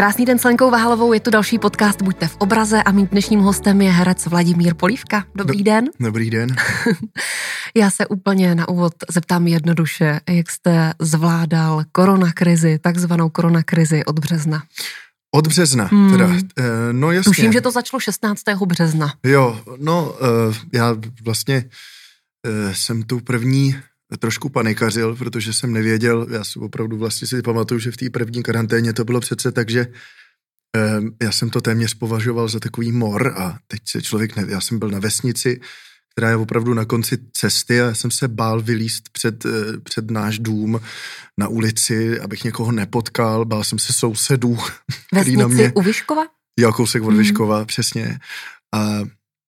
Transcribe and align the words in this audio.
Krásný 0.00 0.24
den 0.24 0.38
s 0.38 0.44
Lenkou 0.44 0.70
Váhalovou, 0.70 1.12
je 1.12 1.20
tu 1.20 1.30
další 1.30 1.58
podcast 1.58 2.02
Buďte 2.02 2.28
v 2.28 2.36
obraze 2.36 2.82
a 2.82 2.92
mým 2.92 3.06
dnešním 3.06 3.40
hostem 3.40 3.80
je 3.80 3.90
herec 3.90 4.26
Vladimír 4.26 4.74
Polívka. 4.74 5.24
Dobrý 5.34 5.58
Do, 5.58 5.64
den. 5.64 5.84
Dobrý 6.00 6.30
den. 6.30 6.56
Já 7.76 7.90
se 7.90 8.06
úplně 8.06 8.54
na 8.54 8.68
úvod 8.68 8.92
zeptám 9.10 9.46
jednoduše, 9.46 10.20
jak 10.28 10.50
jste 10.50 10.92
zvládal 10.98 11.84
koronakrizi, 11.92 12.78
takzvanou 12.78 13.28
koronakrizi 13.28 14.04
od 14.04 14.18
března. 14.18 14.62
Od 15.34 15.46
března, 15.46 15.84
hmm. 15.84 16.10
teda, 16.10 16.28
e, 16.58 16.92
no 16.92 17.12
jasně. 17.12 17.30
Tuším, 17.30 17.52
že 17.52 17.60
to 17.60 17.70
začalo 17.70 18.00
16. 18.00 18.42
března. 18.66 19.12
Jo, 19.24 19.60
no, 19.78 20.14
e, 20.20 20.54
já 20.72 20.96
vlastně 21.22 21.64
e, 22.46 22.74
jsem 22.74 23.02
tu 23.02 23.20
první 23.20 23.76
trošku 24.18 24.48
panikařil, 24.48 25.16
protože 25.16 25.52
jsem 25.52 25.72
nevěděl, 25.72 26.26
já 26.30 26.44
si 26.44 26.58
opravdu 26.58 26.98
vlastně 26.98 27.28
si 27.28 27.42
pamatuju, 27.42 27.80
že 27.80 27.90
v 27.90 27.96
té 27.96 28.10
první 28.10 28.42
karanténě 28.42 28.92
to 28.92 29.04
bylo 29.04 29.20
přece 29.20 29.52
tak, 29.52 29.70
že 29.70 29.86
eh, 30.76 31.00
já 31.22 31.32
jsem 31.32 31.50
to 31.50 31.60
téměř 31.60 31.94
považoval 31.94 32.48
za 32.48 32.60
takový 32.60 32.92
mor 32.92 33.34
a 33.36 33.58
teď 33.66 33.80
se 33.88 34.02
člověk 34.02 34.36
neví, 34.36 34.52
já 34.52 34.60
jsem 34.60 34.78
byl 34.78 34.88
na 34.88 34.98
vesnici, 34.98 35.60
která 36.10 36.30
je 36.30 36.36
opravdu 36.36 36.74
na 36.74 36.84
konci 36.84 37.18
cesty 37.32 37.80
a 37.80 37.84
já 37.84 37.94
jsem 37.94 38.10
se 38.10 38.28
bál 38.28 38.62
vylíst 38.62 39.08
před, 39.12 39.46
eh, 39.46 39.80
před 39.82 40.10
náš 40.10 40.38
dům 40.38 40.80
na 41.38 41.48
ulici, 41.48 42.20
abych 42.20 42.44
někoho 42.44 42.72
nepotkal, 42.72 43.44
bál 43.44 43.64
jsem 43.64 43.78
se 43.78 43.92
sousedů. 43.92 44.58
Vesnici 45.14 45.36
na 45.36 45.46
mě, 45.46 45.72
u 45.74 45.82
Vyškova? 45.82 46.22
Jo, 46.58 46.72
kousek 46.72 47.02
od 47.02 47.10
mm. 47.10 47.18
Vyškova, 47.18 47.64
přesně. 47.64 48.18
A 48.74 49.00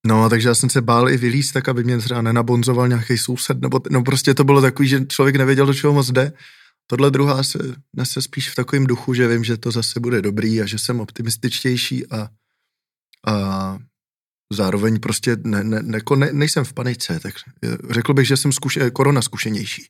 No, 0.06 0.29
takže 0.29 0.48
já 0.48 0.55
jsem 0.55 0.70
se 0.70 0.80
bál 0.80 1.11
i 1.11 1.16
vylíst, 1.16 1.52
tak 1.52 1.69
aby 1.69 1.84
mě 1.84 1.98
třeba 1.98 2.23
nenabonzoval 2.23 2.88
nějaký 2.88 3.19
soused, 3.19 3.61
nebo 3.61 3.80
no 3.91 4.02
prostě 4.02 4.34
to 4.34 4.45
bylo 4.45 4.61
takový, 4.61 4.88
že 4.88 5.06
člověk 5.06 5.37
nevěděl, 5.37 5.66
do 5.66 5.75
čeho 5.75 5.92
moc 5.92 6.11
jde. 6.11 6.33
Tohle 6.87 7.11
druhá 7.11 7.42
se 7.42 7.59
nese 7.97 8.23
spíš 8.23 8.51
v 8.51 8.55
takovém 8.55 8.87
duchu, 8.87 9.15
že 9.15 9.28
vím, 9.28 9.45
že 9.45 9.56
to 9.56 9.70
zase 9.70 10.01
bude 10.01 10.23
dobrý 10.23 10.61
a 10.61 10.67
že 10.67 10.78
jsem 10.78 11.00
optimističtější 11.00 12.06
a, 12.11 12.28
a 13.27 13.78
zároveň 14.53 15.00
prostě 15.00 15.36
ne, 15.44 15.64
ne, 15.64 15.83
ne, 15.83 15.98
ne, 16.16 16.33
nejsem 16.33 16.64
v 16.64 16.72
panice, 16.72 17.20
tak 17.20 17.34
řekl 17.91 18.14
bych, 18.14 18.27
že 18.27 18.37
jsem 18.37 18.53
zkuše, 18.53 18.91
korona 18.91 19.22
zkušenější. 19.22 19.87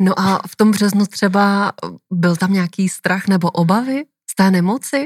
No 0.00 0.20
a 0.20 0.42
v 0.48 0.56
tom 0.56 0.70
březnu 0.70 1.06
třeba 1.06 1.72
byl 2.12 2.36
tam 2.36 2.52
nějaký 2.52 2.88
strach 2.88 3.28
nebo 3.28 3.50
obavy 3.50 4.04
z 4.30 4.34
té 4.34 4.50
nemoci? 4.50 5.04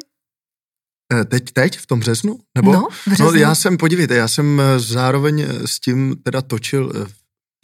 Eh, 1.13 1.25
teď, 1.25 1.45
teď, 1.53 1.79
v 1.79 1.87
tom 1.87 2.01
březnu? 2.01 2.39
Nebo? 2.57 2.73
No, 2.73 2.89
březnu. 3.07 3.27
no, 3.27 3.33
já 3.33 3.55
jsem, 3.55 3.77
podívejte, 3.77 4.15
já 4.15 4.29
jsem 4.29 4.61
eh, 4.61 4.81
zároveň 4.81 5.41
eh, 5.41 5.67
s 5.67 5.81
tím 5.81 6.17
teda 6.23 6.43
točil 6.43 7.09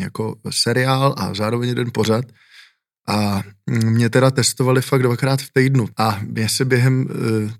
jako 0.00 0.36
seriál 0.50 1.14
a 1.18 1.34
zároveň 1.34 1.68
jeden 1.68 1.90
pořad 1.92 2.24
a 3.08 3.42
mm, 3.70 3.90
mě 3.90 4.10
teda 4.10 4.30
testovali 4.30 4.82
fakt 4.82 5.02
dvakrát 5.02 5.42
v 5.42 5.50
týdnu 5.52 5.88
a 5.96 6.20
mě 6.26 6.48
se 6.48 6.64
během 6.64 7.08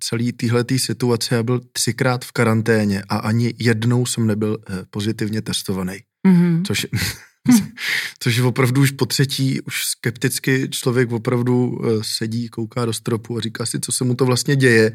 celé 0.00 0.32
téhletý 0.32 0.78
situace, 0.78 1.34
já 1.34 1.42
byl 1.42 1.60
třikrát 1.72 2.24
v 2.24 2.32
karanténě 2.32 3.02
a 3.08 3.16
ani 3.16 3.54
jednou 3.58 4.06
jsem 4.06 4.26
nebyl 4.26 4.58
pozitivně 4.90 5.42
testovaný. 5.42 5.98
Mm-hmm. 6.28 6.62
Což 6.66 6.86
Což 8.18 8.36
je 8.36 8.42
opravdu 8.42 8.80
už 8.80 8.90
po 8.90 9.06
třetí, 9.06 9.60
už 9.60 9.84
skepticky 9.84 10.68
člověk 10.68 11.12
opravdu 11.12 11.80
sedí, 12.02 12.48
kouká 12.48 12.84
do 12.84 12.92
stropu 12.92 13.36
a 13.36 13.40
říká 13.40 13.66
si, 13.66 13.80
co 13.80 13.92
se 13.92 14.04
mu 14.04 14.14
to 14.14 14.26
vlastně 14.26 14.56
děje, 14.56 14.92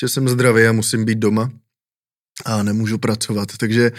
že 0.00 0.08
jsem 0.08 0.28
zdravý 0.28 0.66
a 0.66 0.72
musím 0.72 1.04
být 1.04 1.18
doma 1.18 1.50
a 2.44 2.62
nemůžu 2.62 2.98
pracovat. 2.98 3.56
Takže 3.56 3.92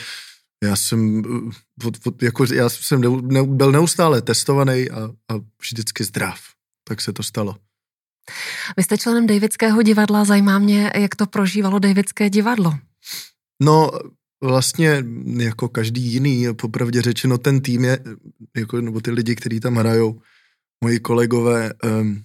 já 0.64 0.76
jsem, 0.76 1.23
jako, 2.22 2.45
já 2.54 2.70
jsem 2.70 3.02
byl 3.58 3.72
neustále 3.72 4.22
testovaný 4.22 4.89
a, 4.89 5.04
a 5.04 5.34
vždycky 5.62 6.04
zdrav. 6.04 6.39
Tak 6.88 7.02
se 7.02 7.14
to 7.14 7.23
stalo. 7.23 7.56
Vy 8.78 8.84
jste 8.84 8.98
členem 8.98 9.28
Davidského 9.28 9.81
divadla, 9.81 10.26
zajímá 10.26 10.59
mě, 10.59 10.92
jak 10.95 11.16
to 11.16 11.26
prožívalo 11.26 11.80
Davidské 11.80 12.30
divadlo. 12.30 12.73
No, 13.64 13.92
vlastně 14.44 15.04
jako 15.38 15.70
každý 15.70 16.02
jiný, 16.02 16.48
popravdě 16.54 17.02
řečeno, 17.02 17.38
ten 17.38 17.61
tým 17.61 17.86
je, 17.86 18.00
jako, 18.58 18.82
nebo 18.82 19.02
ty 19.02 19.11
lidi, 19.11 19.36
kteří 19.36 19.60
tam 19.60 19.76
hrajou, 19.76 20.21
moji 20.83 21.00
kolegové, 21.00 21.73
um, 21.83 22.23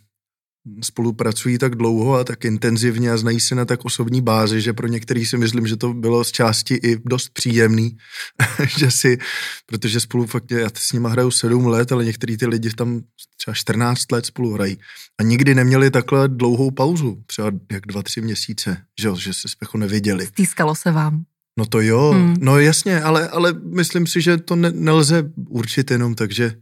spolupracují 0.84 1.58
tak 1.58 1.74
dlouho 1.74 2.14
a 2.14 2.24
tak 2.24 2.44
intenzivně 2.44 3.10
a 3.10 3.16
znají 3.16 3.40
se 3.40 3.54
na 3.54 3.64
tak 3.64 3.84
osobní 3.84 4.20
bázi, 4.22 4.60
že 4.60 4.72
pro 4.72 4.86
některý 4.86 5.26
si 5.26 5.36
myslím, 5.36 5.66
že 5.66 5.76
to 5.76 5.94
bylo 5.94 6.24
z 6.24 6.32
části 6.32 6.74
i 6.74 6.96
dost 7.04 7.28
příjemný, 7.28 7.96
že 8.78 8.90
si, 8.90 9.18
protože 9.66 10.00
spolu 10.00 10.26
fakt, 10.26 10.50
já 10.50 10.68
s 10.74 10.92
nima 10.92 11.08
hraju 11.08 11.30
sedm 11.30 11.66
let, 11.66 11.92
ale 11.92 12.04
některý 12.04 12.36
ty 12.36 12.46
lidi 12.46 12.70
tam 12.70 13.00
třeba 13.36 13.54
14 13.54 14.12
let 14.12 14.26
spolu 14.26 14.52
hrají 14.52 14.78
a 15.20 15.22
nikdy 15.22 15.54
neměli 15.54 15.90
takhle 15.90 16.28
dlouhou 16.28 16.70
pauzu, 16.70 17.22
třeba 17.26 17.50
jak 17.72 17.86
dva, 17.86 18.02
tři 18.02 18.20
měsíce, 18.20 18.76
že, 19.00 19.10
že 19.18 19.34
se 19.34 19.48
spechu 19.48 19.78
neviděli. 19.78 20.26
Stýskalo 20.26 20.74
se 20.74 20.90
vám. 20.90 21.24
No 21.58 21.66
to 21.66 21.80
jo, 21.80 22.10
hmm. 22.10 22.36
no 22.40 22.58
jasně, 22.58 23.00
ale, 23.00 23.28
ale 23.28 23.52
myslím 23.52 24.06
si, 24.06 24.20
že 24.20 24.36
to 24.36 24.56
ne, 24.56 24.70
nelze 24.74 25.30
určit 25.48 25.90
jenom 25.90 26.14
takže 26.14 26.54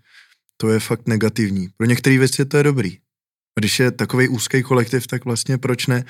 to 0.56 0.68
je 0.68 0.80
fakt 0.80 1.08
negativní. 1.08 1.68
Pro 1.76 1.86
některé 1.86 2.18
věci 2.18 2.44
to 2.44 2.56
je 2.56 2.62
dobrý. 2.62 2.98
Když 3.60 3.80
je 3.80 3.90
takový 3.90 4.28
úzký 4.28 4.62
kolektiv, 4.62 5.06
tak 5.06 5.24
vlastně 5.24 5.58
proč 5.58 5.86
ne? 5.86 6.04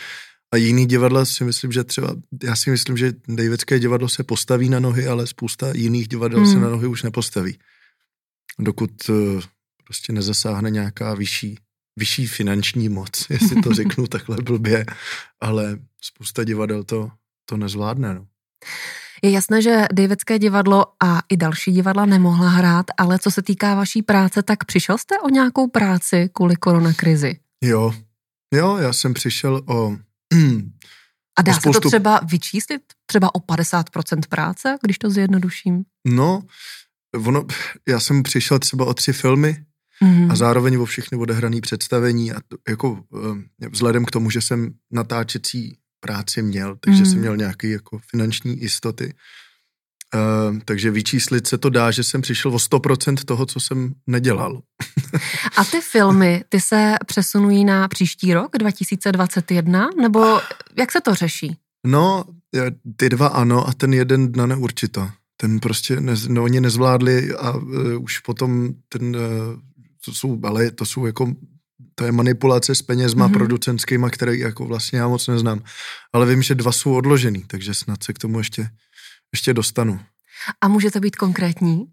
A 0.55 0.57
jiný 0.57 0.87
divadla 0.87 1.25
si 1.25 1.45
myslím, 1.45 1.73
že 1.73 1.85
třeba, 1.85 2.15
já 2.43 2.57
si 2.57 2.71
myslím, 2.71 2.97
že 2.97 3.13
Davidské 3.29 3.79
divadlo 3.79 4.09
se 4.09 4.25
postaví 4.25 4.69
na 4.69 4.81
nohy, 4.81 5.07
ale 5.07 5.27
spousta 5.27 5.73
jiných 5.75 6.09
divadel 6.09 6.41
hmm. 6.41 6.53
se 6.53 6.61
na 6.61 6.69
nohy 6.69 6.87
už 6.87 7.03
nepostaví. 7.03 7.59
Dokud 8.59 9.09
uh, 9.09 9.43
prostě 9.85 10.13
nezasáhne 10.13 10.71
nějaká 10.71 11.15
vyšší, 11.15 11.59
vyšší 11.97 12.27
finanční 12.27 12.89
moc, 12.89 13.27
jestli 13.31 13.63
to 13.63 13.75
řeknu 13.75 14.07
takhle 14.07 14.37
blbě, 14.37 14.85
ale 15.41 15.79
spousta 16.03 16.45
divadel 16.45 16.85
to, 16.85 17.11
to 17.45 17.57
nezvládne. 17.57 18.15
No. 18.15 18.27
Je 19.23 19.31
jasné, 19.31 19.63
že 19.63 19.87
Davidské 19.93 20.39
divadlo 20.39 20.85
a 21.03 21.23
i 21.29 21.37
další 21.37 21.73
divadla 21.73 22.07
nemohla 22.07 22.49
hrát, 22.49 22.87
ale 22.99 23.19
co 23.19 23.31
se 23.31 23.43
týká 23.43 23.75
vaší 23.75 24.03
práce, 24.03 24.43
tak 24.43 24.65
přišel 24.65 24.99
jste 24.99 25.19
o 25.19 25.29
nějakou 25.29 25.69
práci 25.69 26.31
kvůli 26.33 26.57
koronakrizi? 26.57 27.37
Jo, 27.65 27.95
jo, 28.55 28.77
já 28.77 28.93
jsem 28.93 29.15
přišel 29.15 29.63
o... 29.67 29.97
a 31.39 31.43
dá 31.43 31.53
spoustu... 31.53 31.73
se 31.73 31.81
to 31.81 31.89
třeba 31.89 32.21
vyčíslit? 32.25 32.83
Třeba 33.07 33.35
o 33.35 33.39
50% 33.39 34.21
práce, 34.29 34.77
když 34.83 34.99
to 34.99 35.11
zjednoduším? 35.11 35.83
No, 36.07 36.43
ono, 37.27 37.47
já 37.89 38.01
jsem 38.01 38.23
přišel 38.23 38.59
třeba 38.59 38.85
o 38.85 38.95
tři 38.95 39.13
filmy, 39.13 39.65
mm-hmm. 40.03 40.33
a 40.33 40.37
zároveň 40.37 40.77
o 40.77 40.85
všechny 40.85 41.19
odehrané 41.19 41.61
představení 41.61 42.33
a 42.33 42.41
to, 42.49 42.57
jako 42.69 43.05
eh, 43.63 43.69
vzhledem 43.69 44.05
k 44.05 44.11
tomu, 44.11 44.31
že 44.31 44.41
jsem 44.41 44.75
natáčecí 44.91 45.77
práci 46.01 46.43
měl, 46.43 46.77
takže 46.81 47.03
mm. 47.03 47.07
jsem 47.07 47.19
měl 47.19 47.37
nějaké 47.37 47.69
jako 47.69 47.99
finanční 48.11 48.61
jistoty. 48.61 49.15
Uh, 50.15 50.59
takže 50.65 50.91
vyčíslit 50.91 51.47
se 51.47 51.59
to 51.59 51.71
dá, 51.71 51.91
že 51.91 52.05
jsem 52.05 52.23
přišel 52.23 52.55
o 52.55 52.57
100% 52.57 53.17
toho, 53.25 53.47
co 53.47 53.61
jsem 53.61 53.95
nedělal. 54.07 54.63
a 55.57 55.65
ty 55.65 55.81
filmy, 55.81 56.45
ty 56.49 56.61
se 56.61 56.95
přesunují 57.07 57.65
na 57.65 57.89
příští 57.89 58.35
rok, 58.35 58.59
2021, 58.59 59.89
nebo 60.01 60.41
jak 60.79 60.93
se 60.93 61.01
to 61.01 61.15
řeší? 61.15 61.57
No, 61.87 62.25
ty 62.97 63.09
dva 63.09 63.27
ano 63.27 63.69
a 63.69 63.73
ten 63.73 63.95
jeden 63.95 64.33
na 64.37 64.47
neurčito. 64.47 65.11
Ten 65.37 65.61
prostě, 65.61 66.01
ne, 66.01 66.15
no, 66.29 66.43
oni 66.43 66.61
nezvládli 66.61 67.35
a 67.35 67.57
uh, 67.57 68.03
už 68.03 68.19
potom 68.19 68.75
ten, 68.89 69.17
uh, 69.17 69.23
to 70.05 70.13
jsou, 70.13 70.41
ale 70.45 70.71
to 70.71 70.85
jsou 70.85 71.07
jako 71.07 71.35
to 71.95 72.05
je 72.05 72.13
manipulace 72.13 72.75
s 72.75 72.83
penězma 72.83 73.29
mm-hmm. 73.29 73.33
producentskýma, 73.33 74.11
které 74.11 74.37
jako 74.37 74.65
vlastně 74.67 74.99
já 74.99 75.09
moc 75.09 75.27
neznám. 75.27 75.63
Ale 76.13 76.27
vím, 76.27 76.43
že 76.43 76.55
dva 76.55 76.73
jsou 76.73 76.95
odložený, 76.95 77.45
takže 77.47 77.75
snad 77.75 78.03
se 78.03 78.13
k 78.13 78.19
tomu 78.19 78.39
ještě, 78.39 78.69
ještě 79.33 79.55
dostanu. 79.55 80.01
A 80.61 80.69
můžete 80.69 81.01
být 81.01 81.17
konkrétní? 81.17 81.85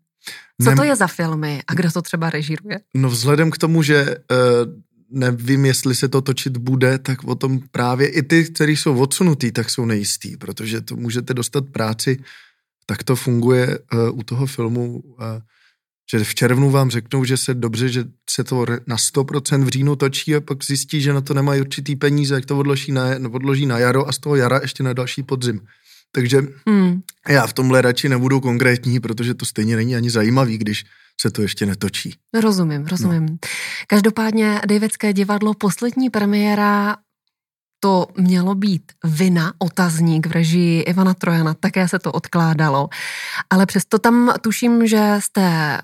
Co 0.62 0.70
Nem... 0.70 0.78
to 0.78 0.84
je 0.84 0.96
za 0.96 1.08
filmy 1.08 1.62
a 1.68 1.74
kdo 1.74 1.92
to 1.92 2.02
třeba 2.02 2.30
režíruje? 2.30 2.80
No 2.96 3.10
vzhledem 3.10 3.52
k 3.52 3.58
tomu, 3.58 3.84
že 3.84 4.06
uh, 4.06 4.74
nevím, 5.12 5.66
jestli 5.66 5.96
se 5.96 6.08
to 6.08 6.22
točit 6.22 6.58
bude, 6.58 6.98
tak 6.98 7.24
o 7.24 7.36
tom 7.36 7.60
právě 7.72 8.08
i 8.08 8.24
ty, 8.24 8.44
kteří 8.44 8.78
jsou 8.78 8.98
odsunutý, 8.98 9.52
tak 9.52 9.70
jsou 9.70 9.86
nejistý, 9.86 10.38
protože 10.38 10.82
to 10.82 10.96
můžete 10.96 11.34
dostat 11.34 11.64
práci, 11.72 12.24
tak 12.86 13.04
to 13.04 13.16
funguje 13.16 13.80
uh, 13.80 14.20
u 14.20 14.24
toho 14.24 14.46
filmu 14.46 15.00
uh, 15.00 15.16
že 16.12 16.24
v 16.24 16.36
červnu 16.36 16.72
vám 16.72 16.90
řeknou, 16.90 17.24
že 17.24 17.38
se 17.38 17.54
dobře, 17.54 17.90
že 17.90 18.04
se 18.30 18.44
to 18.44 18.66
na 18.88 18.96
100% 18.96 19.64
v 19.64 19.68
říjnu 19.68 19.96
točí 19.96 20.36
a 20.36 20.42
pak 20.42 20.64
zjistí, 20.64 21.02
že 21.02 21.14
na 21.14 21.22
to 21.22 21.34
nemají 21.34 21.62
určitý 21.62 21.96
peníze, 21.96 22.36
jak 22.36 22.46
to 22.46 22.58
odloží 22.58 22.92
na, 22.92 23.04
odloží 23.32 23.66
na 23.66 23.80
jaro 23.80 24.08
a 24.08 24.12
z 24.12 24.18
toho 24.18 24.36
jara 24.36 24.60
ještě 24.62 24.84
na 24.84 24.94
další 24.94 25.24
podzim. 25.24 25.62
Takže 26.12 26.42
hmm. 26.68 27.02
já 27.28 27.48
v 27.48 27.54
tomhle 27.54 27.82
radši 27.82 28.10
nebudu 28.10 28.40
konkrétní, 28.40 29.00
protože 29.00 29.34
to 29.34 29.46
stejně 29.46 29.76
není 29.76 29.96
ani 29.96 30.10
zajímavý, 30.10 30.58
když 30.58 30.86
se 31.22 31.32
to 31.32 31.42
ještě 31.42 31.66
netočí. 31.66 32.16
Rozumím, 32.42 32.86
rozumím. 32.86 33.26
No. 33.26 33.38
Každopádně 33.88 34.62
Davidské 34.68 35.14
divadlo, 35.14 35.54
poslední 35.54 36.10
premiéra 36.10 36.96
to 37.80 38.08
mělo 38.18 38.56
být 38.56 38.92
vina, 39.04 39.54
otazník 39.60 40.28
v 40.28 40.32
režii 40.32 40.82
Ivana 40.82 41.14
Trojana, 41.14 41.54
také 41.54 41.88
se 41.88 42.00
to 42.00 42.12
odkládalo, 42.12 42.90
ale 43.50 43.66
přesto 43.66 44.00
tam 44.00 44.34
tuším, 44.42 44.88
že 44.88 45.16
jste, 45.20 45.78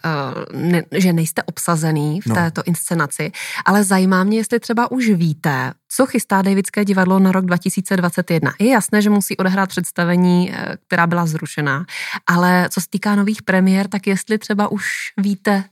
uh, 0.53 0.61
ne, 0.61 0.83
že 0.91 1.13
nejste 1.13 1.43
obsazený 1.43 2.21
v 2.21 2.27
no. 2.27 2.35
této 2.35 2.61
inscenaci, 2.65 3.31
ale 3.65 3.83
zajímá 3.83 4.23
mě, 4.23 4.37
jestli 4.37 4.59
třeba 4.59 4.91
už 4.91 5.09
víte, 5.09 5.73
co 5.95 6.05
chystá 6.05 6.41
Davidské 6.41 6.85
divadlo 6.85 7.19
na 7.19 7.31
rok 7.31 7.45
2021. 7.45 8.53
Je 8.59 8.69
jasné, 8.69 9.01
že 9.01 9.09
musí 9.09 9.37
odehrát 9.37 9.69
představení, 9.69 10.53
eh, 10.53 10.77
která 10.87 11.07
byla 11.07 11.25
zrušená, 11.25 11.85
ale 12.27 12.69
co 12.69 12.81
se 12.81 12.87
týká 12.89 13.15
nových 13.15 13.41
premiér, 13.41 13.87
tak 13.87 14.07
jestli 14.07 14.37
třeba 14.37 14.67
už 14.67 14.85
víte, 15.17 15.63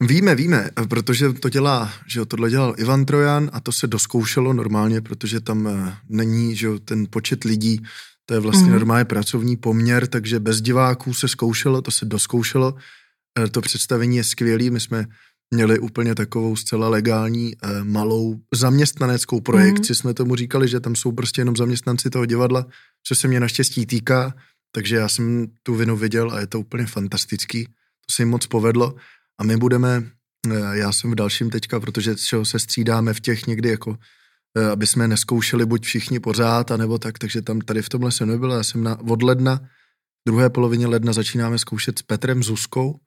Víme, 0.00 0.34
víme, 0.34 0.70
protože 0.88 1.32
to 1.32 1.48
dělá, 1.48 1.92
že 2.06 2.24
tohle 2.24 2.50
dělal 2.50 2.74
Ivan 2.78 3.04
Trojan 3.04 3.50
a 3.52 3.60
to 3.60 3.72
se 3.72 3.86
doskoušelo 3.86 4.52
normálně, 4.52 5.00
protože 5.00 5.40
tam 5.40 5.66
eh, 5.68 5.96
není, 6.08 6.56
že 6.56 6.68
ten 6.84 7.06
počet 7.10 7.44
lidí, 7.44 7.80
to 8.26 8.34
je 8.34 8.40
vlastně 8.40 8.66
mm. 8.66 8.72
normálně 8.72 9.04
pracovní 9.04 9.56
poměr, 9.56 10.06
takže 10.06 10.40
bez 10.40 10.60
diváků 10.60 11.14
se 11.14 11.28
zkoušelo, 11.28 11.82
to 11.82 11.90
se 11.90 12.04
doskoušelo. 12.04 12.74
Eh, 13.38 13.48
to 13.48 13.60
představení 13.60 14.16
je 14.16 14.24
skvělý, 14.24 14.70
my 14.70 14.80
jsme 14.80 15.06
měli 15.50 15.78
úplně 15.78 16.14
takovou 16.14 16.56
zcela 16.56 16.88
legální 16.88 17.52
eh, 17.54 17.84
malou 17.84 18.40
zaměstnaneckou 18.54 19.40
projekci, 19.40 19.92
mm. 19.92 19.94
jsme 19.94 20.14
tomu 20.14 20.36
říkali, 20.36 20.68
že 20.68 20.80
tam 20.80 20.96
jsou 20.96 21.12
prostě 21.12 21.40
jenom 21.40 21.56
zaměstnanci 21.56 22.10
toho 22.10 22.26
divadla, 22.26 22.66
co 23.06 23.14
se 23.14 23.28
mě 23.28 23.40
naštěstí 23.40 23.86
týká, 23.86 24.34
takže 24.72 24.96
já 24.96 25.08
jsem 25.08 25.46
tu 25.62 25.74
vinu 25.74 25.96
viděl 25.96 26.30
a 26.32 26.40
je 26.40 26.46
to 26.46 26.60
úplně 26.60 26.86
fantastický, 26.86 27.64
to 27.66 28.12
se 28.12 28.22
jim 28.22 28.28
moc 28.28 28.46
povedlo 28.46 28.94
a 29.38 29.44
my 29.44 29.56
budeme, 29.56 30.02
eh, 30.48 30.78
já 30.78 30.92
jsem 30.92 31.10
v 31.10 31.14
dalším 31.14 31.50
teďka, 31.50 31.80
protože 31.80 32.14
se 32.42 32.58
střídáme 32.58 33.14
v 33.14 33.20
těch 33.20 33.46
někdy 33.46 33.68
jako, 33.68 33.96
eh, 34.58 34.70
aby 34.70 34.86
jsme 34.86 35.08
neskoušeli 35.08 35.66
buď 35.66 35.84
všichni 35.84 36.20
pořád, 36.20 36.70
anebo 36.70 36.98
tak, 36.98 37.18
takže 37.18 37.42
tam 37.42 37.60
tady 37.60 37.82
v 37.82 37.88
tomhle 37.88 38.12
jsem 38.12 38.28
nebyl, 38.28 38.52
já 38.52 38.62
jsem 38.62 38.82
na, 38.82 39.00
od 39.00 39.22
ledna, 39.22 39.60
druhé 40.28 40.50
polovině 40.50 40.86
ledna 40.86 41.12
začínáme 41.12 41.58
zkoušet 41.58 41.98
s 41.98 42.02
Petrem 42.02 42.42
Zuskou, 42.42 43.00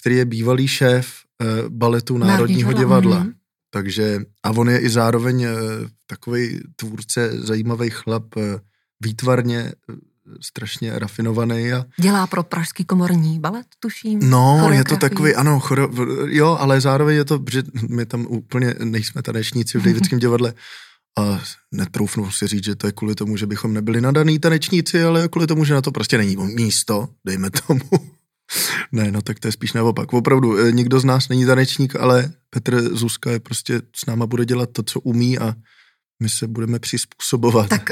který 0.00 0.16
je 0.16 0.24
bývalý 0.24 0.68
šéf 0.68 1.12
eh, 1.42 1.46
baletu 1.68 2.18
Národního 2.18 2.70
Národní 2.70 2.82
divadla. 2.82 3.24
Mm. 3.24 3.32
Takže, 3.70 4.20
a 4.42 4.50
on 4.50 4.70
je 4.70 4.80
i 4.80 4.90
zároveň 4.90 5.46
takový 6.06 6.60
tvůrce, 6.76 7.30
zajímavý 7.40 7.90
chlap, 7.90 8.24
výtvarně 9.04 9.72
strašně 10.40 10.98
rafinovaný. 10.98 11.72
A... 11.72 11.84
Dělá 12.00 12.26
pro 12.26 12.42
pražský 12.42 12.84
komorní 12.84 13.40
balet, 13.40 13.66
tuším? 13.80 14.30
No, 14.30 14.68
je 14.72 14.84
to 14.84 14.96
takový, 14.96 15.34
ano, 15.34 15.60
choro, 15.60 15.88
jo, 16.26 16.56
ale 16.60 16.80
zároveň 16.80 17.16
je 17.16 17.24
to, 17.24 17.44
že 17.50 17.62
my 17.88 18.06
tam 18.06 18.26
úplně 18.28 18.74
nejsme 18.84 19.22
tanečníci 19.22 19.78
v 19.78 19.82
Davidském 19.82 20.18
divadle 20.18 20.54
a 21.18 21.42
netroufnu 21.72 22.30
si 22.30 22.46
říct, 22.46 22.64
že 22.64 22.76
to 22.76 22.86
je 22.86 22.92
kvůli 22.92 23.14
tomu, 23.14 23.36
že 23.36 23.46
bychom 23.46 23.74
nebyli 23.74 24.00
nadaný 24.00 24.38
tanečníci, 24.38 25.02
ale 25.02 25.28
kvůli 25.28 25.46
tomu, 25.46 25.64
že 25.64 25.74
na 25.74 25.82
to 25.82 25.92
prostě 25.92 26.18
není 26.18 26.36
místo, 26.36 27.08
dejme 27.26 27.50
tomu. 27.50 27.80
ne, 28.92 29.12
no 29.12 29.22
tak 29.22 29.40
to 29.40 29.48
je 29.48 29.52
spíš 29.52 29.72
naopak. 29.72 30.12
Opravdu, 30.12 30.58
eh, 30.58 30.72
nikdo 30.72 31.00
z 31.00 31.04
nás 31.04 31.28
není 31.28 31.46
tanečník, 31.46 31.96
ale 31.96 32.32
Petr 32.50 32.96
Zuzka 32.96 33.30
je 33.30 33.40
prostě 33.40 33.82
s 33.96 34.06
náma 34.06 34.26
bude 34.26 34.44
dělat 34.44 34.70
to, 34.72 34.82
co 34.82 35.00
umí 35.00 35.38
a 35.38 35.54
my 36.22 36.28
se 36.28 36.46
budeme 36.46 36.78
přizpůsobovat. 36.78 37.68
Tak, 37.68 37.90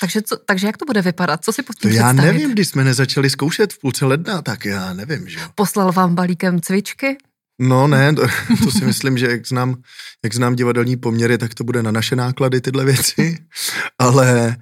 takže, 0.00 0.22
co, 0.22 0.36
takže 0.36 0.66
jak 0.66 0.76
to 0.76 0.84
bude 0.84 1.02
vypadat? 1.02 1.44
Co 1.44 1.52
si 1.52 1.62
pod 1.62 1.76
tím 1.78 1.90
Já 1.90 2.12
nevím, 2.12 2.52
když 2.52 2.68
jsme 2.68 2.84
nezačali 2.84 3.30
zkoušet 3.30 3.72
v 3.72 3.78
půlce 3.78 4.06
ledna, 4.06 4.42
tak 4.42 4.64
já 4.64 4.92
nevím, 4.92 5.28
že 5.28 5.38
Poslal 5.54 5.92
vám 5.92 6.14
balíkem 6.14 6.60
cvičky? 6.60 7.16
No 7.60 7.86
ne, 7.86 8.14
to, 8.14 8.26
to 8.64 8.70
si 8.70 8.84
myslím, 8.84 9.18
že 9.18 9.26
jak 9.26 9.46
znám, 9.46 9.82
jak 10.24 10.34
znám 10.34 10.56
divadelní 10.56 10.96
poměry, 10.96 11.38
tak 11.38 11.54
to 11.54 11.64
bude 11.64 11.82
na 11.82 11.90
naše 11.90 12.16
náklady 12.16 12.60
tyhle 12.60 12.84
věci, 12.84 13.38
ale 13.98 14.56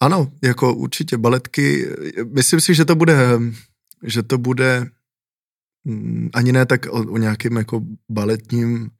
ano, 0.00 0.32
jako 0.42 0.74
určitě 0.74 1.16
baletky, 1.16 1.88
myslím 2.34 2.60
si, 2.60 2.74
že 2.74 2.84
to 2.84 2.94
bude, 2.94 3.16
že 4.02 4.22
to 4.22 4.38
bude 4.38 4.86
mm, 5.84 6.30
ani 6.34 6.52
ne 6.52 6.66
tak 6.66 6.86
o, 6.86 7.12
o 7.12 7.18
nějakým 7.18 7.56
jako 7.56 7.80
baletním 8.10 8.90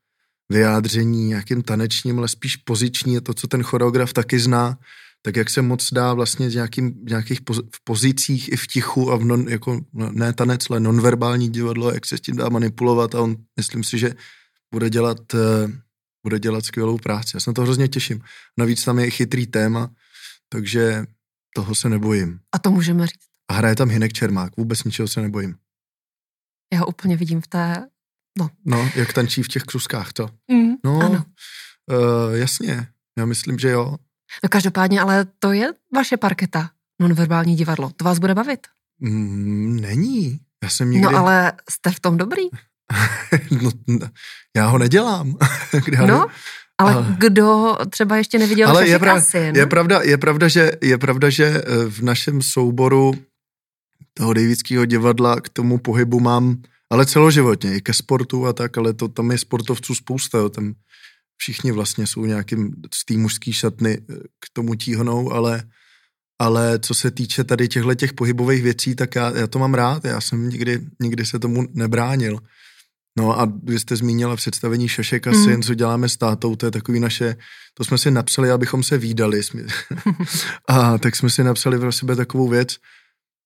vyjádření, 0.49 1.25
nějakým 1.25 1.63
tanečním, 1.63 2.19
ale 2.19 2.29
spíš 2.29 2.57
poziční, 2.57 3.15
je 3.15 3.21
to, 3.21 3.35
co 3.35 3.49
ten 3.49 3.63
choreograf 3.63 4.13
taky 4.13 4.39
zná, 4.39 4.79
tak 5.23 5.37
jak 5.37 5.51
se 5.51 5.63
moc 5.63 5.93
dá 5.93 6.15
vlastně 6.15 6.49
v, 6.49 6.55
nějakým, 6.55 7.05
v 7.05 7.09
nějakých 7.09 7.41
poz, 7.41 7.59
v 7.59 7.85
pozicích 7.85 8.53
i 8.53 8.57
v 8.57 8.67
tichu 8.67 9.13
a 9.13 9.17
v 9.17 9.25
non, 9.25 9.49
jako 9.49 9.81
ne 9.93 10.33
tanec, 10.33 10.71
ale 10.71 10.81
nonverbální 10.81 11.49
divadlo, 11.49 11.93
jak 11.93 12.07
se 12.07 12.19
s 12.19 12.21
tím 12.21 12.37
dá 12.37 12.49
manipulovat 12.49 13.15
a 13.15 13.21
on, 13.21 13.37
myslím 13.57 13.85
si, 13.85 13.99
že 13.99 14.15
bude 14.75 14.91
dělat, 14.91 15.35
uh, 15.35 15.71
bude 16.27 16.39
dělat 16.39 16.65
skvělou 16.65 16.99
práci. 16.99 17.31
Já 17.35 17.41
se 17.41 17.51
na 17.51 17.55
to 17.55 17.63
hrozně 17.63 17.89
těším. 17.89 18.21
Navíc 18.59 18.85
tam 18.85 18.99
je 18.99 19.11
chytrý 19.11 19.47
téma, 19.47 19.91
takže 20.49 21.05
toho 21.55 21.75
se 21.75 21.89
nebojím. 21.89 22.39
A 22.53 22.59
to 22.59 22.71
můžeme 22.71 23.07
říct. 23.07 23.25
A 23.51 23.55
hraje 23.55 23.77
tam 23.77 23.89
Hinek 23.89 24.13
Čermák, 24.13 24.57
vůbec 24.57 24.85
ničeho 24.85 25.09
se 25.09 25.21
nebojím. 25.21 25.57
Já 26.73 26.79
ho 26.79 26.87
úplně 26.87 27.17
vidím 27.17 27.41
v 27.41 27.47
té 27.47 27.87
No. 28.39 28.51
no, 28.65 28.91
jak 28.95 29.13
tančí 29.13 29.43
v 29.43 29.49
těch 29.49 29.63
kruskách, 29.63 30.13
to. 30.13 30.31
Mm, 30.51 30.75
no, 30.85 31.01
ano. 31.01 31.25
Uh, 31.91 32.35
jasně, 32.35 32.87
já 33.19 33.27
myslím, 33.27 33.59
že 33.59 33.71
jo. 33.71 33.97
No 34.43 34.49
každopádně, 34.49 35.01
ale 35.01 35.27
to 35.39 35.53
je 35.53 35.73
vaše 35.95 36.17
parketa, 36.17 36.71
nonverbální 37.01 37.57
divadlo. 37.57 37.91
To 37.97 38.05
vás 38.05 38.19
bude 38.19 38.35
bavit? 38.35 38.67
Mm, 39.01 39.81
není. 39.81 40.41
Já 40.65 40.71
jsem 40.71 40.91
nikdy... 40.91 41.13
No 41.13 41.19
ale 41.19 41.53
jste 41.71 41.91
v 41.91 42.01
tom 42.01 42.17
dobrý. 42.17 42.43
no, 43.63 43.71
já 44.57 44.67
ho 44.67 44.79
nedělám. 44.79 45.37
no, 46.07 46.27
ale 46.79 46.97
uh, 46.97 47.07
kdo 47.19 47.77
třeba 47.91 48.17
ještě 48.17 48.39
neviděl 48.39 48.69
ale 48.69 48.89
je, 48.89 48.99
pra- 48.99 49.17
asi, 49.17 49.53
no? 49.53 49.59
je, 49.59 49.67
pravda, 49.67 50.01
je, 50.03 50.19
pravda, 50.19 50.49
že, 50.49 50.73
je 50.83 50.99
pravda, 50.99 51.31
že 51.31 51.45
eh, 51.45 51.63
v 51.89 52.03
našem 52.03 52.43
souboru 52.43 53.15
toho 54.15 54.33
Davidského 54.33 54.85
divadla 54.85 55.41
k 55.41 55.49
tomu 55.49 55.79
pohybu 55.79 56.21
mám 56.21 56.63
ale 56.95 57.07
celoživotně, 57.07 57.77
i 57.77 57.81
ke 57.81 57.95
sportu 57.95 58.47
a 58.47 58.53
tak, 58.53 58.79
ale 58.79 58.95
to 58.95 59.09
tam 59.09 59.31
je 59.31 59.39
sportovců 59.39 59.95
spousta, 59.95 60.39
jo, 60.39 60.49
tam 60.49 60.75
všichni 61.37 61.73
vlastně 61.73 62.07
jsou 62.07 62.25
nějakým 62.25 62.75
z 62.95 63.05
té 63.05 63.15
mužský 63.15 63.53
šatny 63.53 63.99
eh, 63.99 64.15
k 64.17 64.47
tomu 64.53 64.75
tíhnou, 64.75 65.33
ale, 65.33 65.63
ale 66.39 66.79
co 66.79 66.95
se 66.95 67.11
týče 67.11 67.45
tady 67.45 67.69
těchto 67.69 67.95
těch 67.95 68.13
pohybových 68.13 68.63
věcí, 68.63 68.95
tak 68.95 69.15
já, 69.15 69.37
já 69.37 69.47
to 69.47 69.59
mám 69.59 69.75
rád, 69.75 70.05
já 70.05 70.21
jsem 70.21 70.49
nikdy, 70.49 70.81
nikdy 71.03 71.27
se 71.27 71.39
tomu 71.39 71.67
nebránil. 71.73 72.39
No 73.19 73.41
a 73.41 73.53
vy 73.63 73.81
jste 73.81 73.97
zmínila 73.97 74.37
představení 74.37 74.89
Šašek 74.89 75.27
a 75.27 75.31
mm. 75.31 75.45
syn, 75.45 75.63
co 75.63 75.75
děláme 75.75 76.09
s 76.09 76.17
tátou, 76.17 76.57
to 76.57 76.67
je 76.67 76.71
takový 76.71 77.01
naše, 77.01 77.37
to 77.75 77.85
jsme 77.85 77.99
si 77.99 78.11
napsali, 78.11 78.51
abychom 78.51 78.83
se 78.83 78.99
výdali. 78.99 79.41
a 80.69 80.99
tak 80.99 81.17
jsme 81.17 81.31
si 81.31 81.45
napsali 81.45 81.79
pro 81.79 81.93
sebe 81.93 82.17
takovou 82.17 82.49
věc, 82.49 82.77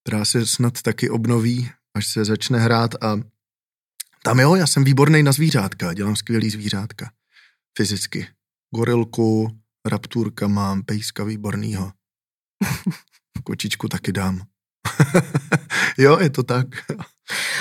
která 0.04 0.24
se 0.24 0.46
snad 0.46 0.82
taky 0.82 1.10
obnoví, 1.10 1.70
až 1.96 2.06
se 2.06 2.24
začne 2.24 2.58
hrát 2.58 3.04
a 3.04 3.20
tam 4.22 4.40
jo, 4.40 4.54
já 4.54 4.66
jsem 4.66 4.84
výborný 4.84 5.22
na 5.22 5.32
zvířátka, 5.32 5.94
dělám 5.94 6.16
skvělý 6.16 6.50
zvířátka. 6.50 7.10
Fyzicky. 7.78 8.26
Gorilku, 8.74 9.58
rapturka 9.86 10.48
mám, 10.48 10.82
pejska 10.82 11.24
výbornýho. 11.24 11.92
Kočičku 13.44 13.88
taky 13.88 14.12
dám. 14.12 14.40
jo, 15.98 16.18
je 16.18 16.30
to 16.30 16.42
tak. 16.42 16.66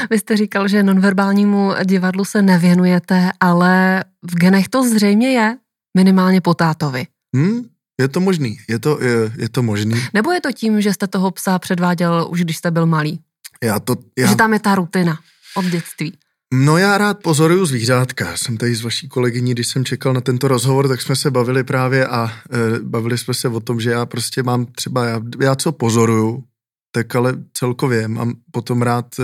Vy 0.09 0.19
jste 0.19 0.37
říkal, 0.37 0.67
že 0.67 0.83
nonverbálnímu 0.83 1.73
divadlu 1.85 2.25
se 2.25 2.41
nevěnujete, 2.41 3.31
ale 3.39 4.03
v 4.23 4.35
genech 4.35 4.67
to 4.69 4.83
zřejmě 4.83 5.29
je, 5.29 5.57
minimálně 5.97 6.41
po 6.41 6.53
tátovi. 6.53 7.07
Hmm, 7.35 7.69
je 8.01 8.07
to 8.07 8.19
možný, 8.19 8.57
je 8.69 8.79
to, 8.79 9.03
je, 9.03 9.31
je 9.37 9.49
to 9.49 9.63
možný. 9.63 10.01
Nebo 10.13 10.31
je 10.31 10.41
to 10.41 10.51
tím, 10.51 10.81
že 10.81 10.93
jste 10.93 11.07
toho 11.07 11.31
psa 11.31 11.59
předváděl 11.59 12.27
už 12.29 12.41
když 12.41 12.57
jste 12.57 12.71
byl 12.71 12.85
malý? 12.85 13.19
Já 13.63 13.79
to, 13.79 13.95
já... 14.17 14.27
Že 14.27 14.35
tam 14.35 14.53
je 14.53 14.59
ta 14.59 14.75
rutina 14.75 15.19
od 15.55 15.65
dětství. 15.65 16.17
No 16.53 16.77
já 16.77 16.97
rád 16.97 17.23
pozoruju 17.23 17.65
zvířátka. 17.65 18.37
Jsem 18.37 18.57
tady 18.57 18.75
s 18.75 18.81
vaší 18.81 19.07
kolegyní, 19.07 19.51
když 19.51 19.67
jsem 19.67 19.85
čekal 19.85 20.13
na 20.13 20.21
tento 20.21 20.47
rozhovor, 20.47 20.87
tak 20.87 21.01
jsme 21.01 21.15
se 21.15 21.31
bavili 21.31 21.63
právě 21.63 22.07
a 22.07 22.27
e, 22.27 22.79
bavili 22.79 23.17
jsme 23.17 23.33
se 23.33 23.47
o 23.49 23.59
tom, 23.59 23.79
že 23.79 23.91
já 23.91 24.05
prostě 24.05 24.43
mám 24.43 24.65
třeba, 24.65 25.05
já, 25.05 25.21
já 25.41 25.55
co 25.55 25.71
pozoruju, 25.71 26.43
tak 26.91 27.15
ale 27.15 27.33
celkově 27.53 28.07
mám 28.07 28.33
potom 28.51 28.81
rád 28.81 29.19
e, 29.19 29.23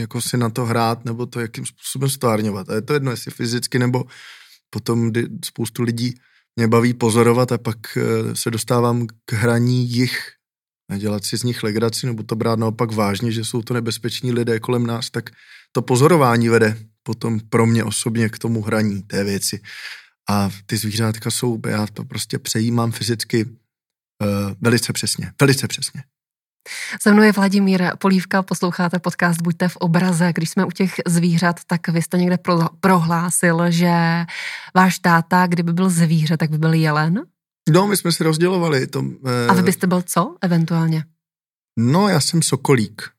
jako 0.00 0.20
si 0.20 0.36
na 0.36 0.50
to 0.50 0.64
hrát 0.64 1.04
nebo 1.04 1.26
to 1.26 1.40
jakým 1.40 1.66
způsobem 1.66 2.10
stvárňovat. 2.10 2.70
A 2.70 2.74
je 2.74 2.82
to 2.82 2.94
jedno, 2.94 3.10
jestli 3.10 3.30
fyzicky 3.30 3.78
nebo 3.78 4.04
potom 4.70 5.10
kdy 5.10 5.28
spoustu 5.44 5.82
lidí 5.82 6.14
mě 6.56 6.68
baví 6.68 6.94
pozorovat 6.94 7.52
a 7.52 7.58
pak 7.58 7.96
e, 7.96 8.36
se 8.36 8.50
dostávám 8.50 9.06
k 9.24 9.32
hraní 9.32 9.90
jich 9.90 10.34
nedělat 10.88 11.24
si 11.24 11.38
z 11.38 11.42
nich 11.42 11.62
legraci 11.62 12.06
nebo 12.06 12.22
to 12.22 12.36
brát 12.36 12.58
naopak 12.58 12.92
vážně, 12.92 13.32
že 13.32 13.44
jsou 13.44 13.62
to 13.62 13.74
nebezpeční 13.74 14.32
lidé 14.32 14.60
kolem 14.60 14.86
nás, 14.86 15.10
tak 15.10 15.30
to 15.74 15.82
pozorování 15.82 16.48
vede 16.48 16.76
potom 17.02 17.40
pro 17.40 17.66
mě 17.66 17.84
osobně 17.84 18.28
k 18.28 18.38
tomu 18.38 18.62
hraní 18.62 19.02
té 19.02 19.24
věci. 19.24 19.60
A 20.30 20.50
ty 20.66 20.76
zvířátka 20.76 21.30
jsou, 21.30 21.60
já 21.66 21.86
to 21.86 22.04
prostě 22.04 22.38
přejímám 22.38 22.92
fyzicky 22.92 23.44
uh, 23.44 23.50
velice 24.60 24.92
přesně, 24.92 25.32
velice 25.40 25.68
přesně. 25.68 26.02
Se 27.02 27.12
mnou 27.12 27.22
je 27.22 27.32
Vladimír 27.32 27.82
Polívka, 27.98 28.42
posloucháte 28.42 28.98
podcast 28.98 29.42
Buďte 29.42 29.68
v 29.68 29.76
obraze. 29.76 30.32
Když 30.34 30.50
jsme 30.50 30.64
u 30.64 30.70
těch 30.70 30.94
zvířat, 31.06 31.60
tak 31.66 31.88
vy 31.88 32.02
jste 32.02 32.18
někde 32.18 32.38
pro, 32.38 32.58
prohlásil, 32.80 33.70
že 33.70 33.92
váš 34.74 34.98
táta, 34.98 35.46
kdyby 35.46 35.72
byl 35.72 35.90
zvíře, 35.90 36.36
tak 36.36 36.50
by 36.50 36.58
byl 36.58 36.72
jelen. 36.72 37.22
No, 37.70 37.86
my 37.86 37.96
jsme 37.96 38.12
si 38.12 38.24
rozdělovali. 38.24 38.86
To, 38.86 39.04
A 39.48 39.54
vy 39.54 39.62
byste 39.62 39.86
byl 39.86 40.02
co, 40.02 40.36
eventuálně? 40.40 41.04
No, 41.78 42.08
já 42.08 42.20
jsem 42.20 42.42
Sokolík. 42.42 43.13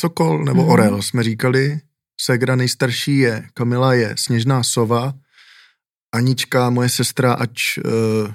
Sokol 0.00 0.44
nebo 0.44 0.62
mm-hmm. 0.62 0.70
Orel 0.70 1.02
jsme 1.02 1.22
říkali. 1.22 1.80
Segra 2.20 2.56
nejstarší 2.56 3.18
je, 3.18 3.48
Kamila 3.54 3.94
je 3.94 4.14
Sněžná 4.18 4.62
sova, 4.62 5.14
Anička, 6.14 6.70
moje 6.70 6.88
sestra, 6.88 7.32
ač, 7.32 7.78
uh, 7.78 8.32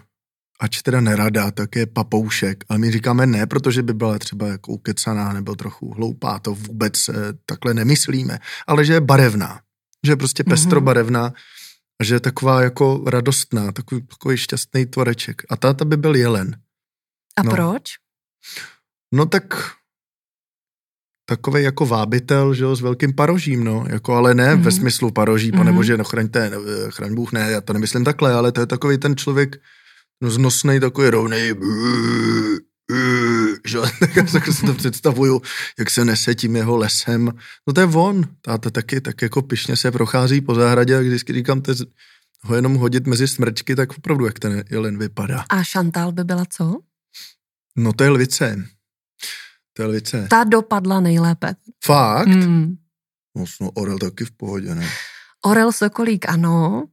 ač 0.59 0.81
teda 0.81 1.01
nerada, 1.01 1.51
tak 1.51 1.75
je 1.75 1.85
papoušek. 1.85 2.63
Ale 2.69 2.79
my 2.79 2.91
říkáme 2.91 3.25
ne, 3.25 3.45
protože 3.45 3.83
by 3.83 3.93
byla 3.93 4.19
třeba 4.19 4.47
jako 4.47 4.71
ukecaná 4.71 5.33
nebo 5.33 5.55
trochu 5.55 5.93
hloupá, 5.93 6.39
to 6.39 6.55
vůbec 6.55 7.09
uh, 7.09 7.15
takhle 7.45 7.73
nemyslíme, 7.73 8.39
ale 8.67 8.85
že 8.85 8.93
je 8.93 9.01
barevná, 9.01 9.59
že 10.05 10.11
je 10.11 10.15
prostě 10.15 10.43
mhm. 10.43 10.49
pestrobarevná, 10.49 11.33
a 12.01 12.03
že 12.03 12.15
je 12.15 12.19
taková 12.19 12.61
jako 12.61 13.03
radostná, 13.07 13.71
takový, 13.71 14.01
takový 14.01 14.37
šťastný 14.37 14.85
tvoreček. 14.85 15.41
A 15.49 15.55
táta 15.55 15.85
by 15.85 15.97
byl 15.97 16.15
jelen. 16.15 16.61
A 17.37 17.43
no. 17.43 17.51
proč? 17.51 17.83
No 19.13 19.25
tak 19.25 19.71
takový 21.25 21.63
jako 21.63 21.85
vábitel, 21.85 22.53
že 22.53 22.63
jo, 22.63 22.75
s 22.75 22.81
velkým 22.81 23.13
parožím, 23.13 23.63
no, 23.63 23.85
jako 23.89 24.13
ale 24.13 24.33
ne 24.33 24.43
mm-hmm. 24.43 24.61
ve 24.61 24.69
mhm. 24.69 24.71
smyslu 24.71 25.11
paroží, 25.11 25.51
mm-hmm. 25.51 25.57
panebože, 25.57 25.97
no 25.97 26.03
chraňte, 26.03 26.51
eh, 26.55 26.91
chraň 26.91 27.15
Bůh, 27.15 27.31
ne, 27.31 27.51
já 27.51 27.61
to 27.61 27.73
nemyslím 27.73 28.03
takhle, 28.03 28.33
ale 28.33 28.51
to 28.51 28.59
je 28.59 28.65
takový 28.65 28.97
ten 28.97 29.15
člověk, 29.15 29.61
no 30.21 30.29
znosnej, 30.29 30.79
takový 30.79 31.09
rovnej, 31.09 31.55
že 33.65 33.79
tak 34.33 34.47
si 34.47 34.65
to 34.65 34.73
představuju, 34.73 35.41
jak 35.79 35.89
se 35.89 36.05
nese 36.05 36.35
tím 36.35 36.55
jeho 36.55 36.77
lesem. 36.77 37.31
No 37.67 37.73
to 37.73 37.81
je 37.81 37.87
on, 37.87 38.23
táta 38.41 38.69
taky 38.69 39.01
tak 39.01 39.21
jako 39.21 39.41
pišně 39.41 39.75
se 39.75 39.91
prochází 39.91 40.41
po 40.41 40.55
zahradě 40.55 40.97
a 40.97 40.99
vždycky 40.99 41.33
říkám, 41.33 41.61
to 41.61 41.73
ho 42.41 42.55
jenom 42.55 42.75
hodit 42.75 43.07
mezi 43.07 43.27
smrčky, 43.27 43.75
tak 43.75 43.97
opravdu 43.97 44.25
jak 44.25 44.39
ten 44.39 44.63
jelen 44.69 44.97
vypadá. 44.97 45.45
A 45.49 45.63
Šantal 45.63 46.11
by 46.11 46.23
byla 46.23 46.45
co? 46.49 46.79
No 47.75 47.93
to 47.93 48.03
je 48.03 48.09
lvice. 48.09 48.65
Je 49.79 49.85
lvice. 49.85 50.27
Ta 50.29 50.43
dopadla 50.43 50.99
nejlépe. 50.99 51.55
Fakt? 51.85 52.27
Mm. 52.27 52.75
No, 53.37 53.45
no 53.61 53.71
Orel 53.71 53.99
taky 53.99 54.25
v 54.25 54.31
pohodě, 54.31 54.75
ne? 54.75 54.89
Orel 55.45 55.71
Sokolík 55.71 56.29
ano, 56.29 56.85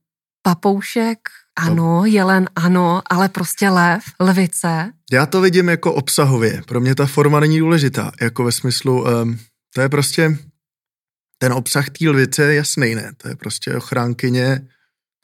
Papoušek 0.42 1.18
ano, 1.56 2.04
jelen 2.04 2.48
ano, 2.56 3.02
ale 3.10 3.28
prostě 3.28 3.68
lev, 3.68 4.04
lvice. 4.20 4.92
Já 5.12 5.26
to 5.26 5.40
vidím 5.40 5.68
jako 5.68 5.94
obsahově. 5.94 6.62
Pro 6.66 6.80
mě 6.80 6.94
ta 6.94 7.06
forma 7.06 7.40
není 7.40 7.58
důležitá. 7.58 8.12
Jako 8.20 8.44
ve 8.44 8.52
smyslu, 8.52 9.04
um, 9.04 9.38
to 9.74 9.80
je 9.80 9.88
prostě, 9.88 10.38
ten 11.38 11.52
obsah 11.52 11.90
té 11.90 12.08
lvice 12.08 12.42
je 12.42 12.54
jasný, 12.54 12.94
ne? 12.94 13.12
To 13.16 13.28
je 13.28 13.36
prostě 13.36 13.76
ochránkyně, 13.76 14.68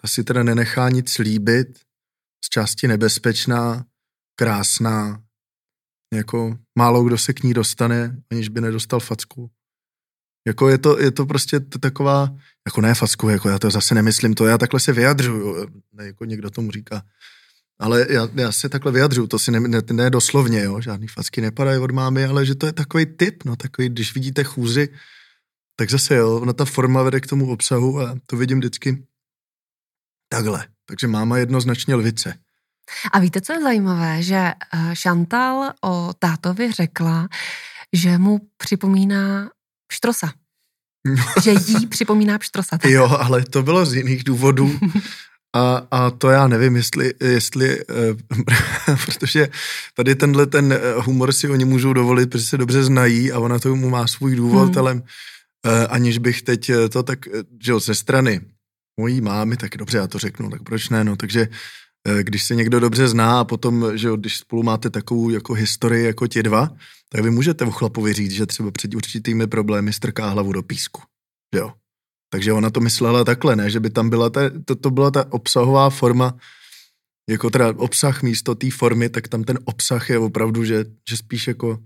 ta 0.02 0.08
si 0.08 0.24
teda 0.24 0.42
nenechá 0.42 0.88
nic 0.88 1.18
líbit, 1.18 1.78
z 2.44 2.48
části 2.48 2.88
nebezpečná, 2.88 3.84
krásná, 4.36 5.22
jako 6.14 6.56
málo 6.78 7.04
kdo 7.04 7.18
se 7.18 7.32
k 7.32 7.42
ní 7.42 7.54
dostane, 7.54 8.22
aniž 8.30 8.48
by 8.48 8.60
nedostal 8.60 9.00
facku. 9.00 9.50
Jako 10.46 10.68
je 10.68 10.78
to, 10.78 10.98
je 10.98 11.10
to 11.10 11.26
prostě 11.26 11.60
taková, 11.60 12.36
jako 12.66 12.80
ne 12.80 12.94
facku, 12.94 13.28
jako 13.28 13.48
já 13.48 13.58
to 13.58 13.70
zase 13.70 13.94
nemyslím, 13.94 14.34
to 14.34 14.46
já 14.46 14.58
takhle 14.58 14.80
se 14.80 14.92
vyjadřuju, 14.92 15.66
ne, 15.92 16.06
jako 16.06 16.24
někdo 16.24 16.50
tomu 16.50 16.70
říká. 16.70 17.02
Ale 17.80 18.06
já, 18.10 18.28
já 18.34 18.52
se 18.52 18.68
takhle 18.68 18.92
vyjadřuju, 18.92 19.26
to 19.26 19.38
si 19.38 19.50
ne, 19.50 19.60
ne, 19.60 19.82
ne 19.92 20.10
doslovně, 20.10 20.62
jo, 20.64 20.80
žádný 20.80 21.08
facky 21.08 21.40
nepadají 21.40 21.78
od 21.78 21.90
mámy, 21.90 22.24
ale 22.24 22.46
že 22.46 22.54
to 22.54 22.66
je 22.66 22.72
takový 22.72 23.06
typ, 23.06 23.44
no, 23.44 23.56
takový, 23.56 23.88
když 23.88 24.14
vidíte 24.14 24.44
chůzi, 24.44 24.88
tak 25.76 25.90
zase 25.90 26.14
jo, 26.14 26.40
ona 26.40 26.52
ta 26.52 26.64
forma 26.64 27.02
vede 27.02 27.20
k 27.20 27.26
tomu 27.26 27.52
obsahu 27.52 28.00
a 28.00 28.14
to 28.26 28.36
vidím 28.36 28.58
vždycky 28.58 29.06
takhle. 30.28 30.66
Takže 30.86 31.06
máma 31.06 31.38
jednoznačně 31.38 31.94
lvice. 31.94 32.38
A 33.12 33.18
víte, 33.18 33.40
co 33.40 33.52
je 33.52 33.62
zajímavé, 33.62 34.22
že 34.22 34.36
eh, 34.36 34.94
Chantal 35.02 35.72
o 35.84 36.10
tátovi 36.18 36.72
řekla, 36.72 37.28
že 37.92 38.18
mu 38.18 38.40
připomíná 38.56 39.50
pštrosa. 39.86 40.32
že 41.42 41.50
jí 41.50 41.86
připomíná 41.86 42.38
pštrosa. 42.38 42.78
Tak. 42.78 42.90
Jo, 42.90 43.08
ale 43.20 43.44
to 43.44 43.62
bylo 43.62 43.86
z 43.86 43.94
jiných 43.94 44.24
důvodů. 44.24 44.78
A, 45.56 45.82
a 45.90 46.10
to 46.10 46.30
já 46.30 46.48
nevím, 46.48 46.76
jestli, 46.76 47.14
jestli 47.20 47.80
eh, 47.80 48.96
protože 49.04 49.48
tady 49.94 50.14
tenhle 50.14 50.46
ten 50.46 50.72
eh, 50.72 50.78
humor 50.96 51.32
si 51.32 51.48
oni 51.48 51.64
můžou 51.64 51.92
dovolit, 51.92 52.30
protože 52.30 52.44
se 52.44 52.58
dobře 52.58 52.84
znají 52.84 53.32
a 53.32 53.38
ona 53.38 53.58
to 53.58 53.76
mu 53.76 53.90
má 53.90 54.06
svůj 54.06 54.36
důvod, 54.36 54.68
hmm. 54.68 54.78
ale 54.78 55.02
aniž 55.88 56.18
bych 56.18 56.42
teď 56.42 56.70
to 56.92 57.02
tak, 57.02 57.18
že 57.62 57.72
jo, 57.72 57.80
ze 57.80 57.94
strany 57.94 58.40
mojí 59.00 59.20
mámy, 59.20 59.56
tak 59.56 59.76
dobře, 59.76 59.98
já 59.98 60.06
to 60.06 60.18
řeknu, 60.18 60.50
tak 60.50 60.62
proč 60.62 60.88
ne, 60.88 61.04
no, 61.04 61.16
takže 61.16 61.48
když 62.22 62.42
se 62.42 62.54
někdo 62.54 62.80
dobře 62.80 63.08
zná 63.08 63.40
a 63.40 63.44
potom, 63.44 63.90
že 63.94 64.08
když 64.16 64.38
spolu 64.38 64.62
máte 64.62 64.90
takovou 64.90 65.30
jako 65.30 65.54
historii 65.54 66.04
jako 66.04 66.26
ti 66.26 66.42
dva, 66.42 66.70
tak 67.08 67.22
vy 67.22 67.30
můžete 67.30 67.64
o 67.64 67.70
chlapovi 67.70 68.12
říct, 68.12 68.32
že 68.32 68.46
třeba 68.46 68.70
před 68.70 68.94
určitými 68.94 69.46
problémy 69.46 69.92
strká 69.92 70.28
hlavu 70.28 70.52
do 70.52 70.62
písku. 70.62 71.02
Jo. 71.54 71.72
Takže 72.30 72.52
ona 72.52 72.70
to 72.70 72.80
myslela 72.80 73.24
takhle, 73.24 73.56
ne, 73.56 73.70
že 73.70 73.80
by 73.80 73.90
tam 73.90 74.10
byla 74.10 74.30
ta, 74.30 74.40
to, 74.64 74.76
to 74.76 74.90
byla 74.90 75.10
ta 75.10 75.32
obsahová 75.32 75.90
forma, 75.90 76.34
jako 77.28 77.50
teda 77.50 77.74
obsah 77.76 78.22
místo 78.22 78.54
té 78.54 78.70
formy, 78.70 79.08
tak 79.08 79.28
tam 79.28 79.44
ten 79.44 79.58
obsah 79.64 80.10
je 80.10 80.18
opravdu, 80.18 80.64
že, 80.64 80.84
že 81.08 81.16
spíš 81.16 81.48
jako, 81.48 81.78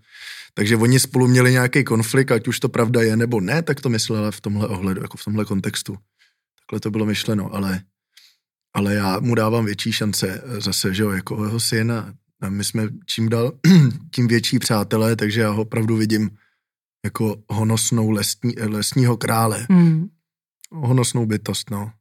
takže 0.54 0.76
oni 0.76 1.00
spolu 1.00 1.28
měli 1.28 1.52
nějaký 1.52 1.84
konflikt, 1.84 2.32
ať 2.32 2.48
už 2.48 2.60
to 2.60 2.68
pravda 2.68 3.02
je 3.02 3.16
nebo 3.16 3.40
ne, 3.40 3.62
tak 3.62 3.80
to 3.80 3.88
myslela 3.88 4.30
v 4.30 4.40
tomhle 4.40 4.68
ohledu, 4.68 5.02
jako 5.02 5.16
v 5.16 5.24
tomhle 5.24 5.44
kontextu. 5.44 5.96
Takhle 6.60 6.80
to 6.80 6.90
bylo 6.90 7.06
myšleno, 7.06 7.54
ale, 7.54 7.80
ale 8.74 8.94
já 8.94 9.20
mu 9.20 9.34
dávám 9.34 9.64
větší 9.64 9.92
šance 9.92 10.42
zase, 10.58 10.94
že 10.94 11.02
jo, 11.02 11.10
jako 11.10 11.44
jeho 11.44 11.60
syna, 11.60 12.14
a 12.42 12.48
my 12.48 12.64
jsme 12.64 12.88
čím 13.06 13.28
dál 13.28 13.52
tím 14.14 14.28
větší 14.28 14.58
přátelé, 14.58 15.16
takže 15.16 15.40
já 15.40 15.50
ho 15.50 15.62
opravdu 15.62 15.96
vidím 15.96 16.30
jako 17.04 17.36
honosnou 17.48 18.10
lesní, 18.10 18.54
lesního 18.56 19.16
krále. 19.16 19.66
Hmm. 19.70 20.08
Honosnou 20.70 21.26
bytost, 21.26 21.70
no. 21.70 21.92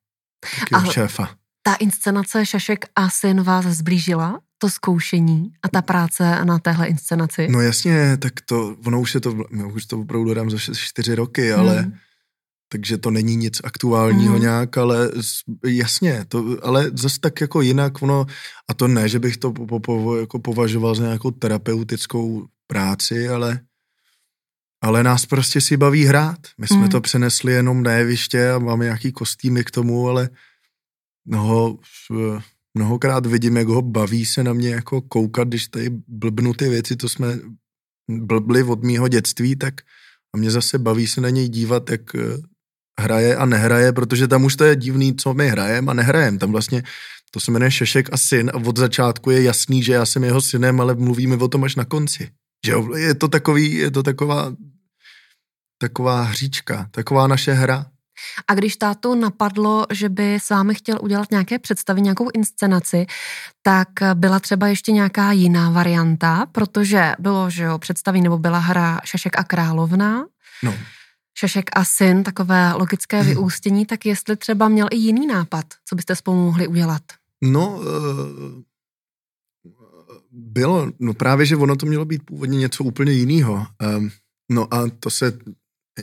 Taky 0.71 0.91
šéfa. 0.91 1.35
Ta 1.63 1.73
inscenace 1.73 2.45
Šašek 2.45 2.85
a 2.95 3.09
syn 3.09 3.43
vás 3.43 3.65
zblížila? 3.65 4.41
To 4.57 4.69
zkoušení 4.69 5.51
a 5.63 5.69
ta 5.69 5.81
práce 5.81 6.45
na 6.45 6.59
téhle 6.59 6.87
inscenaci? 6.87 7.47
No 7.51 7.61
jasně, 7.61 8.17
tak 8.17 8.33
to, 8.45 8.77
ono 8.85 9.01
už 9.01 9.15
je 9.15 9.21
to, 9.21 9.37
no, 9.51 9.69
už 9.69 9.85
to 9.85 9.99
opravdu 9.99 10.33
dám 10.33 10.49
za 10.49 10.57
čtyři 10.73 11.15
roky, 11.15 11.53
ale 11.53 11.81
hmm 11.81 11.93
takže 12.71 12.97
to 12.97 13.11
není 13.11 13.35
nic 13.35 13.61
aktuálního 13.63 14.35
mm. 14.35 14.41
nějak, 14.41 14.77
ale 14.77 15.11
jasně, 15.65 16.25
to, 16.27 16.57
ale 16.63 16.91
zase 16.93 17.19
tak 17.19 17.41
jako 17.41 17.61
jinak 17.61 18.01
ono, 18.01 18.25
a 18.69 18.73
to 18.73 18.87
ne, 18.87 19.09
že 19.09 19.19
bych 19.19 19.37
to 19.37 19.51
po, 19.51 19.79
po, 19.79 20.17
jako 20.17 20.39
považoval 20.39 20.95
za 20.95 21.03
nějakou 21.03 21.31
terapeutickou 21.31 22.45
práci, 22.67 23.29
ale 23.29 23.59
ale 24.83 25.03
nás 25.03 25.25
prostě 25.25 25.61
si 25.61 25.77
baví 25.77 26.05
hrát. 26.05 26.37
My 26.57 26.67
jsme 26.67 26.77
mm. 26.77 26.89
to 26.89 27.01
přenesli 27.01 27.53
jenom 27.53 27.83
na 27.83 27.91
jeviště 27.91 28.51
a 28.51 28.59
máme 28.59 28.85
nějaký 28.85 29.11
kostýmy 29.11 29.63
k 29.63 29.71
tomu, 29.71 30.07
ale 30.07 30.29
mnoho, 31.25 31.79
mnohokrát 32.73 33.25
vidím, 33.25 33.57
jak 33.57 33.67
ho 33.67 33.81
baví 33.81 34.25
se 34.25 34.43
na 34.43 34.53
mě 34.53 34.69
jako 34.69 35.01
koukat, 35.01 35.47
když 35.47 35.67
tady 35.67 35.89
blbnu 36.07 36.53
ty 36.53 36.69
věci, 36.69 36.95
to 36.95 37.09
jsme 37.09 37.39
blbli 38.09 38.63
od 38.63 38.83
mýho 38.83 39.07
dětství, 39.07 39.55
tak 39.55 39.81
a 40.35 40.37
mě 40.37 40.51
zase 40.51 40.79
baví 40.79 41.07
se 41.07 41.21
na 41.21 41.29
něj 41.29 41.49
dívat, 41.49 41.89
jak 41.89 42.01
hraje 42.99 43.35
a 43.35 43.45
nehraje, 43.45 43.93
protože 43.93 44.27
tam 44.27 44.43
už 44.43 44.55
to 44.55 44.63
je 44.63 44.75
divný, 44.75 45.15
co 45.15 45.33
my 45.33 45.49
hrajeme 45.49 45.91
a 45.91 45.93
nehrajeme. 45.93 46.37
Tam 46.37 46.51
vlastně 46.51 46.83
to 47.31 47.39
se 47.39 47.51
jmenuje 47.51 47.71
Šešek 47.71 48.13
a 48.13 48.17
syn 48.17 48.51
a 48.53 48.57
od 48.57 48.77
začátku 48.77 49.31
je 49.31 49.43
jasný, 49.43 49.83
že 49.83 49.93
já 49.93 50.05
jsem 50.05 50.23
jeho 50.23 50.41
synem, 50.41 50.81
ale 50.81 50.95
mluvíme 50.95 51.35
o 51.35 51.47
tom 51.47 51.63
až 51.63 51.75
na 51.75 51.85
konci. 51.85 52.29
Že 52.65 52.73
je 52.97 53.15
to 53.15 53.27
takový, 53.27 53.73
je 53.73 53.91
to 53.91 54.03
taková, 54.03 54.53
taková 55.77 56.21
hříčka, 56.21 56.87
taková 56.91 57.27
naše 57.27 57.53
hra. 57.53 57.85
A 58.47 58.53
když 58.53 58.75
tátu 58.75 59.15
napadlo, 59.15 59.85
že 59.91 60.09
by 60.09 60.35
s 60.35 60.49
vámi 60.49 60.75
chtěl 60.75 60.99
udělat 61.01 61.31
nějaké 61.31 61.59
představy, 61.59 62.01
nějakou 62.01 62.29
inscenaci, 62.33 63.05
tak 63.61 63.87
byla 64.13 64.39
třeba 64.39 64.67
ještě 64.67 64.91
nějaká 64.91 65.31
jiná 65.31 65.69
varianta, 65.69 66.45
protože 66.51 67.13
bylo, 67.19 67.49
že 67.49 67.63
jo, 67.63 67.79
představí 67.79 68.21
nebo 68.21 68.37
byla 68.37 68.59
hra 68.59 68.99
Šašek 69.03 69.39
a 69.39 69.43
královna. 69.43 70.25
No. 70.63 70.73
Šašek 71.41 71.69
a 71.73 71.85
syn, 71.85 72.23
takové 72.23 72.73
logické 72.73 73.17
mhm. 73.17 73.27
vyústění, 73.27 73.85
tak 73.85 74.05
jestli 74.05 74.35
třeba 74.35 74.67
měl 74.67 74.87
i 74.91 74.97
jiný 74.97 75.27
nápad, 75.27 75.65
co 75.85 75.95
byste 75.95 76.15
spolu 76.15 76.37
mohli 76.37 76.67
udělat? 76.67 77.01
No, 77.41 77.81
eh, 77.81 78.63
bylo, 80.31 80.91
no 80.99 81.13
právě, 81.13 81.45
že 81.45 81.55
ono 81.55 81.75
to 81.75 81.85
mělo 81.85 82.05
být 82.05 82.23
původně 82.25 82.59
něco 82.59 82.83
úplně 82.83 83.11
jiného. 83.11 83.65
Ehm, 83.79 84.09
no 84.51 84.73
a 84.73 84.89
to 84.99 85.09
se 85.09 85.37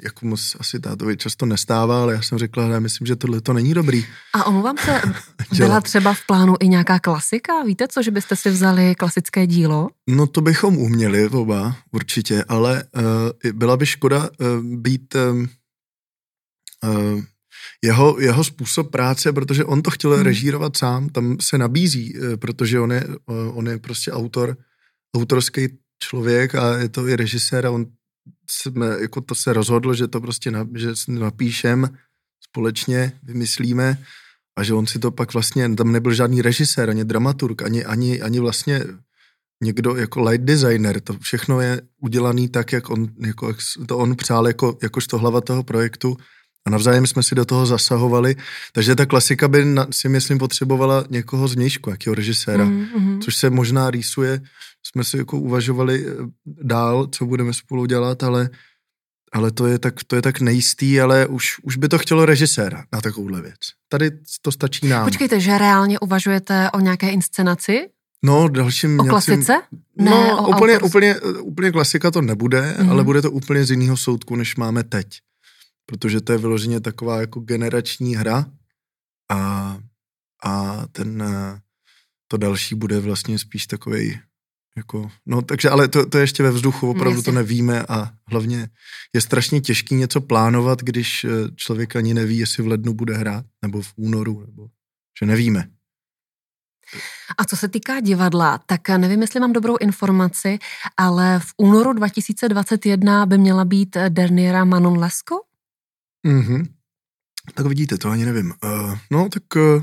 jako 0.05 0.27
moc 0.27 0.57
asi 0.59 0.81
tátovi 0.81 1.17
často 1.17 1.47
nestává, 1.47 2.03
ale 2.03 2.15
já 2.15 2.23
jsem 2.23 2.39
řekla, 2.39 2.69
já 2.69 2.81
myslím, 2.81 3.07
že 3.07 3.17
tohle 3.17 3.41
to 3.41 3.53
není 3.53 3.75
dobrý. 3.75 4.05
A 4.35 4.45
omlouvám 4.45 4.77
se, 4.79 5.01
byla 5.57 5.81
třeba 5.81 6.15
v 6.15 6.27
plánu 6.27 6.55
i 6.61 6.69
nějaká 6.69 6.99
klasika? 6.99 7.63
Víte 7.63 7.89
co, 7.89 8.03
že 8.03 8.11
byste 8.11 8.37
si 8.37 8.51
vzali 8.51 8.95
klasické 8.95 9.47
dílo? 9.47 9.89
No 10.09 10.27
to 10.27 10.41
bychom 10.41 10.77
uměli 10.77 11.29
oba, 11.29 11.77
určitě, 11.93 12.45
ale 12.49 12.85
uh, 12.97 13.53
byla 13.53 13.77
by 13.77 13.87
škoda 13.87 14.31
uh, 14.41 14.65
být... 14.65 15.15
Uh, 15.15 15.47
uh, 16.91 17.23
jeho, 17.85 18.21
jeho 18.21 18.45
způsob 18.45 18.91
práce, 18.91 19.33
protože 19.33 19.65
on 19.65 19.83
to 19.83 19.91
chtěl 19.91 20.15
hmm. 20.15 20.23
režírovat 20.23 20.77
sám, 20.77 21.09
tam 21.09 21.37
se 21.41 21.59
nabízí, 21.59 22.15
protože 22.37 22.81
on 22.81 22.93
je, 22.93 23.05
on 23.27 23.69
je 23.69 23.79
prostě 23.79 24.13
autor, 24.13 24.57
autorský 25.17 25.69
člověk 26.03 26.55
a 26.55 26.77
je 26.77 26.89
to 26.89 27.09
i 27.09 27.17
režisér 27.17 27.67
a 27.67 27.71
on 27.71 27.87
jsme, 28.51 28.87
jako 29.01 29.21
to 29.21 29.35
se 29.35 29.53
rozhodl, 29.53 29.95
že 29.95 30.09
to 30.09 30.21
prostě 30.21 30.51
na, 30.51 30.69
že 30.75 30.89
napíšem 31.09 31.89
společně, 32.51 33.13
vymyslíme 33.23 33.99
a 34.59 34.63
že 34.63 34.75
on 34.75 34.87
si 34.87 34.99
to 34.99 35.11
pak 35.11 35.33
vlastně, 35.33 35.75
tam 35.75 35.93
nebyl 35.93 36.15
žádný 36.15 36.43
režisér, 36.43 36.91
ani 36.91 37.05
dramaturg, 37.05 37.63
ani, 37.63 37.85
ani, 37.85 38.23
ani 38.23 38.41
vlastně 38.41 38.85
někdo 39.63 39.97
jako 39.97 40.21
light 40.21 40.45
designer, 40.45 41.01
to 41.01 41.19
všechno 41.19 41.61
je 41.61 41.83
udělaný 42.01 42.49
tak, 42.49 42.73
jak 42.73 42.91
on, 42.91 43.09
jako, 43.27 43.49
jak 43.49 43.57
to 43.87 43.99
on 43.99 44.17
přál 44.17 44.47
jako, 44.47 44.79
jakožto 44.83 45.19
hlava 45.19 45.41
toho 45.41 45.63
projektu. 45.63 46.17
A 46.67 46.71
navzájem 46.71 47.07
jsme 47.07 47.23
si 47.23 47.35
do 47.35 47.45
toho 47.45 47.67
zasahovali, 47.67 48.37
takže 48.73 48.95
ta 48.95 49.07
klasika 49.07 49.49
by 49.49 49.65
na, 49.65 49.87
si 49.91 50.09
myslím 50.09 50.39
potřebovala 50.39 51.05
někoho 51.11 51.49
z 51.49 51.57
nějšku, 51.57 51.91
jakého 51.91 52.15
režiséra, 52.15 52.65
mm-hmm. 52.65 53.21
což 53.21 53.37
se 53.37 53.51
možná 53.51 53.91
rýsuje, 53.91 54.41
jsme 54.91 55.05
si 55.05 55.17
jako 55.17 55.39
uvažovali 55.39 56.07
eh, 56.07 56.13
dál, 56.47 57.07
co 57.07 57.27
budeme 57.27 57.55
spolu 57.55 57.87
dělat, 57.87 58.23
ale 58.23 58.51
ale 59.33 59.51
to 59.51 59.67
je 59.67 59.79
tak, 59.79 59.95
to 60.05 60.17
je 60.17 60.23
tak 60.23 60.41
nejistý, 60.41 61.01
ale 61.01 61.27
už, 61.27 61.59
už 61.63 61.77
by 61.77 61.89
to 61.89 61.99
chtělo 61.99 62.27
režiséra 62.27 62.85
na 62.93 63.01
takovouhle 63.01 63.43
věc. 63.43 63.61
Tady 63.89 64.11
to 64.43 64.53
stačí 64.53 64.89
nám. 64.89 65.05
Počkejte, 65.05 65.41
že 65.41 65.59
reálně 65.59 65.99
uvažujete 65.99 66.71
o 66.71 66.81
nějaké 66.81 67.11
inscenaci? 67.11 67.89
No, 68.25 68.49
dalším... 68.49 69.01
O 69.01 69.05
klasice? 69.05 69.53
Ne, 69.97 70.11
no, 70.11 70.47
o 70.47 70.57
úplně, 70.57 70.79
úplně, 70.79 71.21
úplně 71.21 71.71
klasika 71.73 72.11
to 72.11 72.23
nebude, 72.23 72.61
mm-hmm. 72.61 72.91
ale 72.91 73.05
bude 73.05 73.23
to 73.23 73.31
úplně 73.31 73.65
z 73.65 73.71
jiného 73.71 73.97
soudku, 73.97 74.37
než 74.37 74.57
máme 74.57 74.85
teď. 74.85 75.21
Protože 75.87 76.21
to 76.21 76.33
je 76.33 76.39
vyloženě 76.39 76.81
taková 76.81 77.21
jako 77.21 77.41
generační 77.41 78.17
hra 78.17 78.47
a, 79.31 79.79
a 80.45 80.83
ten, 80.93 81.23
eh, 81.23 81.61
to 82.29 82.37
další 82.37 82.75
bude 82.75 83.01
vlastně 83.01 83.39
spíš 83.39 83.67
takový 83.67 84.21
jako, 84.77 85.11
no 85.27 85.43
takže, 85.43 85.71
ale 85.71 85.89
to, 85.89 86.07
to 86.07 86.19
je 86.19 86.23
ještě 86.23 86.43
ve 86.43 86.51
vzduchu, 86.51 86.91
opravdu 86.91 87.19
Jasně. 87.19 87.33
to 87.33 87.33
nevíme 87.33 87.83
a 87.89 88.11
hlavně 88.27 88.69
je 89.15 89.21
strašně 89.21 89.61
těžký 89.61 89.95
něco 89.95 90.21
plánovat, 90.21 90.83
když 90.83 91.25
eh, 91.25 91.31
člověk 91.57 91.97
ani 91.97 92.15
neví, 92.15 92.39
jestli 92.39 92.63
v 92.63 92.67
lednu 92.67 92.95
bude 92.95 93.17
hrát, 93.17 93.45
nebo 93.63 93.83
v 93.83 93.93
únoru, 93.97 94.41
nebo 94.47 94.69
že 95.21 95.27
nevíme. 95.27 95.69
A 97.39 97.45
co 97.45 97.57
se 97.57 97.69
týká 97.69 98.01
divadla, 98.01 98.59
tak 98.59 98.89
nevím, 98.89 99.21
jestli 99.21 99.41
mám 99.41 99.53
dobrou 99.53 99.77
informaci, 99.81 100.59
ale 100.97 101.41
v 101.41 101.55
únoru 101.57 101.93
2021 101.93 103.27
by 103.27 103.39
měla 103.39 103.65
být 103.65 103.97
Derniera 104.09 104.65
Manon 104.65 104.99
Lesko? 104.99 105.41
Mhm. 106.27 106.75
Tak 107.55 107.67
vidíte, 107.67 107.99
to 107.99 108.11
ani 108.11 108.25
nevím. 108.25 108.55
Uh, 108.65 108.99
no, 109.11 109.29
tak 109.29 109.43
uh, 109.57 109.83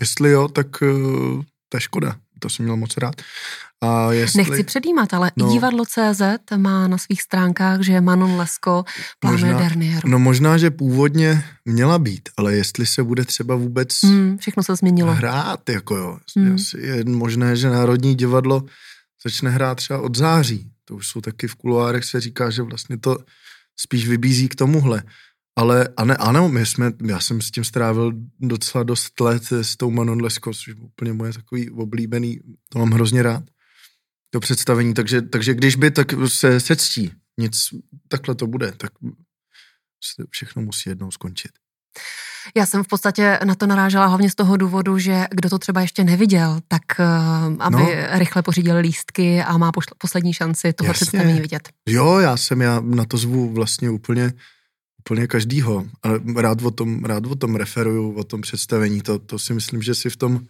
jestli 0.00 0.30
jo, 0.30 0.48
tak 0.48 0.82
uh, 0.82 1.42
to 1.68 1.76
je 1.76 1.80
škoda. 1.80 2.16
To 2.42 2.48
jsem 2.48 2.64
měl 2.64 2.76
moc 2.76 2.96
rád. 2.96 3.14
A 3.82 4.12
jestli... 4.12 4.38
Nechci 4.38 4.64
předjímat, 4.64 5.14
ale 5.14 5.32
no, 5.36 5.48
i 5.48 5.52
divadlo 5.52 5.84
CZ 5.86 6.22
má 6.56 6.88
na 6.88 6.98
svých 6.98 7.22
stránkách, 7.22 7.80
že 7.80 8.00
Manon 8.00 8.36
Lesko 8.36 8.84
plánuje 9.20 9.54
Dernieru. 9.54 10.08
No 10.08 10.18
možná, 10.18 10.58
že 10.58 10.70
původně 10.70 11.44
měla 11.64 11.98
být, 11.98 12.28
ale 12.36 12.54
jestli 12.54 12.86
se 12.86 13.02
bude 13.02 13.24
třeba 13.24 13.54
vůbec 13.56 14.02
mm, 14.02 14.38
všechno 14.38 14.62
se 14.62 14.76
změnilo. 14.76 15.12
hrát, 15.12 15.68
jako 15.68 15.96
jo. 15.96 16.18
Mm. 16.36 16.56
Je 16.78 17.04
možné, 17.04 17.56
že 17.56 17.70
Národní 17.70 18.14
divadlo 18.14 18.62
začne 19.24 19.50
hrát 19.50 19.74
třeba 19.74 20.00
od 20.00 20.16
září. 20.16 20.70
To 20.84 20.94
už 20.94 21.08
jsou 21.08 21.20
taky 21.20 21.48
v 21.48 21.54
kuloárech 21.54 22.04
se 22.04 22.20
říká, 22.20 22.50
že 22.50 22.62
vlastně 22.62 22.98
to 22.98 23.18
spíš 23.76 24.08
vybízí 24.08 24.48
k 24.48 24.54
tomuhle. 24.54 25.02
Ale 25.56 25.88
a 25.96 26.04
ne, 26.04 26.16
ano, 26.16 26.48
my 26.48 26.66
jsme, 26.66 26.92
já 27.06 27.20
jsem 27.20 27.40
s 27.40 27.50
tím 27.50 27.64
strávil 27.64 28.12
docela 28.40 28.84
dost 28.84 29.20
let 29.20 29.52
s 29.52 29.76
tou 29.76 29.90
Manon 29.90 30.22
Lesko, 30.22 30.54
což 30.54 30.68
je 30.68 30.74
úplně 30.74 31.12
moje 31.12 31.32
takový 31.32 31.70
oblíbený, 31.70 32.40
to 32.68 32.78
mám 32.78 32.90
hrozně 32.90 33.22
rád 33.22 33.42
to 34.30 34.40
představení, 34.40 34.94
takže, 34.94 35.22
takže 35.22 35.54
když 35.54 35.76
by, 35.76 35.90
tak 35.90 36.06
se 36.26 36.60
sectí. 36.60 37.12
Nic, 37.38 37.56
takhle 38.08 38.34
to 38.34 38.46
bude, 38.46 38.72
tak 38.72 38.92
všechno 40.30 40.62
musí 40.62 40.88
jednou 40.88 41.10
skončit. 41.10 41.50
Já 42.56 42.66
jsem 42.66 42.84
v 42.84 42.88
podstatě 42.88 43.38
na 43.44 43.54
to 43.54 43.66
narážela 43.66 44.06
hlavně 44.06 44.30
z 44.30 44.34
toho 44.34 44.56
důvodu, 44.56 44.98
že 44.98 45.26
kdo 45.30 45.50
to 45.50 45.58
třeba 45.58 45.80
ještě 45.80 46.04
neviděl, 46.04 46.60
tak 46.68 46.82
uh, 46.98 47.56
aby 47.58 47.76
no. 47.76 47.88
rychle 48.18 48.42
pořídil 48.42 48.78
lístky 48.78 49.42
a 49.42 49.58
má 49.58 49.72
poslední 49.98 50.34
šanci 50.34 50.72
toho 50.72 50.88
Jasně. 50.88 50.94
představení 50.94 51.40
vidět. 51.40 51.68
Jo, 51.88 52.18
já 52.18 52.36
jsem, 52.36 52.60
já 52.60 52.80
na 52.80 53.04
to 53.04 53.16
zvu 53.16 53.52
vlastně 53.52 53.90
úplně, 53.90 54.32
úplně 55.02 55.26
každýho. 55.26 55.86
Ale 56.02 56.20
rád 56.36 56.62
o 56.62 56.70
tom, 56.70 57.04
rád 57.04 57.26
o 57.26 57.34
tom 57.34 57.54
referuju, 57.56 58.14
o 58.14 58.24
tom 58.24 58.40
představení. 58.40 59.02
To, 59.02 59.18
to 59.18 59.38
si 59.38 59.54
myslím, 59.54 59.82
že 59.82 59.94
si 59.94 60.10
v 60.10 60.16
tom 60.16 60.46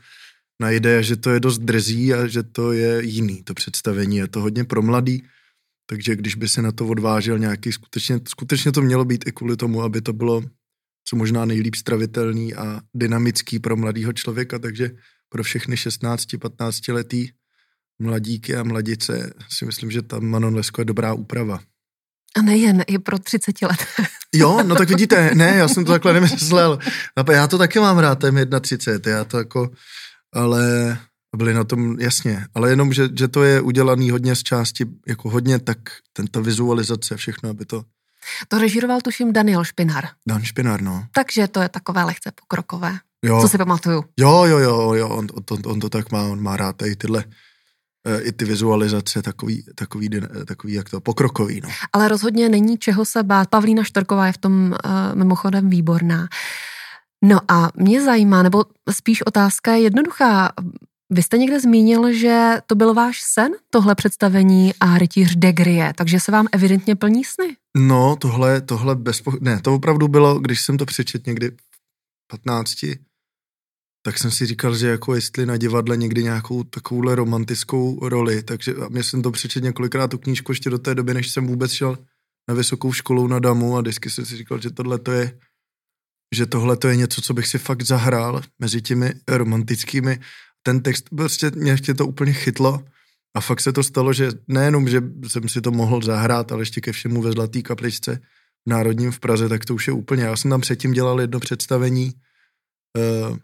najde, 0.60 1.02
že 1.02 1.16
to 1.16 1.30
je 1.30 1.40
dost 1.40 1.58
drzí 1.58 2.14
a 2.14 2.26
že 2.26 2.42
to 2.42 2.72
je 2.72 3.04
jiný, 3.04 3.42
to 3.42 3.54
představení. 3.54 4.16
Je 4.16 4.28
to 4.28 4.40
hodně 4.40 4.64
pro 4.64 4.82
mladý, 4.82 5.24
takže 5.86 6.16
když 6.16 6.34
by 6.34 6.48
se 6.48 6.62
na 6.62 6.72
to 6.72 6.86
odvážel 6.86 7.38
nějaký, 7.38 7.72
skutečně, 7.72 8.20
skutečně 8.28 8.72
to 8.72 8.82
mělo 8.82 9.04
být 9.04 9.24
i 9.26 9.32
kvůli 9.32 9.56
tomu, 9.56 9.82
aby 9.82 10.00
to 10.00 10.12
bylo 10.12 10.42
co 11.04 11.16
možná 11.16 11.44
nejlíp 11.44 11.74
stravitelný 11.74 12.54
a 12.54 12.80
dynamický 12.94 13.58
pro 13.58 13.76
mladého 13.76 14.12
člověka, 14.12 14.58
takže 14.58 14.90
pro 15.28 15.42
všechny 15.42 15.76
16-15 15.76 16.94
letý 16.94 17.28
mladíky 17.98 18.56
a 18.56 18.62
mladice 18.62 19.34
si 19.48 19.66
myslím, 19.66 19.90
že 19.90 20.02
tam 20.02 20.24
Manon 20.24 20.54
Lesko 20.54 20.80
je 20.80 20.84
dobrá 20.84 21.12
úprava. 21.12 21.60
A 22.38 22.42
nejen, 22.42 22.82
i 22.86 22.98
pro 22.98 23.18
30 23.18 23.62
let. 23.62 23.86
Jo, 24.34 24.62
no 24.62 24.74
tak 24.74 24.88
vidíte, 24.88 25.30
ne, 25.34 25.54
já 25.56 25.68
jsem 25.68 25.84
to 25.84 25.92
takhle 25.92 26.12
nemyslel. 26.12 26.78
Já 27.32 27.46
to 27.46 27.58
taky 27.58 27.78
mám 27.78 27.98
rád, 27.98 28.18
ten 28.18 28.48
31, 28.60 29.12
já 29.12 29.24
to 29.24 29.38
jako 29.38 29.70
ale 30.32 30.98
byli 31.36 31.54
na 31.54 31.64
tom, 31.64 32.00
jasně, 32.00 32.46
ale 32.54 32.70
jenom, 32.70 32.92
že, 32.92 33.08
že 33.18 33.28
to 33.28 33.42
je 33.42 33.60
udělaný 33.60 34.10
hodně 34.10 34.36
z 34.36 34.42
části, 34.42 34.86
jako 35.08 35.30
hodně, 35.30 35.58
tak 35.58 35.78
tento 36.12 36.42
vizualizace, 36.42 37.16
všechno, 37.16 37.50
aby 37.50 37.64
to... 37.64 37.84
To 38.48 38.58
režíroval 38.58 39.00
tuším 39.00 39.32
Daniel 39.32 39.64
Špinar. 39.64 40.08
Dan 40.28 40.42
Špinar, 40.42 40.82
no. 40.82 41.06
Takže 41.14 41.48
to 41.48 41.60
je 41.60 41.68
takové 41.68 42.04
lehce 42.04 42.30
pokrokové. 42.34 42.98
Jo. 43.24 43.40
Co 43.40 43.48
si 43.48 43.58
pamatuju. 43.58 44.04
Jo, 44.20 44.44
jo, 44.44 44.58
jo, 44.58 44.94
jo, 44.94 45.08
on, 45.08 45.26
on, 45.50 45.58
on 45.66 45.80
to 45.80 45.88
tak 45.88 46.12
má, 46.12 46.22
on 46.22 46.42
má 46.42 46.56
rád 46.56 46.82
i 46.82 46.96
tyhle 46.96 47.24
i 48.20 48.32
ty 48.32 48.44
vizualizace 48.44 49.22
takový, 49.22 49.64
takový, 49.74 50.10
takový 50.44 50.72
jak 50.72 50.90
to, 50.90 51.00
pokrokový. 51.00 51.60
No. 51.60 51.68
Ale 51.92 52.08
rozhodně 52.08 52.48
není 52.48 52.78
čeho 52.78 53.04
se 53.04 53.22
bát. 53.22 53.48
Pavlína 53.48 53.84
Štorková 53.84 54.26
je 54.26 54.32
v 54.32 54.38
tom 54.38 54.74
uh, 54.84 54.90
mimochodem 55.14 55.70
výborná. 55.70 56.28
No 57.24 57.40
a 57.48 57.70
mě 57.76 58.02
zajímá, 58.02 58.42
nebo 58.42 58.64
spíš 58.90 59.22
otázka 59.22 59.72
je 59.72 59.82
jednoduchá. 59.82 60.52
Vy 61.10 61.22
jste 61.22 61.38
někde 61.38 61.60
zmínil, 61.60 62.12
že 62.12 62.58
to 62.66 62.74
byl 62.74 62.94
váš 62.94 63.20
sen, 63.22 63.52
tohle 63.70 63.94
představení 63.94 64.74
a 64.80 64.98
rytíř 64.98 65.36
Degrie, 65.36 65.92
takže 65.96 66.20
se 66.20 66.32
vám 66.32 66.46
evidentně 66.52 66.96
plní 66.96 67.24
sny. 67.24 67.56
No, 67.76 68.16
tohle, 68.16 68.60
tohle 68.60 68.96
bezpo... 68.96 69.32
Ne, 69.40 69.60
to 69.60 69.74
opravdu 69.74 70.08
bylo, 70.08 70.38
když 70.38 70.60
jsem 70.60 70.78
to 70.78 70.86
přečet 70.86 71.26
někdy 71.26 71.50
v 71.50 71.56
15, 72.30 72.70
tak 74.02 74.18
jsem 74.18 74.30
si 74.30 74.46
říkal, 74.46 74.76
že 74.76 74.88
jako 74.88 75.14
jestli 75.14 75.46
na 75.46 75.56
divadle 75.56 75.96
někdy 75.96 76.22
nějakou 76.22 76.62
takovouhle 76.62 77.14
romantickou 77.14 78.08
roli, 78.08 78.42
takže 78.42 78.74
mě 78.88 79.02
jsem 79.02 79.22
to 79.22 79.30
přečet 79.30 79.62
několikrát 79.62 80.08
tu 80.08 80.18
knížku 80.18 80.52
ještě 80.52 80.70
do 80.70 80.78
té 80.78 80.94
doby, 80.94 81.14
než 81.14 81.30
jsem 81.30 81.46
vůbec 81.46 81.72
šel 81.72 81.98
na 82.48 82.54
vysokou 82.54 82.92
školu 82.92 83.26
na 83.26 83.38
Damu 83.38 83.76
a 83.76 83.80
vždycky 83.80 84.10
jsem 84.10 84.24
si 84.24 84.36
říkal, 84.36 84.60
že 84.60 84.70
tohle 84.70 84.98
to 84.98 85.12
je 85.12 85.38
že 86.34 86.46
tohle 86.46 86.76
to 86.76 86.88
je 86.88 86.96
něco, 86.96 87.22
co 87.22 87.34
bych 87.34 87.46
si 87.46 87.58
fakt 87.58 87.82
zahrál 87.82 88.42
mezi 88.58 88.82
těmi 88.82 89.14
romantickými. 89.28 90.20
Ten 90.62 90.80
text 90.80 91.04
prostě 91.16 91.50
mě 91.50 91.70
ještě 91.70 91.94
to 91.94 92.06
úplně 92.06 92.32
chytlo 92.32 92.84
a 93.36 93.40
fakt 93.40 93.60
se 93.60 93.72
to 93.72 93.82
stalo, 93.82 94.12
že 94.12 94.30
nejenom, 94.48 94.88
že 94.88 95.02
jsem 95.28 95.48
si 95.48 95.60
to 95.60 95.70
mohl 95.70 96.02
zahrát, 96.02 96.52
ale 96.52 96.62
ještě 96.62 96.80
ke 96.80 96.92
všemu 96.92 97.22
ve 97.22 97.32
Zlatý 97.32 97.62
kapličce 97.62 98.20
v 98.66 98.70
Národním 98.70 99.10
v 99.10 99.20
Praze, 99.20 99.48
tak 99.48 99.64
to 99.64 99.74
už 99.74 99.86
je 99.86 99.92
úplně. 99.92 100.22
Já 100.22 100.36
jsem 100.36 100.50
tam 100.50 100.60
předtím 100.60 100.92
dělal 100.92 101.20
jedno 101.20 101.40
představení 101.40 102.12
eh, 102.98 103.36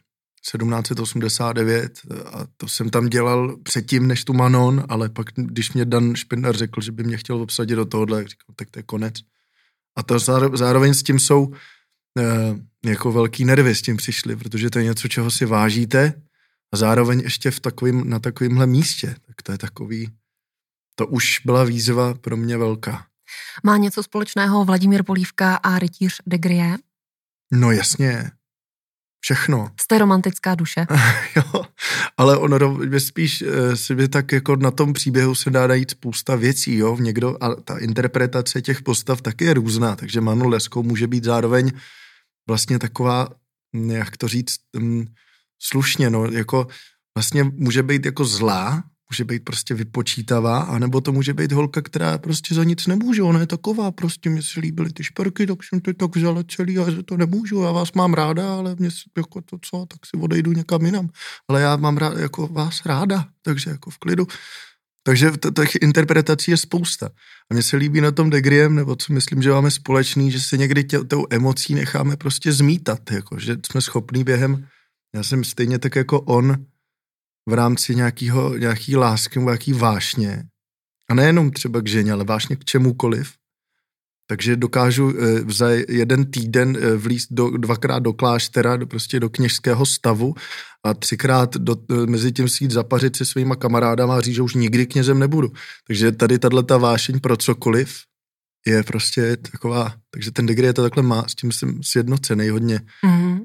1789 0.52 2.00
a 2.26 2.46
to 2.56 2.68
jsem 2.68 2.90
tam 2.90 3.06
dělal 3.06 3.56
předtím 3.62 4.06
než 4.06 4.24
tu 4.24 4.32
Manon, 4.32 4.84
ale 4.88 5.08
pak, 5.08 5.26
když 5.36 5.72
mě 5.72 5.84
Dan 5.84 6.14
Špindar 6.14 6.56
řekl, 6.56 6.80
že 6.80 6.92
by 6.92 7.04
mě 7.04 7.16
chtěl 7.16 7.42
obsadit 7.42 7.74
do 7.74 7.84
tohohle, 7.84 8.20
říkal, 8.28 8.54
tak 8.56 8.70
to 8.70 8.78
je 8.78 8.82
konec. 8.82 9.14
A 9.96 10.02
to 10.02 10.18
zároveň 10.54 10.94
s 10.94 11.02
tím 11.02 11.18
jsou 11.18 11.52
Eh, 12.18 12.90
jako 12.90 13.12
velký 13.12 13.44
nervy 13.44 13.74
s 13.74 13.82
tím 13.82 13.96
přišli, 13.96 14.36
protože 14.36 14.70
to 14.70 14.78
je 14.78 14.84
něco, 14.84 15.08
čeho 15.08 15.30
si 15.30 15.44
vážíte 15.44 16.22
a 16.72 16.76
zároveň 16.76 17.20
ještě 17.20 17.50
v 17.50 17.60
takovým, 17.60 18.10
na 18.10 18.18
takovémhle 18.18 18.66
místě. 18.66 19.16
Tak 19.26 19.42
to 19.42 19.52
je 19.52 19.58
takový, 19.58 20.10
to 20.94 21.06
už 21.06 21.40
byla 21.44 21.64
výzva 21.64 22.14
pro 22.14 22.36
mě 22.36 22.56
velká. 22.56 23.06
Má 23.64 23.76
něco 23.76 24.02
společného 24.02 24.64
Vladimír 24.64 25.02
Polívka 25.02 25.56
a 25.56 25.78
rytíř 25.78 26.22
de 26.26 26.38
Grie? 26.38 26.76
No 27.52 27.70
jasně, 27.70 28.30
všechno. 29.20 29.70
Jste 29.80 29.98
romantická 29.98 30.54
duše. 30.54 30.86
jo, 31.36 31.62
ale 32.16 32.36
ono 32.36 32.58
spíš 32.98 33.42
eh, 33.42 33.76
si 33.76 33.94
by 33.94 34.08
tak 34.08 34.32
jako 34.32 34.56
na 34.56 34.70
tom 34.70 34.92
příběhu 34.92 35.34
se 35.34 35.50
dá 35.50 35.66
najít 35.66 35.90
spousta 35.90 36.36
věcí, 36.36 36.76
jo, 36.76 36.96
někdo, 36.96 37.36
a 37.40 37.54
ta 37.54 37.78
interpretace 37.78 38.62
těch 38.62 38.82
postav 38.82 39.20
taky 39.22 39.44
je 39.44 39.54
různá, 39.54 39.96
takže 39.96 40.20
Manu 40.20 40.48
Leskou 40.48 40.82
může 40.82 41.06
být 41.06 41.24
zároveň 41.24 41.72
vlastně 42.48 42.78
taková, 42.78 43.28
jak 43.88 44.16
to 44.16 44.28
říct, 44.28 44.56
um, 44.76 45.06
slušně, 45.62 46.10
no, 46.10 46.24
jako 46.24 46.66
vlastně 47.16 47.44
může 47.44 47.82
být 47.82 48.06
jako 48.06 48.24
zlá, 48.24 48.82
může 49.12 49.24
být 49.24 49.44
prostě 49.44 49.74
vypočítavá, 49.74 50.58
anebo 50.58 51.00
to 51.00 51.12
může 51.12 51.34
být 51.34 51.52
holka, 51.52 51.82
která 51.82 52.18
prostě 52.18 52.54
za 52.54 52.64
nic 52.64 52.86
nemůže, 52.86 53.22
ona 53.22 53.40
je 53.40 53.46
taková, 53.46 53.90
prostě 53.90 54.30
mi 54.30 54.42
se 54.42 54.60
líbily 54.60 54.92
ty 54.92 55.04
šperky, 55.04 55.46
tak 55.46 55.58
jsem 55.64 55.80
to 55.80 55.92
tak 55.94 56.16
vzala 56.16 56.42
celý 56.56 56.78
a 56.78 56.90
že 56.90 57.02
to 57.02 57.16
nemůžu, 57.16 57.62
já 57.62 57.72
vás 57.72 57.92
mám 57.92 58.14
ráda, 58.14 58.54
ale 58.54 58.76
mě 58.78 58.88
jako 59.16 59.40
to 59.40 59.58
co, 59.62 59.86
tak 59.86 60.06
si 60.06 60.22
odejdu 60.22 60.52
někam 60.52 60.86
jinam, 60.86 61.08
ale 61.48 61.60
já 61.60 61.76
mám 61.76 61.96
rád, 61.96 62.18
jako 62.18 62.46
vás 62.46 62.86
ráda, 62.86 63.26
takže 63.42 63.70
jako 63.70 63.90
v 63.90 63.98
klidu. 63.98 64.26
Takže 65.02 65.30
těch 65.54 65.74
interpretací 65.82 66.50
je 66.50 66.56
spousta. 66.56 67.06
A 67.50 67.54
mně 67.54 67.62
se 67.62 67.76
líbí 67.76 68.00
na 68.00 68.10
tom 68.10 68.30
Degriem, 68.30 68.74
nebo 68.74 68.96
co 68.96 69.12
myslím, 69.12 69.42
že 69.42 69.50
máme 69.50 69.70
společný, 69.70 70.30
že 70.30 70.40
se 70.40 70.56
někdy 70.56 70.84
tě, 70.84 70.98
tou 70.98 71.26
emocí 71.30 71.74
necháme 71.74 72.16
prostě 72.16 72.52
zmítat, 72.52 73.10
jako, 73.10 73.38
že 73.38 73.56
jsme 73.70 73.80
schopní 73.80 74.24
během, 74.24 74.68
já 75.14 75.22
jsem 75.22 75.44
stejně 75.44 75.78
tak 75.78 75.96
jako 75.96 76.20
on, 76.20 76.56
v 77.48 77.52
rámci 77.52 77.94
nějakého, 77.94 78.56
nějaký 78.56 78.96
lásky 78.96 79.38
nebo 79.38 79.50
nějaký 79.50 79.72
vášně. 79.72 80.44
A 81.10 81.14
nejenom 81.14 81.50
třeba 81.50 81.80
k 81.80 81.88
ženě, 81.88 82.12
ale 82.12 82.24
vášně 82.24 82.56
k 82.56 82.64
čemukoliv. 82.64 83.32
Takže 84.30 84.56
dokážu 84.56 85.14
e, 85.18 85.40
za 85.52 85.68
jeden 85.88 86.30
týden 86.30 86.76
e, 86.76 86.96
vlíst 86.96 87.32
do, 87.32 87.50
dvakrát 87.50 87.98
do 87.98 88.12
kláštera, 88.12 88.76
do, 88.76 88.86
prostě 88.86 89.20
do 89.20 89.30
kněžského 89.30 89.86
stavu 89.86 90.34
a 90.84 90.94
třikrát 90.94 91.56
do, 91.56 91.76
e, 91.90 92.06
mezi 92.06 92.32
tím 92.32 92.48
si 92.48 92.64
jít 92.64 92.70
zapařit 92.70 93.16
se 93.16 93.24
svýma 93.24 93.56
kamarádama 93.56 94.16
a 94.16 94.20
říct, 94.20 94.34
že 94.34 94.42
už 94.42 94.54
nikdy 94.54 94.86
knězem 94.86 95.18
nebudu. 95.18 95.52
Takže 95.86 96.12
tady 96.12 96.38
tahle 96.38 96.62
ta 96.62 96.76
vášeň 96.76 97.20
pro 97.20 97.36
cokoliv 97.36 97.96
je 98.66 98.82
prostě 98.82 99.36
taková, 99.36 99.94
takže 100.10 100.30
ten 100.30 100.46
degree 100.46 100.72
to 100.72 100.82
takhle 100.82 101.02
má, 101.02 101.24
s 101.28 101.34
tím 101.34 101.52
jsem 101.52 101.82
sjednocený 101.82 102.48
hodně. 102.48 102.80
Mm-hmm. 103.04 103.38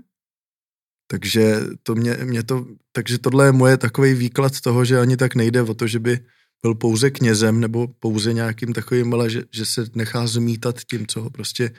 Takže 1.13 1.60
to 1.84 1.95
mě, 1.95 2.17
mě 2.23 2.43
to, 2.43 2.65
takže 2.91 3.17
tohle 3.17 3.45
je 3.45 3.52
moje 3.52 3.78
takový 3.78 4.13
výklad 4.13 4.62
toho, 4.62 4.86
že 4.86 4.99
ani 4.99 5.17
tak 5.17 5.36
nejde 5.36 5.62
o 5.62 5.73
to, 5.73 5.88
že 5.88 5.99
by 5.99 6.19
byl 6.62 6.76
pouze 6.76 7.12
knězem 7.12 7.60
nebo 7.60 7.88
pouze 7.88 8.34
nějakým 8.34 8.73
takovým, 8.73 9.13
ale 9.13 9.30
že, 9.30 9.43
že 9.52 9.65
se 9.65 9.86
nechá 9.95 10.28
zmítat 10.28 10.76
tím, 10.89 11.08
co 11.08 11.21
ho 11.21 11.30
prostě, 11.30 11.71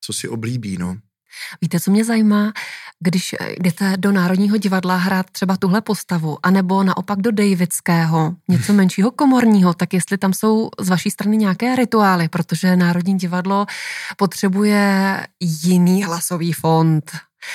co 0.00 0.12
si 0.12 0.28
oblíbí, 0.28 0.76
no. 0.78 0.96
Víte, 1.60 1.80
co 1.80 1.90
mě 1.90 2.04
zajímá, 2.04 2.52
když 3.00 3.34
jdete 3.60 3.96
do 3.96 4.12
Národního 4.12 4.56
divadla 4.56 4.96
hrát 4.96 5.30
třeba 5.30 5.56
tuhle 5.56 5.80
postavu, 5.80 6.38
anebo 6.42 6.82
naopak 6.82 7.18
do 7.18 7.30
Davidského, 7.30 8.36
něco 8.48 8.72
menšího 8.72 9.10
komorního, 9.10 9.74
tak 9.74 9.94
jestli 9.94 10.18
tam 10.18 10.32
jsou 10.32 10.70
z 10.80 10.88
vaší 10.88 11.10
strany 11.10 11.36
nějaké 11.36 11.76
rituály, 11.76 12.28
protože 12.28 12.76
Národní 12.76 13.18
divadlo 13.18 13.66
potřebuje 14.16 15.26
jiný 15.40 16.04
hlasový 16.04 16.52
fond. 16.52 17.10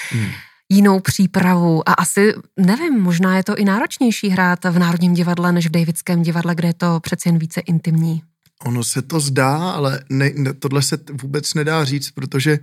Hmm 0.09 0.31
jinou 0.71 0.99
přípravu 0.99 1.89
a 1.89 1.93
asi, 1.93 2.33
nevím, 2.57 3.01
možná 3.01 3.37
je 3.37 3.43
to 3.43 3.55
i 3.55 3.65
náročnější 3.65 4.29
hrát 4.29 4.65
v 4.65 4.79
Národním 4.79 5.13
divadle 5.13 5.51
než 5.51 5.67
v 5.67 5.71
Davidském 5.71 6.23
divadle, 6.23 6.55
kde 6.55 6.67
je 6.67 6.73
to 6.73 6.99
přeci 6.99 7.29
jen 7.29 7.37
více 7.37 7.61
intimní. 7.61 8.23
Ono 8.65 8.83
se 8.83 9.01
to 9.01 9.19
zdá, 9.19 9.71
ale 9.71 10.03
ne, 10.09 10.31
ne, 10.35 10.53
tohle 10.53 10.81
se 10.81 10.97
vůbec 11.21 11.53
nedá 11.53 11.85
říct, 11.85 12.11
protože 12.11 12.59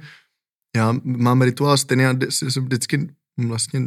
já 0.76 0.94
mám 1.02 1.42
rituál 1.42 1.76
stejný, 1.76 2.04
já 2.04 2.14
jsem 2.30 2.64
vždycky 2.64 3.08
vlastně 3.38 3.80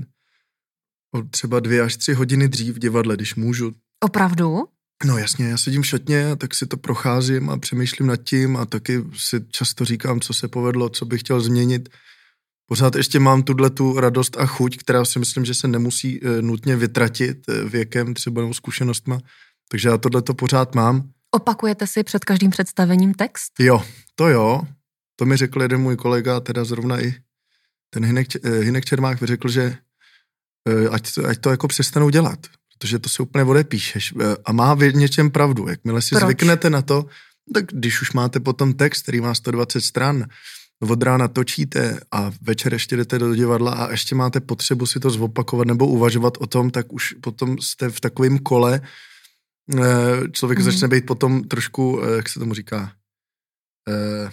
třeba 1.30 1.60
dvě 1.60 1.82
až 1.82 1.98
tři 1.98 2.14
hodiny 2.14 2.48
dřív 2.48 2.76
v 2.76 2.80
divadle, 2.80 3.16
když 3.16 3.36
můžu. 3.36 3.74
Opravdu? 4.04 4.64
No 5.06 5.18
jasně, 5.18 5.48
já 5.48 5.58
sedím 5.58 5.82
v 5.82 5.88
šatně, 5.88 6.36
tak 6.36 6.56
si 6.56 6.66
to 6.66 6.78
procházím 6.78 7.50
a 7.50 7.58
přemýšlím 7.58 8.08
nad 8.08 8.16
tím 8.16 8.58
a 8.58 8.66
taky 8.66 9.04
si 9.18 9.46
často 9.50 9.86
říkám, 9.86 10.20
co 10.20 10.34
se 10.34 10.48
povedlo, 10.48 10.90
co 10.90 11.06
bych 11.06 11.20
chtěl 11.20 11.42
změnit 11.42 11.90
pořád 12.70 12.96
ještě 12.96 13.20
mám 13.20 13.44
tuhle 13.44 13.70
tu 13.70 14.00
radost 14.00 14.38
a 14.38 14.46
chuť, 14.46 14.78
která 14.78 15.06
si 15.06 15.20
myslím, 15.20 15.46
že 15.46 15.54
se 15.54 15.68
nemusí 15.68 16.20
e, 16.24 16.42
nutně 16.42 16.76
vytratit 16.76 17.50
e, 17.50 17.64
věkem 17.64 18.14
třeba 18.14 18.42
nebo 18.42 18.54
zkušenostma, 18.54 19.20
takže 19.70 19.90
já 19.90 19.98
tohle 19.98 20.22
to 20.22 20.34
pořád 20.34 20.76
mám. 20.76 21.10
Opakujete 21.32 21.88
si 21.88 22.04
před 22.04 22.26
každým 22.26 22.52
představením 22.52 23.14
text? 23.14 23.52
Jo, 23.60 23.84
to 24.16 24.28
jo. 24.28 24.62
To 25.16 25.26
mi 25.26 25.38
řekl 25.38 25.62
jeden 25.62 25.82
můj 25.82 25.96
kolega, 25.96 26.40
teda 26.40 26.64
zrovna 26.64 27.02
i 27.02 27.14
ten 27.90 28.06
Hinek, 28.06 28.28
Hinek 28.46 28.86
Čermák 28.86 29.24
řekl, 29.24 29.50
že 29.50 29.78
ať 30.92 31.14
to, 31.14 31.26
ať 31.26 31.38
to 31.38 31.50
jako 31.50 31.68
přestanou 31.68 32.10
dělat, 32.10 32.40
protože 32.74 33.00
to 33.00 33.10
se 33.10 33.24
úplně 33.24 33.44
odepíšeš 33.44 34.14
a 34.46 34.52
má 34.52 34.74
v 34.74 34.94
něčem 34.94 35.32
pravdu. 35.32 35.68
Jakmile 35.68 36.02
si 36.02 36.16
Proč? 36.16 36.24
zvyknete 36.24 36.70
na 36.70 36.82
to, 36.82 37.06
tak 37.54 37.66
když 37.66 38.02
už 38.02 38.12
máte 38.12 38.40
potom 38.40 38.74
text, 38.74 39.04
který 39.04 39.22
má 39.22 39.36
120 39.36 39.82
stran, 39.82 40.26
od 40.80 41.04
rána 41.04 41.28
točíte 41.28 42.00
a 42.12 42.32
večer 42.42 42.74
ještě 42.74 42.98
jdete 42.98 43.20
do 43.20 43.36
divadla 43.36 43.72
a 43.72 43.92
ještě 43.92 44.16
máte 44.16 44.40
potřebu 44.40 44.86
si 44.86 45.00
to 45.00 45.10
zopakovat 45.10 45.68
nebo 45.68 45.88
uvažovat 45.88 46.34
o 46.40 46.48
tom, 46.48 46.70
tak 46.72 46.94
už 46.94 47.14
potom 47.22 47.58
jste 47.58 47.90
v 47.90 48.00
takovém 48.00 48.40
kole, 48.40 48.82
eh, 49.80 49.82
člověk 50.32 50.60
mm. 50.60 50.66
začne 50.66 50.88
být 50.88 51.06
potom 51.06 51.44
trošku, 51.44 52.02
eh, 52.04 52.16
jak 52.16 52.30
se 52.30 52.40
tomu 52.40 52.54
říká, 52.54 52.92
eh, 53.90 54.30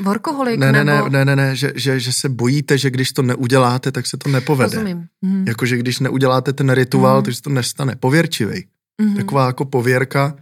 Workoholik 0.00 0.60
ne, 0.60 0.72
ne, 0.72 0.84
nebo... 0.84 1.08
ne, 1.08 1.24
ne, 1.24 1.36
ne, 1.36 1.56
že, 1.56 1.72
že, 1.74 2.00
že 2.00 2.12
se 2.12 2.28
bojíte, 2.28 2.78
že 2.78 2.90
když 2.90 3.12
to 3.12 3.22
neuděláte, 3.22 3.92
tak 3.92 4.06
se 4.06 4.16
to 4.16 4.28
nepovede. 4.28 4.76
Rozumím. 4.76 5.06
Mm. 5.22 5.44
Jakože 5.48 5.76
když 5.76 5.98
neuděláte 5.98 6.52
ten 6.52 6.70
rituál, 6.70 7.16
mm. 7.16 7.22
tak 7.24 7.34
se 7.34 7.42
to 7.42 7.50
nestane. 7.50 7.96
Pověrčivej. 7.96 8.66
Mm. 9.00 9.16
Taková 9.16 9.46
jako 9.46 9.64
pověrka. 9.64 10.36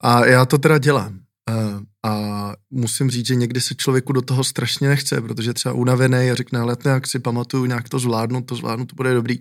A 0.00 0.26
já 0.26 0.46
to 0.46 0.58
teda 0.58 0.78
dělám. 0.78 1.18
A 2.06 2.52
musím 2.70 3.10
říct, 3.10 3.26
že 3.26 3.34
někdy 3.34 3.60
se 3.60 3.74
člověku 3.74 4.12
do 4.12 4.22
toho 4.22 4.44
strašně 4.44 4.88
nechce, 4.88 5.20
protože 5.20 5.54
třeba 5.54 5.74
unavený 5.74 6.30
a 6.30 6.34
řekne, 6.34 6.58
ale 6.58 6.76
jak 6.84 7.06
si 7.06 7.18
pamatuju, 7.18 7.64
nějak 7.64 7.88
to 7.88 7.98
zvládnu, 7.98 8.42
to 8.42 8.54
zvládnu, 8.54 8.86
to 8.86 8.96
bude 8.96 9.14
dobrý. 9.14 9.38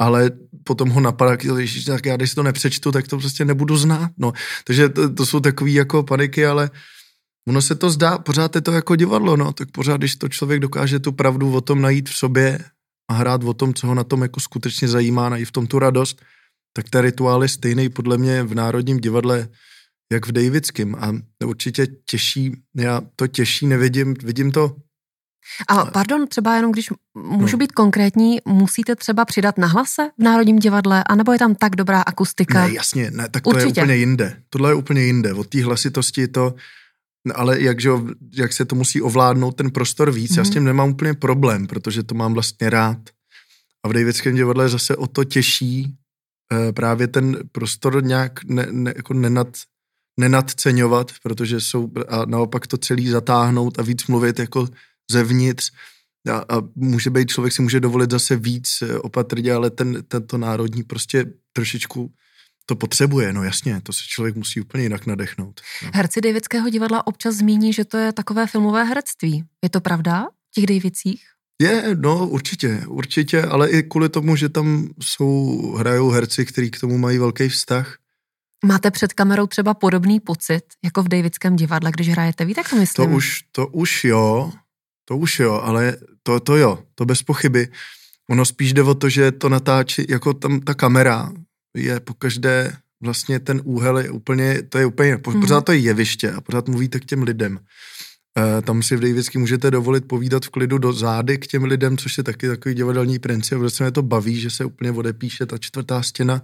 Ale 0.00 0.30
potom 0.64 0.88
ho 0.88 1.00
napadá, 1.00 1.36
že 1.62 1.86
tak 1.86 2.06
já 2.06 2.16
když 2.16 2.30
si 2.30 2.34
to 2.34 2.42
nepřečtu, 2.42 2.92
tak 2.92 3.08
to 3.08 3.18
prostě 3.18 3.44
nebudu 3.44 3.76
znát. 3.76 4.10
No. 4.18 4.32
Takže 4.64 4.88
to, 4.88 5.14
to 5.14 5.26
jsou 5.26 5.40
takové 5.40 5.70
jako 5.70 6.02
paniky, 6.02 6.46
ale 6.46 6.70
ono 7.48 7.62
se 7.62 7.74
to 7.74 7.90
zdá, 7.90 8.18
pořád 8.18 8.54
je 8.54 8.60
to 8.60 8.72
jako 8.72 8.96
divadlo, 8.96 9.36
no. 9.36 9.52
tak 9.52 9.70
pořád, 9.70 9.96
když 9.96 10.16
to 10.16 10.28
člověk 10.28 10.60
dokáže 10.60 10.98
tu 10.98 11.12
pravdu 11.12 11.52
o 11.52 11.60
tom 11.60 11.82
najít 11.82 12.08
v 12.08 12.16
sobě 12.16 12.64
a 13.10 13.14
hrát 13.14 13.44
o 13.44 13.54
tom, 13.54 13.74
co 13.74 13.86
ho 13.86 13.94
na 13.94 14.04
tom 14.04 14.22
jako 14.22 14.40
skutečně 14.40 14.88
zajímá, 14.88 15.28
najít 15.28 15.48
v 15.48 15.52
tom 15.52 15.66
tu 15.66 15.78
radost, 15.78 16.22
tak 16.72 16.90
ten 16.90 17.00
rituál 17.00 17.42
je 17.42 17.48
stejný 17.48 17.88
podle 17.88 18.18
mě 18.18 18.42
v 18.42 18.54
Národním 18.54 19.00
divadle 19.00 19.48
jak 20.12 20.26
v 20.26 20.32
Davidském 20.32 20.94
a 20.94 21.12
určitě 21.44 21.86
těší, 21.86 22.52
já 22.76 23.00
to 23.16 23.26
těší 23.26 23.66
nevidím, 23.66 24.14
vidím 24.22 24.52
to 24.52 24.76
a 25.68 25.84
pardon, 25.84 26.26
třeba 26.28 26.56
jenom 26.56 26.72
když 26.72 26.90
můžu 27.14 27.56
no. 27.56 27.58
být 27.58 27.72
konkrétní, 27.72 28.38
musíte 28.44 28.96
třeba 28.96 29.24
přidat 29.24 29.58
na 29.58 29.66
hlase 29.66 30.10
v 30.18 30.22
Národním 30.22 30.58
divadle, 30.58 31.04
anebo 31.04 31.32
je 31.32 31.38
tam 31.38 31.54
tak 31.54 31.76
dobrá 31.76 32.02
akustika? 32.02 32.66
Ne, 32.66 32.74
jasně, 32.74 33.10
ne, 33.10 33.28
tak 33.28 33.42
to 33.42 33.50
Určitě. 33.50 33.66
je 33.66 33.84
úplně 33.84 33.96
jinde. 33.96 34.36
Tohle 34.50 34.70
je 34.70 34.74
úplně 34.74 35.02
jinde. 35.02 35.34
Od 35.34 35.46
té 35.46 35.64
hlasitosti 35.64 36.28
to, 36.28 36.54
ale 37.34 37.60
jak, 37.60 37.80
že, 37.80 37.90
jak 38.32 38.52
se 38.52 38.64
to 38.64 38.74
musí 38.74 39.02
ovládnout 39.02 39.52
ten 39.52 39.70
prostor 39.70 40.10
víc, 40.10 40.32
mm-hmm. 40.32 40.38
já 40.38 40.44
s 40.44 40.46
mhm. 40.46 40.52
tím 40.52 40.64
nemám 40.64 40.90
úplně 40.90 41.14
problém, 41.14 41.66
protože 41.66 42.02
to 42.02 42.14
mám 42.14 42.34
vlastně 42.34 42.70
rád. 42.70 42.98
A 43.84 43.88
v 43.88 43.92
Davidském 43.92 44.34
divadle 44.34 44.68
zase 44.68 44.96
o 44.96 45.06
to 45.06 45.24
těší 45.24 45.94
eh, 46.52 46.72
právě 46.72 47.08
ten 47.08 47.36
prostor 47.52 48.04
nějak 48.04 48.44
ne, 48.44 48.66
ne, 48.70 48.92
jako 48.96 49.14
nenad, 49.14 49.48
nenadceňovat, 50.20 51.12
protože 51.22 51.60
jsou 51.60 51.90
a 52.08 52.24
naopak 52.24 52.66
to 52.66 52.76
celý 52.76 53.08
zatáhnout 53.08 53.78
a 53.78 53.82
víc 53.82 54.06
mluvit 54.06 54.38
jako 54.38 54.68
zevnitř 55.10 55.70
a, 56.30 56.56
a 56.56 56.62
může 56.74 57.10
být, 57.10 57.28
člověk 57.30 57.52
si 57.52 57.62
může 57.62 57.80
dovolit 57.80 58.10
zase 58.10 58.36
víc 58.36 58.82
eh, 58.82 58.98
opatrně, 58.98 59.52
ale 59.52 59.70
ten, 59.70 60.04
tento 60.08 60.38
národní 60.38 60.82
prostě 60.82 61.24
trošičku 61.52 62.12
to 62.66 62.76
potřebuje, 62.76 63.32
no 63.32 63.44
jasně, 63.44 63.80
to 63.82 63.92
se 63.92 64.02
člověk 64.08 64.36
musí 64.36 64.60
úplně 64.60 64.82
jinak 64.82 65.06
nadechnout. 65.06 65.60
No. 65.82 65.90
Herci 65.94 66.20
Davidského 66.20 66.68
divadla 66.68 67.06
občas 67.06 67.34
zmíní, 67.34 67.72
že 67.72 67.84
to 67.84 67.96
je 67.96 68.12
takové 68.12 68.46
filmové 68.46 68.84
herectví. 68.84 69.44
Je 69.62 69.70
to 69.70 69.80
pravda 69.80 70.26
v 70.50 70.54
těch 70.54 70.66
Davidcích? 70.66 71.22
Je, 71.62 71.96
no 72.00 72.28
určitě, 72.28 72.82
určitě, 72.86 73.42
ale 73.42 73.70
i 73.70 73.82
kvůli 73.82 74.08
tomu, 74.08 74.36
že 74.36 74.48
tam 74.48 74.88
jsou, 75.02 75.60
hrajou 75.78 76.10
herci, 76.10 76.46
kteří 76.46 76.70
k 76.70 76.80
tomu 76.80 76.98
mají 76.98 77.18
velký 77.18 77.48
vztah, 77.48 77.96
Máte 78.66 78.90
před 78.90 79.12
kamerou 79.12 79.46
třeba 79.46 79.74
podobný 79.74 80.20
pocit, 80.20 80.62
jako 80.84 81.02
v 81.02 81.08
Davidském 81.08 81.56
divadle, 81.56 81.90
když 81.90 82.08
hrajete? 82.08 82.44
Víte, 82.44 82.60
jak 82.60 82.70
to 82.70 82.76
myslím? 82.76 83.10
To 83.10 83.16
už, 83.16 83.42
to 83.52 83.66
už 83.66 84.04
jo, 84.04 84.52
to 85.04 85.16
už 85.16 85.40
jo, 85.40 85.60
ale 85.64 85.96
to, 86.22 86.40
to 86.40 86.56
jo, 86.56 86.78
to 86.94 87.04
bez 87.04 87.22
pochyby. 87.22 87.68
Ono 88.30 88.44
spíš 88.44 88.72
jde 88.72 88.82
o 88.82 88.94
to, 88.94 89.08
že 89.08 89.32
to 89.32 89.48
natáčí, 89.48 90.06
jako 90.08 90.34
tam 90.34 90.60
ta 90.60 90.74
kamera 90.74 91.32
je 91.76 92.00
po 92.00 92.14
každé 92.14 92.76
vlastně 93.02 93.40
ten 93.40 93.60
úhel 93.64 93.98
je 93.98 94.10
úplně, 94.10 94.62
to 94.62 94.78
je 94.78 94.86
úplně, 94.86 95.16
mm-hmm. 95.16 95.40
pořád 95.40 95.64
to 95.64 95.72
je 95.72 95.78
jeviště 95.78 96.32
a 96.32 96.40
pořád 96.40 96.68
mluvíte 96.68 97.00
k 97.00 97.04
těm 97.04 97.22
lidem. 97.22 97.58
E, 98.38 98.62
tam 98.62 98.82
si 98.82 98.96
v 98.96 99.00
Davidský 99.00 99.38
můžete 99.38 99.70
dovolit 99.70 100.08
povídat 100.08 100.44
v 100.44 100.48
klidu 100.48 100.78
do 100.78 100.92
zády 100.92 101.38
k 101.38 101.46
těm 101.46 101.64
lidem, 101.64 101.96
což 101.96 102.18
je 102.18 102.24
taky 102.24 102.48
takový 102.48 102.74
divadelní 102.74 103.18
princip, 103.18 103.58
protože 103.58 103.70
se 103.70 103.84
mě 103.84 103.90
to 103.90 104.02
baví, 104.02 104.40
že 104.40 104.50
se 104.50 104.64
úplně 104.64 104.92
odepíše 104.92 105.46
ta 105.46 105.58
čtvrtá 105.58 106.02
stěna, 106.02 106.42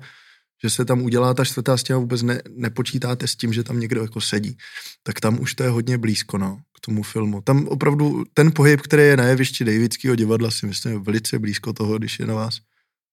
že 0.63 0.71
se 0.71 0.85
tam 0.85 1.03
udělá 1.03 1.35
ta 1.35 1.45
čtvrtá 1.45 1.77
stěna, 1.77 1.99
vůbec 1.99 2.23
ne, 2.23 2.43
nepočítáte 2.57 3.27
s 3.27 3.37
tím, 3.37 3.53
že 3.53 3.65
tam 3.65 3.81
někdo 3.81 4.03
jako 4.03 4.21
sedí, 4.21 4.57
tak 5.03 5.21
tam 5.21 5.41
už 5.41 5.55
to 5.55 5.63
je 5.63 5.69
hodně 5.69 5.99
blízko, 5.99 6.39
no, 6.39 6.61
k 6.77 6.81
tomu 6.81 7.03
filmu. 7.03 7.41
Tam 7.41 7.69
opravdu 7.69 8.25
ten 8.35 8.53
pohyb, 8.53 8.81
který 8.81 9.03
je 9.03 9.17
na 9.17 9.25
jevišti 9.25 9.65
Davidského 9.65 10.17
divadla, 10.17 10.51
si 10.51 10.67
myslím, 10.67 10.93
je 10.93 10.99
velice 10.99 11.39
blízko 11.39 11.73
toho, 11.73 11.99
když 11.99 12.19
je 12.19 12.27
na 12.27 12.35
vás 12.35 12.59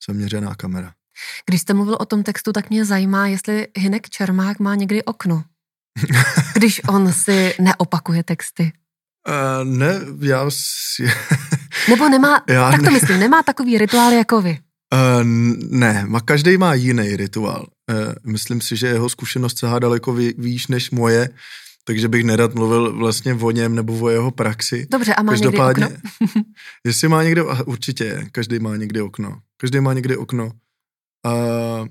zaměřená 0.08 0.56
kamera. 0.56 0.94
Když 1.46 1.62
jste 1.62 1.74
mluvil 1.74 1.98
o 2.00 2.06
tom 2.06 2.24
textu, 2.24 2.54
tak 2.54 2.70
mě 2.70 2.86
zajímá, 2.86 3.28
jestli 3.28 3.68
Hinek 3.78 4.10
Čermák 4.10 4.60
má 4.60 4.76
někdy 4.76 5.04
okno. 5.04 5.44
Když 6.54 6.82
on 6.88 7.14
si 7.14 7.54
neopakuje 7.62 8.24
texty. 8.24 8.72
Uh, 9.28 9.78
ne, 9.78 10.00
já 10.22 10.46
si... 10.50 11.12
Nebo 11.90 12.10
nemá, 12.10 12.44
já 12.50 12.72
tak 12.72 12.80
to 12.80 12.86
ne. 12.86 12.92
myslím, 12.92 13.20
nemá 13.20 13.44
takový 13.44 13.78
rituál 13.78 14.14
jako 14.14 14.42
vy. 14.42 14.60
Uh, 14.94 15.24
ne, 15.70 16.06
každý 16.22 16.58
má 16.58 16.74
jiný 16.74 17.16
rituál. 17.16 17.68
Uh, 17.92 18.32
myslím 18.32 18.62
si, 18.62 18.76
že 18.76 18.88
jeho 18.88 19.10
zkušenost 19.10 19.60
sahá 19.60 19.80
daleko 19.80 20.14
výš 20.38 20.68
než 20.68 20.92
moje, 20.92 21.30
takže 21.84 22.08
bych 22.08 22.24
nerad 22.24 22.56
mluvil 22.56 22.98
vlastně 22.98 23.34
o 23.34 23.52
něm 23.52 23.76
nebo 23.76 24.00
o 24.00 24.10
jeho 24.10 24.32
praxi. 24.32 24.88
Dobře, 24.92 25.14
a 25.14 25.24
má 25.24 25.32
Každopádně, 25.32 25.84
někdy 25.84 25.98
okno? 26.22 26.42
jestli 26.86 27.08
má 27.08 27.24
někde, 27.24 27.44
určitě, 27.44 28.28
každý 28.32 28.60
má 28.60 28.76
někdy 28.76 29.02
okno. 29.02 29.40
Každý 29.58 29.80
má 29.80 29.94
někdy 29.94 30.18
okno. 30.18 30.52
Uh, 31.26 31.88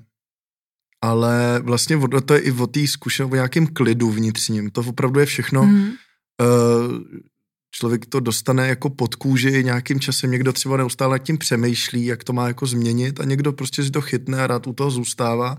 ale 1.01 1.59
vlastně 1.63 1.99
to 2.25 2.33
je 2.33 2.39
i 2.39 2.51
o 2.51 2.67
té 2.67 2.87
zkušenosti, 2.87 3.33
o 3.33 3.35
nějakém 3.35 3.67
klidu 3.67 4.11
vnitřním. 4.11 4.69
To 4.69 4.81
opravdu 4.81 5.19
je 5.19 5.25
všechno. 5.25 5.63
Mm. 5.63 5.81
Uh, 5.81 5.91
člověk 7.75 8.05
to 8.05 8.19
dostane 8.19 8.67
jako 8.67 8.89
pod 8.89 9.15
kůži 9.15 9.63
nějakým 9.63 9.99
časem, 9.99 10.31
někdo 10.31 10.53
třeba 10.53 10.77
neustále 10.77 11.11
nad 11.11 11.17
tím 11.23 11.37
přemýšlí, 11.37 12.05
jak 12.05 12.23
to 12.23 12.33
má 12.33 12.47
jako 12.47 12.65
změnit 12.65 13.19
a 13.19 13.25
někdo 13.25 13.53
prostě 13.53 13.83
si 13.83 13.91
to 13.91 14.01
chytne 14.01 14.43
a 14.43 14.47
rád 14.47 14.67
u 14.67 14.73
toho 14.73 14.91
zůstává. 14.91 15.57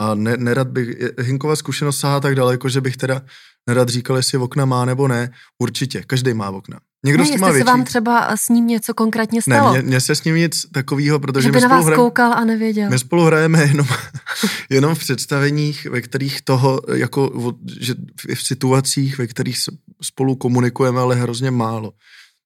A 0.00 0.14
ne, 0.14 0.36
nerad 0.36 0.68
bych, 0.68 0.88
Hinková 1.20 1.56
zkušenost 1.56 1.98
sahá 1.98 2.20
tak 2.20 2.34
daleko, 2.34 2.68
že 2.68 2.80
bych 2.80 2.96
teda 2.96 3.22
nerad 3.68 3.88
říkal, 3.88 4.16
jestli 4.16 4.38
okna 4.38 4.64
má 4.64 4.84
nebo 4.84 5.08
ne. 5.08 5.30
Určitě, 5.58 6.02
každý 6.06 6.34
má 6.34 6.50
okna. 6.50 6.80
Někdo 7.06 7.22
ne, 7.22 7.28
s 7.28 7.30
tím 7.30 7.40
má 7.40 7.50
větší... 7.50 7.64
se 7.64 7.72
vám 7.72 7.84
třeba 7.84 8.36
s 8.36 8.48
ním 8.48 8.66
něco 8.66 8.94
konkrétně 8.94 9.42
stalo. 9.42 9.72
Ne, 9.72 9.82
mně 9.82 10.00
se 10.00 10.14
s 10.14 10.24
ním 10.24 10.34
nic 10.34 10.66
takového, 10.72 11.18
protože 11.18 11.42
že 11.42 11.52
by 11.52 11.56
my 11.56 11.60
na 11.60 11.68
vás 11.68 11.96
koukal 11.96 12.32
a 12.32 12.44
nevěděl. 12.44 12.90
My 12.90 12.98
spolu 12.98 13.24
hrajeme 13.24 13.62
jenom, 13.62 13.86
jenom 14.70 14.94
v 14.94 14.98
představeních, 14.98 15.86
ve 15.86 16.00
kterých 16.00 16.42
toho, 16.42 16.80
jako, 16.94 17.52
že 17.80 17.94
v 18.34 18.42
situacích, 18.42 19.18
ve 19.18 19.26
kterých 19.26 19.56
spolu 20.02 20.36
komunikujeme, 20.36 21.00
ale 21.00 21.14
hrozně 21.14 21.50
málo. 21.50 21.92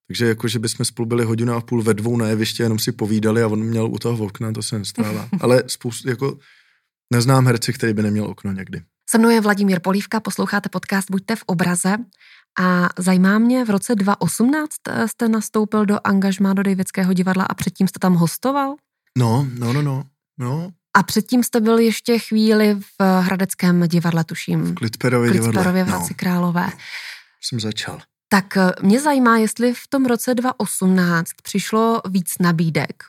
Takže 0.06 0.26
jako, 0.26 0.48
že 0.48 0.58
bychom 0.58 0.86
spolu 0.86 1.06
byli 1.06 1.24
hodinu 1.24 1.52
a 1.52 1.60
půl 1.60 1.82
ve 1.82 1.94
dvou 1.94 2.16
na 2.16 2.28
jeviště, 2.28 2.62
jenom 2.62 2.78
si 2.78 2.92
povídali 2.92 3.42
a 3.42 3.46
on 3.46 3.62
měl 3.62 3.86
u 3.86 3.98
toho 3.98 4.24
okna, 4.24 4.52
to 4.52 4.62
se 4.62 4.78
nestává. 4.78 5.28
ale 5.40 5.62
spoustu, 5.66 6.08
jako, 6.08 6.38
neznám 7.12 7.46
herce, 7.46 7.72
který 7.72 7.92
by 7.92 8.02
neměl 8.02 8.24
okno 8.24 8.52
někdy. 8.52 8.82
Se 9.10 9.18
mnou 9.18 9.28
je 9.28 9.40
Vladimír 9.40 9.80
Polívka, 9.80 10.20
posloucháte 10.20 10.68
podcast 10.68 11.10
Buďte 11.10 11.36
v 11.36 11.42
obraze. 11.46 11.96
A 12.60 12.88
zajímá 12.98 13.38
mě, 13.38 13.64
v 13.64 13.70
roce 13.70 13.94
2018 13.94 14.74
eh, 14.88 15.08
jste 15.08 15.28
nastoupil 15.28 15.86
do 15.86 15.98
angažmá 16.04 16.54
do 16.54 16.62
Davidského 16.62 17.12
divadla 17.12 17.44
a 17.44 17.54
předtím 17.54 17.88
jste 17.88 17.98
tam 17.98 18.14
hostoval? 18.14 18.74
No, 19.18 19.46
no, 19.58 19.72
no, 19.72 19.82
no. 19.82 20.04
no. 20.38 20.70
A 20.96 21.02
předtím 21.02 21.44
jste 21.44 21.60
byl 21.60 21.78
ještě 21.78 22.18
chvíli 22.18 22.74
v 22.98 23.20
Hradeckém 23.20 23.88
divadle, 23.88 24.24
tuším. 24.24 24.64
V 24.64 24.74
Klitperově 24.74 25.32
divadle. 25.32 25.62
v 25.62 25.86
Hradci 25.86 26.12
no. 26.12 26.16
Králové. 26.16 26.70
Jsem 27.42 27.60
začal. 27.60 28.00
Tak 28.28 28.56
eh, 28.56 28.72
mě 28.82 29.00
zajímá, 29.00 29.38
jestli 29.38 29.74
v 29.74 29.88
tom 29.88 30.06
roce 30.06 30.34
2018 30.34 31.30
přišlo 31.42 32.00
víc 32.08 32.34
nabídek. 32.40 33.04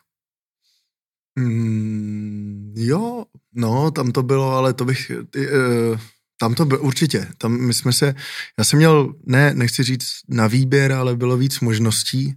Mm, 1.39 2.73
jo, 2.77 3.25
no, 3.59 3.91
tam 3.91 4.11
to 4.11 4.23
bylo, 4.23 4.51
ale 4.51 4.73
to 4.73 4.85
bych... 4.85 5.11
Ty, 5.29 5.47
uh, 5.51 5.99
tam 6.41 6.53
to 6.55 6.65
bylo, 6.65 6.81
určitě. 6.81 7.27
Tam 7.37 7.61
my 7.61 7.73
jsme 7.73 7.93
se, 7.93 8.15
já 8.57 8.63
jsem 8.63 8.77
měl, 8.77 9.13
ne, 9.25 9.53
nechci 9.53 9.83
říct 9.83 10.05
na 10.29 10.47
výběr, 10.47 10.91
ale 10.91 11.15
bylo 11.15 11.37
víc 11.37 11.59
možností, 11.59 12.33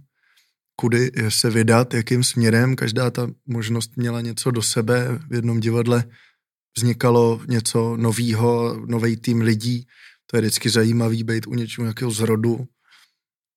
kudy 0.75 1.11
se 1.29 1.49
vydat, 1.49 1.93
jakým 1.93 2.23
směrem. 2.23 2.75
Každá 2.75 3.11
ta 3.11 3.27
možnost 3.47 3.91
měla 3.95 4.21
něco 4.21 4.51
do 4.51 4.61
sebe. 4.61 5.19
V 5.29 5.33
jednom 5.33 5.59
divadle 5.59 6.03
vznikalo 6.77 7.41
něco 7.47 7.97
novýho, 7.97 8.81
nový 8.85 9.17
tým 9.17 9.41
lidí. 9.41 9.87
To 10.27 10.37
je 10.37 10.41
vždycky 10.41 10.69
zajímavý 10.69 11.23
být 11.23 11.47
u 11.47 11.53
něčeho 11.53 11.85
nějakého 11.85 12.11
zrodu. 12.11 12.67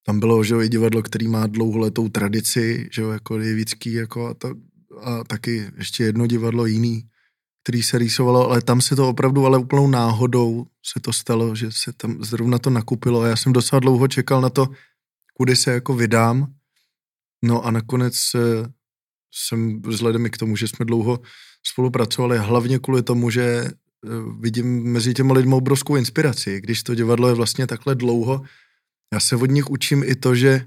Tam 0.07 0.21
bylo, 0.21 0.45
že 0.45 0.55
jo, 0.55 0.61
i 0.61 0.69
divadlo, 0.69 1.03
který 1.03 1.29
má 1.29 1.47
dlouholetou 1.47 2.09
tradici, 2.09 2.89
že 2.93 3.03
jo, 3.03 3.11
jako 3.11 3.39
Jevický, 3.39 3.93
jako 3.93 4.27
a, 4.27 4.35
to, 4.35 4.55
a 5.03 5.25
taky 5.25 5.71
ještě 5.77 6.05
jedno 6.05 6.27
divadlo 6.27 6.67
jiný 6.67 7.09
který 7.67 7.83
se 7.83 7.99
rýsovalo, 7.99 8.51
ale 8.51 8.63
tam 8.63 8.81
se 8.81 8.97
to 8.97 9.09
opravdu, 9.09 9.47
ale 9.47 9.59
úplnou 9.59 9.87
náhodou 9.87 10.67
se 10.83 11.01
to 11.01 11.13
stalo, 11.13 11.55
že 11.55 11.73
se 11.73 11.93
tam 11.93 12.25
zrovna 12.25 12.59
to 12.59 12.71
nakupilo 12.71 13.21
a 13.21 13.27
já 13.27 13.37
jsem 13.37 13.53
docela 13.53 13.81
dlouho 13.81 14.09
čekal 14.09 14.41
na 14.41 14.51
to, 14.51 14.67
kudy 15.35 15.57
se 15.57 15.71
jako 15.71 15.95
vydám. 15.95 16.47
No 17.45 17.65
a 17.65 17.71
nakonec 17.71 18.15
eh, 18.35 18.39
jsem 19.35 19.83
vzhledem 19.83 20.27
i 20.27 20.31
k 20.31 20.37
tomu, 20.37 20.57
že 20.57 20.69
jsme 20.69 20.85
dlouho 20.85 21.21
spolupracovali, 21.67 22.39
hlavně 22.39 22.79
kvůli 22.79 23.03
tomu, 23.03 23.31
že 23.31 23.43
eh, 23.43 23.73
vidím 24.41 24.83
mezi 24.83 25.15
těmi 25.15 25.33
lidmi 25.33 25.55
obrovskou 25.55 25.97
inspiraci. 25.97 26.61
Když 26.61 26.83
to 26.83 26.95
divadlo 26.95 27.29
je 27.29 27.35
vlastně 27.35 27.67
takhle 27.67 27.95
dlouho, 27.95 28.43
já 29.13 29.21
se 29.21 29.37
od 29.37 29.51
nich 29.51 29.71
učím 29.71 30.03
i 30.07 30.15
to, 30.15 30.35
že 30.35 30.67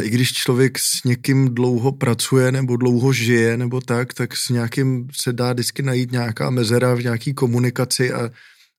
i 0.00 0.10
když 0.10 0.32
člověk 0.32 0.78
s 0.78 1.04
někým 1.04 1.54
dlouho 1.54 1.92
pracuje 1.92 2.52
nebo 2.52 2.76
dlouho 2.76 3.12
žije 3.12 3.56
nebo 3.56 3.80
tak, 3.80 4.14
tak 4.14 4.36
s 4.36 4.48
nějakým 4.48 5.08
se 5.12 5.32
dá 5.32 5.52
vždycky 5.52 5.82
najít 5.82 6.12
nějaká 6.12 6.50
mezera 6.50 6.94
v 6.94 7.02
nějaký 7.02 7.34
komunikaci 7.34 8.12
a, 8.12 8.30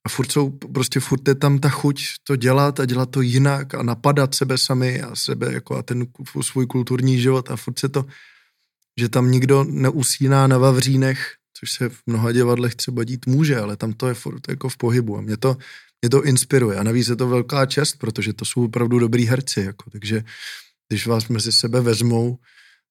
a 0.05 0.09
furt 0.09 0.31
jsou, 0.31 0.49
prostě 0.49 0.99
furt 0.99 1.27
je 1.27 1.35
tam 1.35 1.59
ta 1.59 1.69
chuť 1.69 2.03
to 2.23 2.35
dělat 2.35 2.79
a 2.79 2.85
dělat 2.85 3.09
to 3.09 3.21
jinak 3.21 3.73
a 3.75 3.83
napadat 3.83 4.35
sebe 4.35 4.57
sami 4.57 5.01
a 5.01 5.15
sebe 5.15 5.53
jako 5.53 5.77
a 5.77 5.83
ten 5.83 6.05
svůj 6.41 6.67
kulturní 6.67 7.21
život 7.21 7.51
a 7.51 7.55
furt 7.55 7.79
se 7.79 7.89
to, 7.89 8.05
že 8.99 9.09
tam 9.09 9.31
nikdo 9.31 9.63
neusíná 9.63 10.47
na 10.47 10.57
vavřínech, 10.57 11.33
což 11.59 11.71
se 11.71 11.89
v 11.89 11.97
mnoha 12.05 12.31
divadlech 12.31 12.75
třeba 12.75 13.03
dít 13.03 13.25
může, 13.25 13.57
ale 13.57 13.77
tam 13.77 13.93
to 13.93 14.07
je 14.07 14.13
furt 14.13 14.49
jako 14.49 14.69
v 14.69 14.77
pohybu 14.77 15.17
a 15.17 15.21
mě 15.21 15.37
to, 15.37 15.57
mě 16.01 16.09
to 16.09 16.23
inspiruje 16.23 16.77
a 16.77 16.83
navíc 16.83 17.07
je 17.07 17.15
to 17.15 17.27
velká 17.27 17.65
čest, 17.65 17.95
protože 17.95 18.33
to 18.33 18.45
jsou 18.45 18.65
opravdu 18.65 18.99
dobrý 18.99 19.25
herci, 19.25 19.61
jako, 19.61 19.89
takže 19.89 20.23
když 20.91 21.08
vás 21.08 21.27
mezi 21.27 21.51
sebe 21.51 21.82
vezmou, 21.82 22.38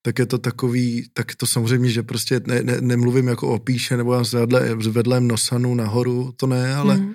tak 0.02 0.18
je 0.18 0.26
to 0.26 0.38
takový, 0.38 1.10
tak 1.12 1.34
to 1.34 1.46
samozřejmě, 1.46 1.90
že 1.90 2.02
prostě 2.02 2.40
ne, 2.46 2.62
ne, 2.62 2.80
nemluvím 2.80 3.28
jako 3.28 3.48
o 3.48 3.58
píše 3.58 3.96
nebo 3.96 4.24
s, 4.24 4.32
vedle, 4.32 4.76
s 4.80 4.86
vedlem 4.86 5.28
nosanu 5.28 5.74
nahoru, 5.74 6.32
to 6.36 6.46
ne, 6.46 6.74
ale 6.74 6.96
mm. 6.96 7.12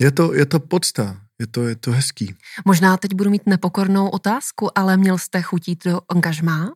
je, 0.00 0.10
to, 0.12 0.34
je 0.34 0.46
to 0.46 0.60
podsta, 0.60 1.20
je 1.40 1.46
to, 1.46 1.62
je 1.62 1.76
to 1.76 1.92
hezký. 1.92 2.34
Možná 2.64 2.96
teď 2.96 3.14
budu 3.14 3.30
mít 3.30 3.46
nepokornou 3.46 4.08
otázku, 4.08 4.78
ale 4.78 4.96
měl 4.96 5.18
jste 5.18 5.42
chutít 5.42 5.84
do 5.84 6.00
angažmá? 6.08 6.72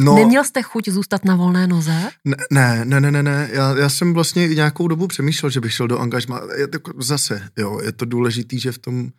No, 0.00 0.14
Neměl 0.14 0.44
jste 0.44 0.62
chuť 0.62 0.88
zůstat 0.88 1.24
na 1.24 1.36
volné 1.36 1.66
noze? 1.66 2.10
Ne, 2.24 2.84
ne, 2.84 3.00
ne, 3.00 3.10
ne, 3.10 3.22
ne. 3.22 3.50
Já, 3.52 3.76
já 3.76 3.88
jsem 3.88 4.14
vlastně 4.14 4.48
nějakou 4.48 4.88
dobu 4.88 5.06
přemýšlel, 5.06 5.50
že 5.50 5.60
bych 5.60 5.72
šel 5.72 5.88
do 5.88 5.98
angažmá. 5.98 6.40
Je 6.56 6.68
to 6.68 6.78
zase, 6.98 7.48
jo, 7.56 7.80
je 7.82 7.92
to 7.92 8.04
důležitý, 8.04 8.60
že 8.60 8.72
v 8.72 8.78
tom 8.78 9.10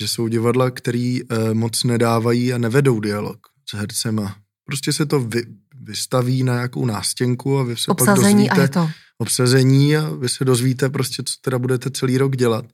že 0.00 0.08
jsou 0.08 0.28
divadla, 0.28 0.70
který 0.70 1.20
eh, 1.22 1.54
moc 1.54 1.84
nedávají 1.84 2.52
a 2.52 2.58
nevedou 2.58 3.00
dialog 3.00 3.38
s 3.70 3.74
hercema. 3.74 4.36
Prostě 4.64 4.92
se 4.92 5.06
to 5.06 5.20
vy, 5.20 5.42
vystaví 5.82 6.42
na 6.42 6.54
nějakou 6.54 6.86
nástěnku 6.86 7.58
a 7.58 7.62
vy 7.62 7.76
se 7.76 7.90
obsazení 7.90 8.48
pak 8.48 8.58
dozvíte, 8.58 8.60
a 8.60 8.62
je 8.62 8.68
to. 8.68 8.90
obsazení 9.18 9.96
a 9.96 10.10
vy 10.10 10.28
se 10.28 10.44
dozvíte 10.44 10.88
prostě, 10.88 11.22
co 11.22 11.34
teda 11.40 11.58
budete 11.58 11.90
celý 11.90 12.18
rok 12.18 12.36
dělat. 12.36 12.64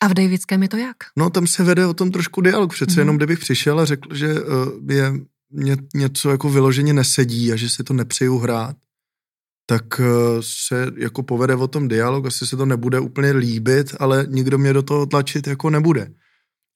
A 0.00 0.08
v 0.08 0.14
Davidském 0.14 0.62
je 0.62 0.68
to 0.68 0.76
jak? 0.76 0.96
No 1.16 1.30
tam 1.30 1.46
se 1.46 1.64
vede 1.64 1.86
o 1.86 1.94
tom 1.94 2.10
trošku 2.10 2.40
dialog. 2.40 2.72
Přece 2.72 2.92
mm. 2.92 2.98
jenom 2.98 3.16
kdybych 3.16 3.38
přišel 3.38 3.80
a 3.80 3.84
řekl, 3.84 4.14
že 4.14 4.42
uh, 4.42 4.90
je 4.90 5.12
ně, 5.52 5.76
něco 5.94 6.30
jako 6.30 6.48
vyloženě 6.48 6.92
nesedí 6.92 7.52
a 7.52 7.56
že 7.56 7.70
si 7.70 7.84
to 7.84 7.94
nepřeju 7.94 8.38
hrát, 8.38 8.76
tak 9.66 10.00
uh, 10.00 10.06
se 10.40 10.86
jako 10.96 11.22
povede 11.22 11.54
o 11.54 11.68
tom 11.68 11.88
dialog, 11.88 12.26
asi 12.26 12.46
se 12.46 12.56
to 12.56 12.66
nebude 12.66 13.00
úplně 13.00 13.32
líbit, 13.32 13.94
ale 13.98 14.26
nikdo 14.28 14.58
mě 14.58 14.72
do 14.72 14.82
toho 14.82 15.06
tlačit 15.06 15.46
jako 15.46 15.70
nebude. 15.70 16.10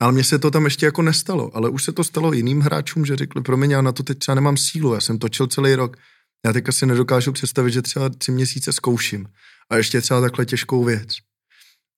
Ale 0.03 0.13
mně 0.13 0.25
se 0.25 0.39
to 0.39 0.51
tam 0.51 0.65
ještě 0.65 0.87
jako 0.87 1.03
nestalo, 1.03 1.57
ale 1.57 1.71
už 1.71 1.85
se 1.85 1.93
to 1.93 2.05
stalo 2.05 2.33
jiným 2.33 2.61
hráčům, 2.61 3.07
že 3.07 3.17
řekli, 3.17 3.43
promiň, 3.43 3.71
já 3.71 3.83
na 3.83 3.93
to 3.93 4.03
teď 4.03 4.19
třeba 4.19 4.35
nemám 4.35 4.57
sílu, 4.57 4.95
já 4.95 5.01
jsem 5.01 5.19
točil 5.19 5.47
celý 5.47 5.75
rok, 5.75 5.97
já 6.47 6.53
teď 6.53 6.65
si 6.71 6.87
nedokážu 6.87 7.33
představit, 7.33 7.73
že 7.73 7.83
třeba 7.83 8.09
tři 8.09 8.33
měsíce 8.33 8.73
zkouším 8.73 9.29
a 9.71 9.77
ještě 9.77 10.01
třeba 10.01 10.21
takhle 10.21 10.47
těžkou 10.47 10.85
věc. 10.85 11.09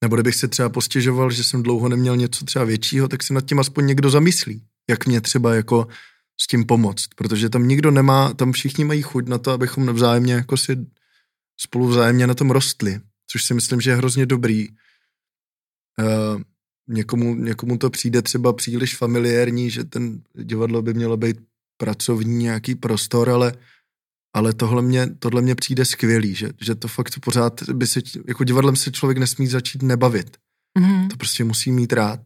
Nebo 0.03 0.15
kdybych 0.15 0.35
se 0.35 0.47
třeba 0.47 0.69
postěžoval, 0.69 1.31
že 1.31 1.43
jsem 1.43 1.63
dlouho 1.63 1.89
neměl 1.89 2.17
něco 2.17 2.45
třeba 2.45 2.65
většího, 2.65 3.07
tak 3.07 3.23
se 3.23 3.33
nad 3.33 3.45
tím 3.45 3.59
aspoň 3.59 3.85
někdo 3.85 4.09
zamyslí, 4.09 4.61
jak 4.89 5.05
mě 5.05 5.21
třeba 5.21 5.55
jako 5.55 5.87
s 6.41 6.47
tím 6.47 6.65
pomoct, 6.65 7.07
protože 7.15 7.49
tam 7.49 7.67
nikdo 7.67 7.91
nemá, 7.91 8.33
tam 8.33 8.51
všichni 8.51 8.85
mají 8.85 9.01
chuť 9.01 9.27
na 9.27 9.37
to, 9.37 9.51
abychom 9.51 9.93
vzájemně 9.93 10.33
jako 10.33 10.57
si 10.57 10.77
spolu 11.57 11.87
vzájemně 11.87 12.27
na 12.27 12.33
tom 12.33 12.51
rostli, 12.51 12.99
což 13.31 13.43
si 13.43 13.53
myslím, 13.53 13.81
že 13.81 13.91
je 13.91 13.95
hrozně 13.95 14.25
dobrý. 14.25 14.69
Uh, 15.99 16.41
někomu, 16.87 17.35
někomu 17.35 17.77
to 17.77 17.89
přijde 17.89 18.21
třeba 18.21 18.53
příliš 18.53 18.97
familiérní, 18.97 19.69
že 19.69 19.83
ten 19.83 20.21
divadlo 20.33 20.81
by 20.81 20.93
mělo 20.93 21.17
být 21.17 21.37
pracovní 21.77 22.35
nějaký 22.35 22.75
prostor, 22.75 23.29
ale, 23.29 23.53
ale 24.33 24.53
tohle 24.53 24.81
mě, 24.81 25.07
tohle 25.19 25.41
mě 25.41 25.55
přijde 25.55 25.85
skvělý, 25.85 26.35
že, 26.35 26.49
že 26.61 26.75
to 26.75 26.87
fakt 26.87 27.19
pořád 27.19 27.69
by 27.69 27.87
se, 27.87 28.01
jako 28.27 28.43
divadlem 28.43 28.75
se 28.75 28.91
člověk 28.91 29.17
nesmí 29.17 29.47
začít 29.47 29.83
nebavit. 29.83 30.37
Mm-hmm. 30.79 31.07
To 31.07 31.17
prostě 31.17 31.43
musí 31.43 31.71
mít 31.71 31.93
rád. 31.93 32.19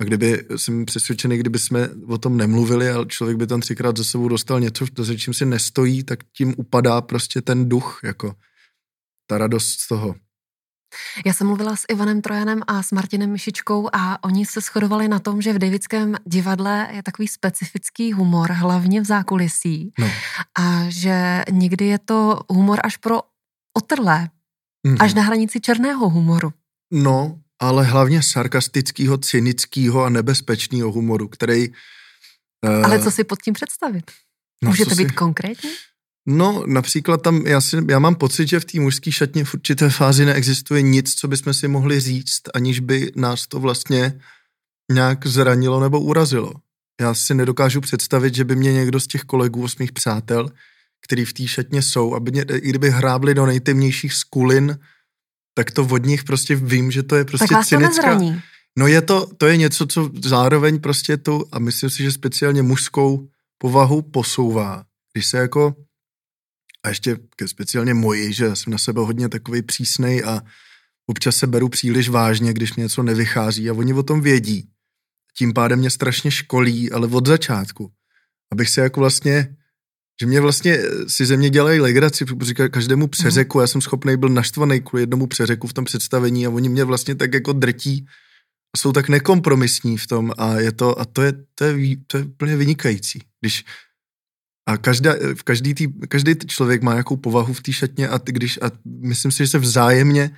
A 0.00 0.04
kdyby, 0.04 0.44
jsem 0.56 0.86
přesvědčený, 0.86 1.38
kdyby 1.38 1.58
jsme 1.58 1.88
o 2.06 2.18
tom 2.18 2.36
nemluvili, 2.36 2.90
ale 2.90 3.06
člověk 3.06 3.38
by 3.38 3.46
tam 3.46 3.60
třikrát 3.60 3.96
za 3.96 4.04
sebou 4.04 4.28
dostal 4.28 4.60
něco, 4.60 4.86
za 4.98 5.16
čím 5.16 5.34
si 5.34 5.46
nestojí, 5.46 6.02
tak 6.02 6.24
tím 6.32 6.54
upadá 6.56 7.00
prostě 7.00 7.42
ten 7.42 7.68
duch, 7.68 8.00
jako 8.04 8.36
ta 9.26 9.38
radost 9.38 9.80
z 9.80 9.88
toho. 9.88 10.14
Já 11.26 11.32
jsem 11.32 11.46
mluvila 11.46 11.76
s 11.76 11.84
Ivanem 11.88 12.22
Trojanem 12.22 12.62
a 12.66 12.82
s 12.82 12.92
Martinem 12.92 13.30
Myšičkou 13.30 13.88
a 13.92 14.24
oni 14.24 14.46
se 14.46 14.60
shodovali 14.60 15.08
na 15.08 15.18
tom, 15.18 15.42
že 15.42 15.52
v 15.52 15.58
Davidském 15.58 16.16
divadle 16.24 16.88
je 16.92 17.02
takový 17.02 17.28
specifický 17.28 18.12
humor, 18.12 18.52
hlavně 18.52 19.00
v 19.00 19.04
zákulisí. 19.04 19.92
No. 19.98 20.10
A 20.58 20.84
že 20.88 21.42
někdy 21.50 21.86
je 21.86 21.98
to 21.98 22.40
humor 22.48 22.80
až 22.84 22.96
pro 22.96 23.20
otrlé, 23.76 24.28
mm-hmm. 24.86 24.96
až 25.00 25.14
na 25.14 25.22
hranici 25.22 25.60
černého 25.60 26.08
humoru. 26.08 26.52
No, 26.92 27.38
ale 27.60 27.84
hlavně 27.84 28.22
sarkastického, 28.22 29.18
cynického 29.18 30.04
a 30.04 30.08
nebezpečného 30.08 30.92
humoru, 30.92 31.28
který... 31.28 31.68
Uh... 31.68 32.84
Ale 32.84 33.02
co 33.02 33.10
si 33.10 33.24
pod 33.24 33.42
tím 33.42 33.54
představit? 33.54 34.10
No, 34.62 34.70
Můžete 34.70 34.94
být 34.94 35.08
si... 35.08 35.14
konkrétní? 35.14 35.70
No, 36.26 36.64
například 36.66 37.22
tam, 37.22 37.46
já, 37.46 37.60
si, 37.60 37.76
já 37.88 37.98
mám 37.98 38.14
pocit, 38.14 38.48
že 38.48 38.60
v 38.60 38.64
té 38.64 38.80
mužské 38.80 39.12
šatně 39.12 39.44
v 39.44 39.54
určité 39.54 39.90
fázi 39.90 40.24
neexistuje 40.24 40.82
nic, 40.82 41.14
co 41.14 41.28
bychom 41.28 41.54
si 41.54 41.68
mohli 41.68 42.00
říct, 42.00 42.40
aniž 42.54 42.80
by 42.80 43.12
nás 43.16 43.46
to 43.46 43.60
vlastně 43.60 44.20
nějak 44.92 45.26
zranilo 45.26 45.80
nebo 45.80 46.00
urazilo. 46.00 46.52
Já 47.00 47.14
si 47.14 47.34
nedokážu 47.34 47.80
představit, 47.80 48.34
že 48.34 48.44
by 48.44 48.56
mě 48.56 48.72
někdo 48.72 49.00
z 49.00 49.06
těch 49.06 49.22
kolegů, 49.22 49.68
z 49.68 49.76
mých 49.76 49.92
přátel, 49.92 50.50
který 51.02 51.24
v 51.24 51.32
té 51.32 51.46
šatně 51.46 51.82
jsou, 51.82 52.14
aby 52.14 52.30
mě, 52.30 52.42
i 52.42 52.68
kdyby 52.68 52.90
hrábli 52.90 53.34
do 53.34 53.46
nejtemnějších 53.46 54.14
skulin, 54.14 54.78
tak 55.54 55.70
to 55.70 55.84
od 55.90 56.04
nich 56.04 56.24
prostě 56.24 56.56
vím, 56.56 56.90
že 56.90 57.02
to 57.02 57.16
je 57.16 57.24
prostě 57.24 57.54
tak 57.54 57.66
cynická. 57.66 58.20
No 58.78 58.86
je 58.86 59.02
to, 59.02 59.26
to 59.38 59.46
je 59.46 59.56
něco, 59.56 59.86
co 59.86 60.10
zároveň 60.24 60.80
prostě 60.80 61.16
tu, 61.16 61.44
a 61.52 61.58
myslím 61.58 61.90
si, 61.90 62.02
že 62.02 62.12
speciálně 62.12 62.62
mužskou 62.62 63.28
povahu 63.58 64.02
posouvá. 64.02 64.84
Když 65.12 65.26
se 65.26 65.38
jako 65.38 65.74
a 66.86 66.88
ještě 66.88 67.16
speciálně 67.46 67.94
moji, 67.94 68.32
že 68.32 68.56
jsem 68.56 68.70
na 68.70 68.78
sebe 68.78 69.00
hodně 69.00 69.28
takový 69.28 69.62
přísnej 69.62 70.24
a 70.24 70.42
občas 71.06 71.36
se 71.36 71.46
beru 71.46 71.68
příliš 71.68 72.08
vážně, 72.08 72.52
když 72.52 72.74
mě 72.74 72.82
něco 72.82 73.02
nevychází 73.02 73.70
a 73.70 73.74
oni 73.74 73.94
o 73.94 74.02
tom 74.02 74.20
vědí. 74.20 74.68
Tím 75.38 75.52
pádem 75.52 75.78
mě 75.78 75.90
strašně 75.90 76.30
školí, 76.30 76.92
ale 76.92 77.06
od 77.06 77.26
začátku. 77.26 77.90
Abych 78.52 78.68
se 78.68 78.80
jako 78.80 79.00
vlastně, 79.00 79.56
že 80.20 80.26
mě 80.26 80.40
vlastně 80.40 80.78
si 81.08 81.26
ze 81.26 81.36
mě 81.36 81.50
dělají 81.50 81.80
legraci, 81.80 82.24
protože 82.24 82.54
každému 82.54 83.06
přeřeku, 83.06 83.60
já 83.60 83.66
jsem 83.66 83.80
schopný 83.80 84.16
byl 84.16 84.28
naštvaný 84.28 84.80
kvůli 84.80 85.02
jednomu 85.02 85.26
přeřeku 85.26 85.66
v 85.66 85.72
tom 85.72 85.84
představení 85.84 86.46
a 86.46 86.50
oni 86.50 86.68
mě 86.68 86.84
vlastně 86.84 87.14
tak 87.14 87.34
jako 87.34 87.52
drtí 87.52 88.06
a 88.74 88.78
jsou 88.78 88.92
tak 88.92 89.08
nekompromisní 89.08 89.98
v 89.98 90.06
tom 90.06 90.32
a 90.38 90.54
je 90.54 90.72
to, 90.72 91.00
a 91.00 91.04
to 91.04 91.22
je, 91.22 91.32
to 91.54 91.64
je, 91.64 91.96
to 92.06 92.18
je 92.18 92.24
úplně 92.24 92.56
vynikající. 92.56 93.20
Když 93.40 93.64
a 94.66 94.76
každá, 94.76 95.14
v 95.34 95.42
každý, 95.42 95.74
tý, 95.74 95.86
každý 96.08 96.34
člověk 96.46 96.82
má 96.82 96.92
nějakou 96.92 97.16
povahu 97.16 97.52
v 97.52 97.62
té 97.62 97.72
šatně 97.72 98.08
a 98.08 98.18
ty 98.18 98.32
když, 98.32 98.58
a 98.62 98.70
myslím 98.84 99.32
si, 99.32 99.38
že 99.38 99.46
se 99.46 99.58
vzájemně 99.58 100.36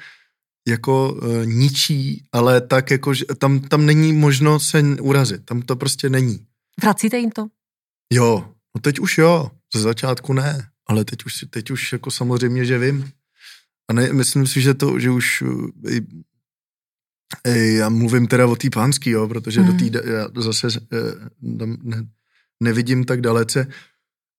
jako 0.68 1.12
uh, 1.12 1.46
ničí, 1.46 2.24
ale 2.32 2.60
tak 2.60 2.90
jako, 2.90 3.14
že 3.14 3.24
tam, 3.38 3.60
tam 3.60 3.86
není 3.86 4.12
možno 4.12 4.60
se 4.60 4.82
urazit, 4.82 5.44
tam 5.44 5.62
to 5.62 5.76
prostě 5.76 6.10
není. 6.10 6.46
Vracíte 6.82 7.18
jim 7.18 7.30
to? 7.30 7.46
Jo, 8.12 8.54
no 8.74 8.80
teď 8.80 8.98
už 8.98 9.18
jo, 9.18 9.50
ze 9.74 9.80
začátku 9.80 10.32
ne, 10.32 10.68
ale 10.86 11.04
teď 11.04 11.24
už, 11.26 11.44
teď 11.50 11.70
už 11.70 11.92
jako 11.92 12.10
samozřejmě, 12.10 12.64
že 12.64 12.78
vím. 12.78 13.10
A 13.90 13.92
ne, 13.92 14.12
myslím 14.12 14.46
si, 14.46 14.60
že 14.60 14.74
to, 14.74 14.98
že 14.98 15.10
už 15.10 15.44
ej, 15.86 16.00
eh, 17.46 17.52
ej, 17.52 17.74
já 17.74 17.88
mluvím 17.88 18.26
teda 18.26 18.46
o 18.46 18.56
té 18.56 18.70
pánský, 18.70 19.10
jo, 19.10 19.28
protože 19.28 19.60
hmm. 19.60 19.78
do 19.78 19.90
té 19.90 20.10
já 20.12 20.28
zase 20.42 20.68
eh, 20.92 20.98
ne, 21.82 22.06
nevidím 22.62 23.04
tak 23.04 23.20
dalece, 23.20 23.66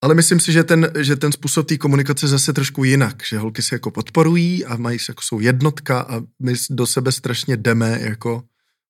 ale 0.02 0.16
myslím 0.16 0.40
si, 0.40 0.52
že 0.52 0.64
ten, 0.64 0.92
že 1.00 1.16
ten 1.16 1.32
způsob 1.32 1.68
té 1.68 1.78
komunikace 1.78 2.28
zase 2.28 2.54
trošku 2.54 2.84
jinak, 2.84 3.24
že 3.26 3.38
holky 3.38 3.62
se 3.62 3.76
jako 3.76 3.92
podporují 3.92 4.66
a 4.66 4.78
mají 4.78 5.00
se 5.00 5.12
jako 5.12 5.22
jsou 5.22 5.40
jednotka 5.40 6.02
a 6.02 6.22
my 6.40 6.54
do 6.70 6.88
sebe 6.88 7.12
strašně 7.12 7.58
jdeme, 7.58 8.00
jako 8.02 8.44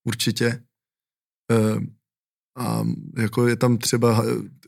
určitě. 0.03 0.45
E, 0.45 1.99
a 2.57 2.83
jako 3.17 3.47
je 3.47 3.55
tam 3.55 3.77
třeba 3.77 4.25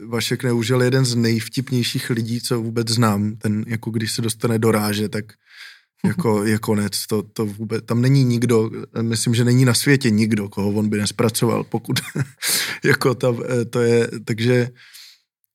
Vašek 0.08 0.43
Neužel 0.43 0.82
jeden 0.82 1.06
z 1.06 1.15
nejvtipnějších 1.15 2.10
lidí, 2.10 2.41
co 2.41 2.62
vůbec 2.62 2.89
znám. 2.89 3.36
Ten, 3.36 3.65
jako 3.67 3.91
když 3.91 4.12
se 4.12 4.21
dostane 4.21 4.60
do 4.60 4.71
ráže, 4.71 5.10
tak 5.10 5.25
jako 6.06 6.45
je 6.45 6.58
konec. 6.58 7.08
To, 7.08 7.23
to 7.23 7.45
vůbec, 7.45 7.86
tam 7.86 8.01
není 8.01 8.23
nikdo, 8.23 8.69
myslím, 9.01 9.36
že 9.36 9.45
není 9.45 9.65
na 9.65 9.73
světě 9.73 10.10
nikdo, 10.10 10.49
koho 10.49 10.69
on 10.69 10.89
by 10.89 10.97
nespracoval, 10.97 11.63
pokud 11.63 11.99
jako 12.84 13.15
tam, 13.15 13.43
e, 13.49 13.65
to 13.65 13.82
je, 13.82 14.10
takže 14.25 14.69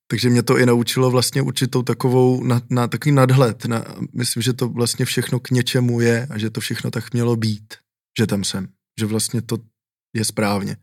takže 0.06 0.30
mě 0.30 0.42
to 0.42 0.58
i 0.58 0.66
naučilo 0.66 1.10
vlastně 1.10 1.42
určitou 1.42 1.82
takovou, 1.82 2.44
na, 2.44 2.62
na 2.70 2.88
takový 2.88 3.12
nadhled. 3.14 3.64
Na, 3.64 3.84
myslím, 4.14 4.42
že 4.42 4.52
to 4.52 4.68
vlastně 4.68 5.04
všechno 5.04 5.40
k 5.40 5.50
něčemu 5.50 6.00
je 6.00 6.26
a 6.30 6.38
že 6.38 6.50
to 6.50 6.60
všechno 6.60 6.90
tak 6.90 7.12
mělo 7.12 7.36
být, 7.36 7.74
že 8.18 8.26
tam 8.26 8.44
jsem. 8.44 8.68
Že 9.00 9.06
vlastně 9.06 9.42
to 9.42 9.58
je 10.16 10.24
správně. 10.24 10.76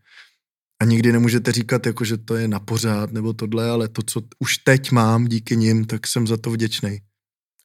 A 0.81 0.86
nikdy 0.86 1.12
nemůžete 1.12 1.51
říkat, 1.51 1.86
jako, 1.86 2.05
že 2.05 2.17
to 2.17 2.36
je 2.36 2.47
na 2.47 2.59
pořád 2.59 3.12
nebo 3.12 3.33
tohle, 3.33 3.69
ale 3.69 3.88
to, 3.88 4.01
co 4.01 4.21
už 4.39 4.57
teď 4.57 4.91
mám 4.91 5.25
díky 5.25 5.55
nim, 5.55 5.86
tak 5.86 6.07
jsem 6.07 6.27
za 6.27 6.38
to 6.38 6.51
vděčný. 6.51 6.99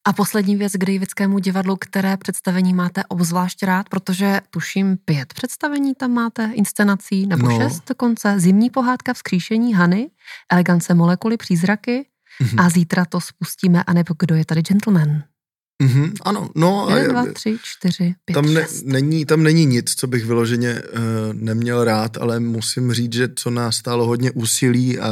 A 0.07 0.13
poslední 0.13 0.57
věc 0.57 0.73
k 0.73 0.85
Davidskému 0.85 1.39
divadlu, 1.39 1.77
které 1.77 2.17
představení 2.17 2.75
máte 2.75 3.05
obzvlášť 3.05 3.63
rád, 3.63 3.89
protože 3.89 4.41
tuším 4.51 4.97
pět 5.05 5.35
představení 5.35 5.95
tam 5.95 6.11
máte, 6.11 6.51
inscenací, 6.55 7.27
nebo 7.27 7.49
no. 7.49 7.61
šest 7.61 7.83
dokonce. 7.89 8.41
Zimní 8.41 8.71
pohádka 8.71 9.15
vzkříšení 9.15 9.75
Hany, 9.75 10.11
elegance 10.53 10.95
molekuly, 10.95 11.37
přízraky 11.37 12.07
mm-hmm. 12.43 12.65
a 12.65 12.71
zítra 12.71 13.05
to 13.05 13.21
spustíme, 13.21 13.85
anebo 13.85 14.15
kdo 14.19 14.35
je 14.35 14.45
tady 14.45 14.63
gentleman. 14.63 15.23
Mm-hmm, 15.83 16.13
ano, 16.23 16.51
no. 16.55 16.87
Jeden, 16.91 17.11
dva, 17.11 17.33
tři, 17.33 17.59
čtyři, 17.63 18.15
pět, 18.25 18.35
tam, 18.35 18.55
ne, 18.55 18.67
není, 18.85 19.25
tam 19.25 19.43
není 19.43 19.67
nic, 19.67 19.95
co 19.95 20.07
bych 20.07 20.25
vyloženě 20.25 20.83
uh, 20.83 20.99
neměl 21.33 21.85
rád, 21.85 22.17
ale 22.17 22.41
musím 22.41 22.93
říct, 22.93 23.13
že 23.13 23.29
co 23.37 23.51
nás 23.51 23.77
stálo 23.77 24.07
hodně 24.07 24.31
úsilí 24.31 24.99
a 24.99 25.11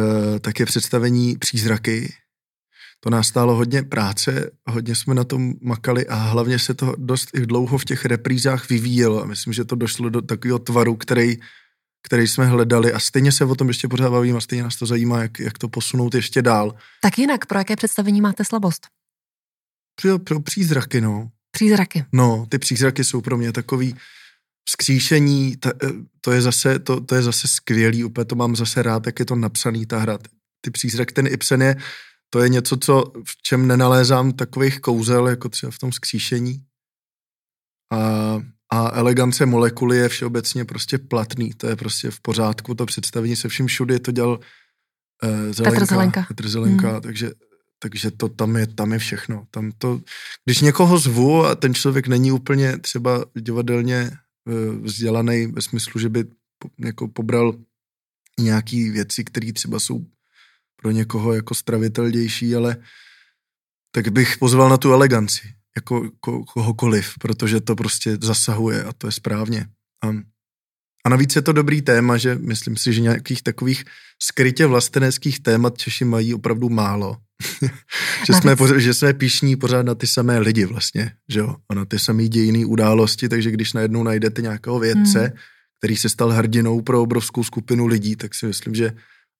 uh, 0.00 0.38
tak 0.40 0.60
je 0.60 0.66
představení 0.66 1.36
přízraky, 1.36 2.14
to 3.00 3.10
nás 3.10 3.26
stálo 3.26 3.54
hodně 3.54 3.82
práce, 3.82 4.50
hodně 4.66 4.96
jsme 4.96 5.14
na 5.14 5.24
tom 5.24 5.54
makali 5.60 6.06
a 6.06 6.14
hlavně 6.14 6.58
se 6.58 6.74
to 6.74 6.94
dost 6.98 7.30
i 7.34 7.46
dlouho 7.46 7.78
v 7.78 7.84
těch 7.84 8.04
reprízách 8.04 8.68
vyvíjelo 8.68 9.22
a 9.22 9.26
myslím, 9.26 9.52
že 9.52 9.64
to 9.64 9.76
došlo 9.76 10.08
do 10.08 10.22
takového 10.22 10.58
tvaru, 10.58 10.96
který, 10.96 11.36
který 12.06 12.26
jsme 12.26 12.46
hledali 12.46 12.92
a 12.92 12.98
stejně 12.98 13.32
se 13.32 13.44
o 13.44 13.54
tom 13.54 13.68
ještě 13.68 13.88
pořád 13.88 14.10
bavím 14.10 14.36
a 14.36 14.40
stejně 14.40 14.62
nás 14.62 14.76
to 14.76 14.86
zajímá, 14.86 15.22
jak, 15.22 15.40
jak 15.40 15.58
to 15.58 15.68
posunout 15.68 16.14
ještě 16.14 16.42
dál. 16.42 16.74
Tak 17.02 17.18
jinak, 17.18 17.46
pro 17.46 17.58
jaké 17.58 17.76
představení 17.76 18.20
máte 18.20 18.44
slabost? 18.44 18.86
Pro, 20.02 20.18
pro 20.18 20.40
přízraky, 20.40 21.00
no. 21.00 21.30
Přízraky. 21.50 22.04
No, 22.12 22.46
ty 22.48 22.58
přízraky 22.58 23.04
jsou 23.04 23.20
pro 23.20 23.36
mě 23.36 23.52
takový 23.52 23.96
vzkříšení, 24.68 25.56
ta, 25.56 25.70
eh, 25.84 25.88
to, 26.20 26.32
je 26.32 26.40
zase, 26.40 26.78
to, 26.78 27.00
to 27.00 27.14
je 27.14 27.22
zase 27.22 27.48
skvělý, 27.48 28.04
úplně 28.04 28.24
to 28.24 28.34
mám 28.34 28.56
zase 28.56 28.82
rád, 28.82 29.06
jak 29.06 29.18
je 29.18 29.24
to 29.24 29.34
napsaný, 29.36 29.86
ta 29.86 29.98
hra. 29.98 30.18
Ty 30.60 30.70
přízraky, 30.70 31.14
ten 31.14 31.26
Ibsen 31.26 31.62
je 31.62 31.76
to 32.30 32.40
je 32.40 32.48
něco, 32.48 32.76
co 32.76 33.04
v 33.24 33.42
čem 33.42 33.66
nenalézám 33.66 34.32
takových 34.32 34.80
kouzel, 34.80 35.28
jako 35.28 35.48
třeba 35.48 35.72
v 35.72 35.78
tom 35.78 35.92
skříšení. 35.92 36.64
A, 37.92 38.40
a 38.72 38.98
elegance 38.98 39.46
molekuly 39.46 39.96
je 39.96 40.08
všeobecně 40.08 40.64
prostě 40.64 40.98
platný, 40.98 41.54
to 41.54 41.66
je 41.66 41.76
prostě 41.76 42.10
v 42.10 42.20
pořádku, 42.20 42.74
to 42.74 42.86
představení 42.86 43.36
se 43.36 43.48
vším 43.48 43.66
všude 43.66 43.98
to 43.98 44.12
dělal 44.12 44.40
eh, 45.22 45.52
Zelenka, 45.52 45.80
Petr 45.80 45.86
Zelenka, 45.86 46.24
Petr 46.28 46.48
Zelenka 46.48 46.90
hmm. 46.90 47.00
takže, 47.00 47.32
takže 47.78 48.10
to 48.10 48.28
tam 48.28 48.56
je, 48.56 48.66
tam 48.66 48.92
je 48.92 48.98
všechno. 48.98 49.46
Tam 49.50 49.72
to, 49.78 50.00
když 50.44 50.60
někoho 50.60 50.98
zvu 50.98 51.44
a 51.44 51.54
ten 51.54 51.74
člověk 51.74 52.08
není 52.08 52.32
úplně 52.32 52.78
třeba 52.78 53.24
divadelně 53.38 54.10
eh, 54.48 54.70
vzdělaný 54.82 55.46
ve 55.46 55.62
smyslu, 55.62 56.00
že 56.00 56.08
by 56.08 56.24
po, 56.58 56.68
jako 56.78 57.08
pobral 57.08 57.54
nějaký 58.40 58.90
věci, 58.90 59.24
které 59.24 59.52
třeba 59.52 59.80
jsou 59.80 60.06
pro 60.80 60.90
někoho 60.90 61.32
jako 61.32 61.54
stravitelnější, 61.54 62.56
ale 62.56 62.76
tak 63.94 64.08
bych 64.08 64.38
pozval 64.38 64.68
na 64.68 64.76
tu 64.76 64.92
eleganci, 64.92 65.48
jako 65.76 66.10
ko, 66.20 66.44
kohokoliv, 66.44 67.14
protože 67.20 67.60
to 67.60 67.76
prostě 67.76 68.18
zasahuje 68.20 68.84
a 68.84 68.92
to 68.92 69.06
je 69.06 69.12
správně. 69.12 69.66
A, 70.04 70.08
a 71.04 71.08
navíc 71.08 71.36
je 71.36 71.42
to 71.42 71.52
dobrý 71.52 71.82
téma, 71.82 72.16
že 72.16 72.34
myslím 72.34 72.76
si, 72.76 72.92
že 72.92 73.00
nějakých 73.00 73.42
takových 73.42 73.84
skrytě 74.22 74.66
vlasteneckých 74.66 75.40
témat 75.40 75.78
Češi 75.78 76.04
mají 76.04 76.34
opravdu 76.34 76.68
málo. 76.68 77.16
že, 78.26 78.32
jsme, 78.32 78.56
že 78.76 78.94
jsme 78.94 79.14
píšní 79.14 79.56
pořád 79.56 79.82
na 79.82 79.94
ty 79.94 80.06
samé 80.06 80.38
lidi 80.38 80.64
vlastně, 80.64 81.12
že 81.28 81.40
jo, 81.40 81.56
a 81.68 81.74
na 81.74 81.84
ty 81.84 81.98
samé 81.98 82.28
dějiné 82.28 82.66
události, 82.66 83.28
takže 83.28 83.50
když 83.50 83.72
najednou 83.72 84.02
najdete 84.02 84.42
nějakého 84.42 84.78
vědce, 84.78 85.20
hmm. 85.20 85.32
který 85.78 85.96
se 85.96 86.08
stal 86.08 86.30
hrdinou 86.30 86.80
pro 86.80 87.02
obrovskou 87.02 87.44
skupinu 87.44 87.86
lidí, 87.86 88.16
tak 88.16 88.34
si 88.34 88.46
myslím, 88.46 88.74
že 88.74 88.92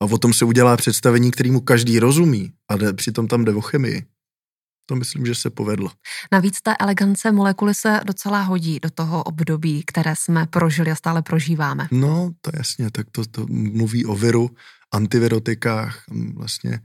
a 0.02 0.04
o 0.04 0.18
tom 0.18 0.32
se 0.32 0.44
udělá 0.44 0.76
představení, 0.76 1.30
kterýmu 1.30 1.60
každý 1.60 1.98
rozumí 1.98 2.52
a 2.68 2.76
jde, 2.76 2.92
přitom 2.92 3.28
tam 3.28 3.44
jde 3.44 3.54
o 3.54 3.60
chemii. 3.60 4.04
To 4.86 4.96
myslím, 4.96 5.26
že 5.26 5.34
se 5.34 5.50
povedlo. 5.50 5.90
Navíc 6.32 6.60
ta 6.62 6.74
elegance 6.80 7.32
molekuly 7.32 7.74
se 7.74 8.00
docela 8.04 8.42
hodí 8.42 8.80
do 8.80 8.90
toho 8.90 9.22
období, 9.22 9.82
které 9.86 10.14
jsme 10.16 10.46
prožili 10.46 10.90
a 10.90 10.94
stále 10.94 11.22
prožíváme. 11.22 11.88
No, 11.90 12.30
to 12.40 12.50
jasně, 12.54 12.90
tak 12.90 13.06
to, 13.12 13.24
to 13.24 13.46
mluví 13.48 14.06
o 14.06 14.16
viru, 14.16 14.50
antivirotikách, 14.94 16.04
vlastně 16.34 16.80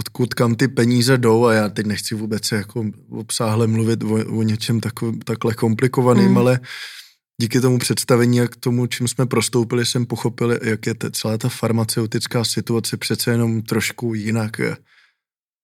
odkud 0.00 0.34
kam 0.34 0.54
ty 0.54 0.68
peníze 0.68 1.18
jdou 1.18 1.44
a 1.44 1.54
já 1.54 1.68
teď 1.68 1.86
nechci 1.86 2.14
vůbec 2.14 2.52
jako 2.52 2.84
obsáhle 3.10 3.66
mluvit 3.66 4.02
o, 4.02 4.14
o 4.14 4.42
něčem 4.42 4.80
tako, 4.80 5.12
takhle 5.24 5.54
komplikovaným, 5.54 6.28
hmm. 6.28 6.38
ale 6.38 6.60
díky 7.40 7.60
tomu 7.60 7.78
představení 7.78 8.40
a 8.40 8.48
k 8.48 8.56
tomu, 8.56 8.86
čím 8.86 9.08
jsme 9.08 9.26
prostoupili, 9.26 9.86
jsem 9.86 10.06
pochopil, 10.06 10.58
jak 10.62 10.86
je 10.86 10.94
ta, 10.94 11.10
celá 11.10 11.38
ta 11.38 11.48
farmaceutická 11.48 12.44
situace 12.44 12.96
přece 12.96 13.30
jenom 13.30 13.62
trošku 13.62 14.14
jinak 14.14 14.60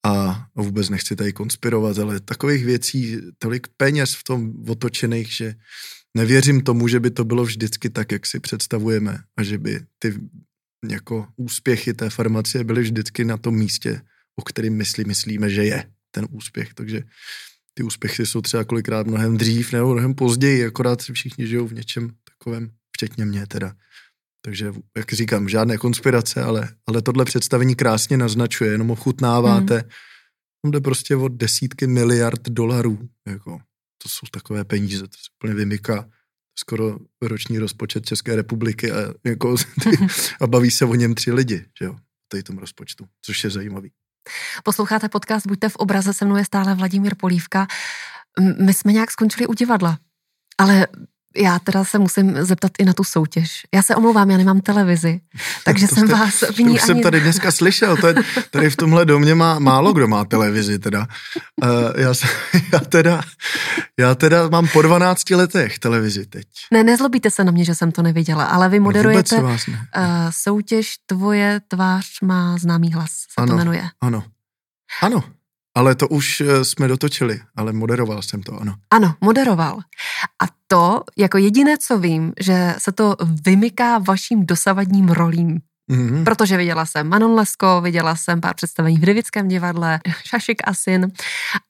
a 0.06 0.46
vůbec 0.54 0.88
nechci 0.88 1.16
tady 1.16 1.32
konspirovat, 1.32 1.98
ale 1.98 2.20
takových 2.20 2.64
věcí, 2.64 3.18
tolik 3.38 3.66
peněz 3.76 4.14
v 4.14 4.24
tom 4.24 4.52
otočených, 4.68 5.32
že 5.32 5.54
nevěřím 6.16 6.60
tomu, 6.62 6.88
že 6.88 7.00
by 7.00 7.10
to 7.10 7.24
bylo 7.24 7.44
vždycky 7.44 7.90
tak, 7.90 8.12
jak 8.12 8.26
si 8.26 8.40
představujeme 8.40 9.18
a 9.36 9.42
že 9.42 9.58
by 9.58 9.80
ty 9.98 10.14
jako 10.90 11.26
úspěchy 11.36 11.94
té 11.94 12.10
farmacie 12.10 12.64
byly 12.64 12.82
vždycky 12.82 13.24
na 13.24 13.36
tom 13.36 13.54
místě, 13.54 14.00
o 14.36 14.42
kterým 14.42 14.76
myslí, 14.76 15.04
myslíme, 15.04 15.50
že 15.50 15.64
je 15.64 15.90
ten 16.10 16.26
úspěch. 16.30 16.74
Takže 16.74 17.02
ty 17.74 17.82
úspěchy 17.82 18.26
jsou 18.26 18.40
třeba 18.40 18.64
kolikrát 18.64 19.06
mnohem 19.06 19.36
dřív 19.36 19.72
nebo 19.72 19.92
mnohem 19.92 20.14
později, 20.14 20.66
akorát 20.66 21.02
si 21.02 21.12
všichni 21.12 21.46
žijou 21.46 21.66
v 21.66 21.72
něčem 21.72 22.10
takovém, 22.24 22.70
včetně 22.96 23.24
mě 23.24 23.46
teda. 23.46 23.74
Takže, 24.44 24.72
jak 24.96 25.12
říkám, 25.12 25.48
žádné 25.48 25.78
konspirace, 25.78 26.42
ale, 26.42 26.68
ale 26.86 27.02
tohle 27.02 27.24
představení 27.24 27.74
krásně 27.74 28.16
naznačuje, 28.16 28.70
jenom 28.70 28.90
ochutnáváte. 28.90 29.74
Hmm. 29.74 29.90
Tam 30.62 30.70
jde 30.70 30.80
prostě 30.80 31.16
o 31.16 31.28
desítky 31.28 31.86
miliard 31.86 32.48
dolarů. 32.48 33.08
Jako, 33.28 33.58
to 34.02 34.08
jsou 34.08 34.26
takové 34.30 34.64
peníze, 34.64 35.02
to 35.02 35.16
se 35.16 35.30
úplně 35.38 35.54
vymyká 35.54 36.10
skoro 36.58 36.98
roční 37.22 37.58
rozpočet 37.58 38.06
České 38.06 38.36
republiky 38.36 38.92
a, 38.92 39.14
jako, 39.24 39.56
a 40.40 40.46
baví 40.46 40.70
se 40.70 40.84
o 40.84 40.94
něm 40.94 41.14
tři 41.14 41.32
lidi, 41.32 41.64
že 41.78 41.84
jo, 41.84 41.96
tady 42.28 42.42
tom 42.42 42.58
rozpočtu, 42.58 43.04
což 43.22 43.44
je 43.44 43.50
zajímavý. 43.50 43.90
Posloucháte 44.62 45.08
podcast 45.08 45.46
Buďte 45.46 45.68
v 45.68 45.76
obraze, 45.76 46.12
se 46.12 46.24
mnou 46.24 46.36
je 46.36 46.44
stále 46.44 46.74
Vladimír 46.74 47.14
Polívka. 47.14 47.66
My 48.58 48.74
jsme 48.74 48.92
nějak 48.92 49.10
skončili 49.10 49.46
u 49.46 49.54
divadla, 49.54 49.98
ale 50.58 50.86
já 51.36 51.58
teda 51.58 51.84
se 51.84 51.98
musím 51.98 52.44
zeptat 52.44 52.72
i 52.78 52.84
na 52.84 52.92
tu 52.92 53.04
soutěž. 53.04 53.62
Já 53.74 53.82
se 53.82 53.96
omlouvám, 53.96 54.30
já 54.30 54.36
nemám 54.36 54.60
televizi, 54.60 55.20
takže 55.64 55.86
jsem 55.86 56.06
jste, 56.06 56.16
vás 56.16 56.40
v 56.40 56.58
ní 56.58 56.64
už 56.64 56.70
ani... 56.70 56.86
jsem 56.86 57.02
tady 57.02 57.20
dneska 57.20 57.52
slyšel, 57.52 57.96
to 57.96 58.06
je, 58.06 58.14
tady 58.50 58.70
v 58.70 58.76
tomhle 58.76 59.04
domě 59.04 59.34
má 59.34 59.58
málo 59.58 59.92
kdo 59.92 60.08
má 60.08 60.24
televizi 60.24 60.78
teda. 60.78 61.06
Uh, 61.62 61.68
já, 61.96 62.12
já, 62.72 62.78
teda. 62.78 63.20
já 63.98 64.14
teda 64.14 64.48
mám 64.48 64.68
po 64.68 64.82
12 64.82 65.30
letech 65.30 65.78
televizi 65.78 66.26
teď. 66.26 66.46
Ne, 66.72 66.84
nezlobíte 66.84 67.30
se 67.30 67.44
na 67.44 67.52
mě, 67.52 67.64
že 67.64 67.74
jsem 67.74 67.92
to 67.92 68.02
neviděla, 68.02 68.44
ale 68.44 68.68
vy 68.68 68.78
no 68.78 68.84
moderujete 68.84 69.36
no 69.36 69.42
vás 69.42 69.66
ne. 69.66 69.74
Uh, 69.96 70.04
soutěž 70.30 70.94
Tvoje 71.06 71.60
tvář 71.68 72.20
má 72.22 72.56
známý 72.58 72.92
hlas, 72.92 73.10
se 73.10 73.34
ano, 73.36 73.46
to 73.46 73.56
jmenuje. 73.56 73.88
Ano, 74.00 74.24
ano. 75.02 75.22
Ale 75.74 75.94
to 75.94 76.08
už 76.08 76.40
eh, 76.40 76.64
jsme 76.64 76.88
dotočili, 76.88 77.40
ale 77.56 77.72
moderoval 77.72 78.22
jsem 78.22 78.42
to, 78.42 78.60
ano. 78.60 78.74
Ano, 78.90 79.14
moderoval. 79.20 79.78
A 80.42 80.46
to, 80.66 81.02
jako 81.18 81.38
jediné, 81.38 81.78
co 81.78 81.98
vím, 81.98 82.32
že 82.40 82.74
se 82.78 82.92
to 82.92 83.16
vymyká 83.44 83.98
vaším 83.98 84.46
dosavadním 84.46 85.08
rolím. 85.08 85.60
Mm-hmm. 85.90 86.24
Protože 86.24 86.56
viděla 86.56 86.86
jsem 86.86 87.08
Manon 87.08 87.34
Lesko, 87.34 87.80
viděla 87.80 88.16
jsem 88.16 88.40
pár 88.40 88.54
představení 88.54 88.96
v 88.98 89.00
Devickém 89.00 89.48
divadle, 89.48 90.00
Šašik 90.24 90.62
a 90.64 90.74
syn, 90.74 91.12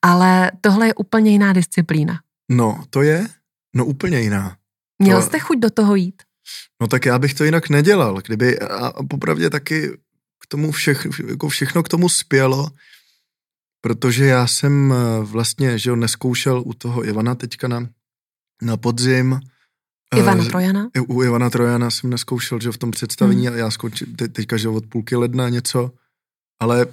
ale 0.01 0.51
tohle 0.61 0.87
je 0.87 0.93
úplně 0.93 1.31
jiná 1.31 1.53
disciplína. 1.53 2.19
No, 2.51 2.83
to 2.89 3.01
je, 3.01 3.27
no 3.75 3.85
úplně 3.85 4.19
jiná. 4.19 4.55
Měl 4.99 5.21
to... 5.21 5.27
jste 5.27 5.39
chuť 5.39 5.59
do 5.59 5.69
toho 5.69 5.95
jít? 5.95 6.23
No 6.81 6.87
tak 6.87 7.05
já 7.05 7.19
bych 7.19 7.33
to 7.33 7.43
jinak 7.43 7.69
nedělal, 7.69 8.21
kdyby, 8.25 8.59
a 8.59 9.03
popravdě 9.09 9.49
taky 9.49 9.91
k 10.39 10.47
tomu 10.47 10.71
všech, 10.71 11.07
jako 11.27 11.47
všechno 11.47 11.83
k 11.83 11.89
tomu 11.89 12.09
spělo, 12.09 12.69
protože 13.85 14.25
já 14.25 14.47
jsem 14.47 14.93
eh, 14.93 15.23
vlastně, 15.23 15.79
že 15.79 15.89
jo, 15.89 15.95
neskoušel 15.95 16.63
u 16.65 16.73
toho 16.73 17.05
Ivana 17.05 17.35
teďka 17.35 17.67
na, 17.67 17.87
na 18.61 18.77
podzim. 18.77 19.39
Ivana 20.17 20.43
uh, 20.43 20.49
Trojana? 20.49 20.89
U 21.07 21.23
Ivana 21.23 21.49
Trojana 21.49 21.91
jsem 21.91 22.09
neskoušel, 22.09 22.59
že 22.59 22.71
v 22.71 22.77
tom 22.77 22.91
představení, 22.91 23.47
hmm. 23.47 23.57
já 23.57 23.71
zkoušel 23.71 24.07
te, 24.15 24.27
teďka, 24.27 24.57
že 24.57 24.69
od 24.69 24.85
půlky 24.85 25.15
ledna 25.15 25.49
něco, 25.49 25.91
ale 26.61 26.85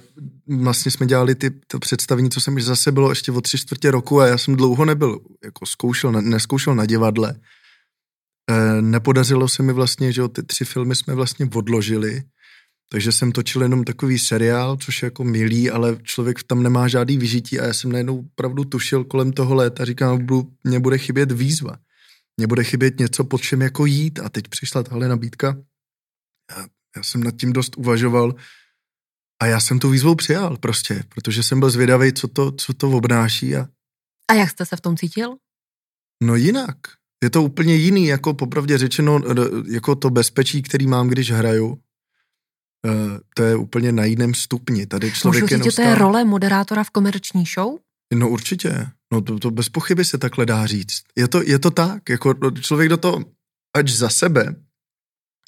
vlastně 0.47 0.91
jsme 0.91 1.05
dělali 1.05 1.35
ty 1.35 1.49
to 1.49 1.79
představení, 1.79 2.29
co 2.29 2.41
jsem 2.41 2.61
zase 2.61 2.91
bylo 2.91 3.09
ještě 3.09 3.31
o 3.31 3.41
tři 3.41 3.57
čtvrtě 3.57 3.91
roku 3.91 4.21
a 4.21 4.27
já 4.27 4.37
jsem 4.37 4.55
dlouho 4.55 4.85
nebyl, 4.85 5.19
jako 5.43 5.65
zkoušel, 5.65 6.11
neskoušel 6.11 6.75
na 6.75 6.85
divadle. 6.85 7.35
E, 8.49 8.81
nepodařilo 8.81 9.47
se 9.47 9.63
mi 9.63 9.73
vlastně, 9.73 10.11
že 10.11 10.21
jo, 10.21 10.27
ty 10.27 10.43
tři 10.43 10.65
filmy 10.65 10.95
jsme 10.95 11.15
vlastně 11.15 11.49
odložili, 11.55 12.23
takže 12.93 13.11
jsem 13.11 13.31
točil 13.31 13.61
jenom 13.61 13.83
takový 13.83 14.19
seriál, 14.19 14.77
což 14.77 15.01
je 15.01 15.07
jako 15.07 15.23
milý, 15.23 15.69
ale 15.69 15.97
člověk 16.03 16.43
tam 16.43 16.63
nemá 16.63 16.87
žádný 16.87 17.17
vyžití 17.17 17.59
a 17.59 17.65
já 17.65 17.73
jsem 17.73 17.91
najednou 17.91 18.19
opravdu 18.19 18.63
tušil 18.63 19.03
kolem 19.03 19.31
toho 19.31 19.55
léta, 19.55 19.85
říkám, 19.85 20.27
mně 20.63 20.79
bude 20.79 20.97
chybět 20.97 21.31
výzva. 21.31 21.77
Mně 22.37 22.47
bude 22.47 22.63
chybět 22.63 22.99
něco, 22.99 23.23
pod 23.23 23.41
čem 23.41 23.61
jako 23.61 23.85
jít 23.85 24.19
a 24.19 24.29
teď 24.29 24.47
přišla 24.47 24.83
tahle 24.83 25.07
nabídka. 25.07 25.57
Já, 26.51 26.65
já 26.95 27.03
jsem 27.03 27.23
nad 27.23 27.35
tím 27.35 27.53
dost 27.53 27.77
uvažoval 27.77 28.35
a 29.41 29.45
já 29.45 29.59
jsem 29.59 29.79
tu 29.79 29.89
výzvu 29.89 30.15
přijal 30.15 30.57
prostě, 30.57 31.03
protože 31.09 31.43
jsem 31.43 31.59
byl 31.59 31.69
zvědavý, 31.69 32.13
co 32.13 32.27
to, 32.27 32.51
co 32.51 32.73
to 32.73 32.89
obnáší. 32.89 33.55
A... 33.55 33.67
a 34.31 34.33
jak 34.33 34.49
jste 34.49 34.65
se 34.65 34.75
v 34.75 34.81
tom 34.81 34.97
cítil? 34.97 35.35
No 36.23 36.35
jinak. 36.35 36.77
Je 37.23 37.29
to 37.29 37.43
úplně 37.43 37.75
jiný, 37.75 38.05
jako 38.05 38.33
popravdě 38.33 38.77
řečeno, 38.77 39.19
jako 39.71 39.95
to 39.95 40.09
bezpečí, 40.09 40.61
který 40.61 40.87
mám, 40.87 41.07
když 41.07 41.31
hraju, 41.31 41.82
to 43.35 43.43
je 43.43 43.55
úplně 43.55 43.91
na 43.91 44.05
jiném 44.05 44.33
stupni. 44.33 44.85
Tady 44.85 45.11
člověk 45.11 45.43
Můžu 45.43 45.55
říct, 45.55 45.63
že 45.63 45.71
to 45.71 45.81
je 45.81 45.95
role 45.95 46.25
moderátora 46.25 46.83
v 46.83 46.89
komerční 46.89 47.43
show? 47.45 47.75
No 48.13 48.29
určitě. 48.29 48.87
No 49.13 49.21
to, 49.21 49.39
to 49.39 49.51
bez 49.51 49.69
pochyby 49.69 50.05
se 50.05 50.17
takhle 50.17 50.45
dá 50.45 50.65
říct. 50.65 51.03
Je 51.15 51.27
to, 51.27 51.43
je 51.43 51.59
to 51.59 51.71
tak, 51.71 52.09
jako 52.09 52.33
člověk 52.61 52.89
do 52.89 52.97
toho, 52.97 53.25
ať 53.75 53.89
za 53.89 54.09
sebe, 54.09 54.55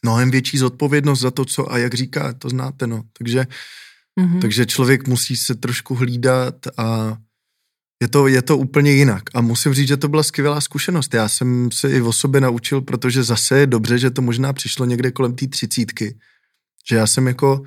mnohem 0.04 0.32
větší 0.32 0.58
zodpovědnost 0.58 1.20
za 1.20 1.32
to, 1.32 1.46
co 1.46 1.72
a 1.72 1.78
jak 1.78 1.94
říká, 1.94 2.34
to 2.34 2.50
znáte, 2.50 2.88
no. 2.88 3.04
Takže, 3.18 3.48
mm-hmm. 4.20 4.42
takže 4.42 4.66
člověk 4.66 5.08
musí 5.08 5.38
se 5.38 5.56
trošku 5.56 5.96
hlídat 5.96 6.56
a 6.78 7.18
je 8.04 8.08
to, 8.08 8.28
je 8.28 8.42
to 8.42 8.58
úplně 8.58 8.92
jinak. 8.92 9.24
A 9.34 9.42
musím 9.42 9.74
říct, 9.74 9.88
že 9.88 9.98
to 9.98 10.08
byla 10.08 10.24
skvělá 10.24 10.62
zkušenost. 10.62 11.14
Já 11.14 11.30
jsem 11.30 11.72
se 11.72 11.92
i 11.92 12.02
o 12.02 12.14
sobě 12.14 12.42
naučil, 12.42 12.82
protože 12.82 13.24
zase 13.24 13.60
je 13.60 13.68
dobře, 13.68 13.98
že 13.98 14.10
to 14.10 14.22
možná 14.22 14.54
přišlo 14.54 14.86
někde 14.86 15.12
kolem 15.12 15.36
té 15.36 15.48
třicítky, 15.48 16.18
že 16.90 16.96
já 16.96 17.08
jsem 17.08 17.28
jako 17.28 17.64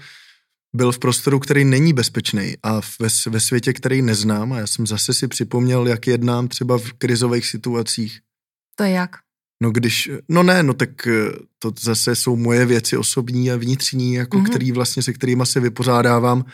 byl 0.75 0.93
v 0.93 0.99
prostoru, 0.99 1.39
který 1.39 1.65
není 1.65 1.93
bezpečný 1.93 2.55
a 2.63 2.81
ve, 3.01 3.09
ve 3.31 3.41
světě, 3.41 3.73
který 3.73 4.03
neznám 4.03 4.53
a 4.53 4.59
já 4.59 4.67
jsem 4.67 4.87
zase 4.87 5.15
si 5.15 5.29
připomněl, 5.29 5.87
jak 5.87 6.07
jednám 6.07 6.49
třeba 6.49 6.79
v 6.79 6.93
krizových 6.93 7.47
situacích. 7.47 8.21
To 8.75 8.85
je 8.85 8.91
jak? 8.91 9.11
No 9.63 9.71
když, 9.71 10.11
no 10.29 10.43
ne, 10.43 10.63
no 10.63 10.75
tak 10.75 11.07
eh, 11.07 11.13
to 11.59 11.73
zase 11.81 12.17
jsou 12.17 12.37
moje 12.37 12.67
věci 12.67 12.97
osobní 12.97 13.51
a 13.51 13.57
vnitřní, 13.57 14.15
jako 14.15 14.39
mm-hmm. 14.39 14.49
který 14.49 14.73
vlastně 14.73 15.03
se 15.03 15.13
kterýma 15.13 15.45
se 15.45 15.61
vypořádávám, 15.61 16.45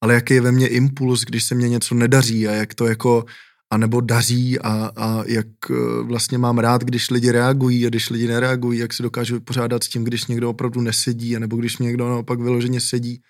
ale 0.00 0.14
jaký 0.14 0.34
je 0.34 0.40
ve 0.40 0.52
mně 0.52 0.68
impuls, 0.68 1.20
když 1.20 1.44
se 1.44 1.54
mně 1.54 1.68
něco 1.68 1.94
nedaří 1.94 2.48
a 2.48 2.52
jak 2.52 2.74
to 2.74 2.86
jako 2.86 3.24
anebo 3.72 4.00
daří 4.00 4.58
a, 4.58 4.90
a 4.96 5.22
jak 5.26 5.46
eh, 5.70 6.02
vlastně 6.02 6.38
mám 6.38 6.58
rád, 6.58 6.84
když 6.84 7.10
lidi 7.10 7.30
reagují 7.30 7.86
a 7.86 7.88
když 7.88 8.10
lidi 8.10 8.26
nereagují, 8.26 8.78
jak 8.78 8.92
se 8.92 9.02
dokážu 9.02 9.34
vypořádat 9.34 9.84
s 9.84 9.88
tím, 9.88 10.04
když 10.04 10.26
někdo 10.26 10.50
opravdu 10.50 10.80
nesedí, 10.80 11.36
anebo 11.36 11.56
když 11.56 11.78
někdo 11.78 12.08
naopak 12.08 12.40
vyloženě 12.40 12.80
sedí. 12.80 13.22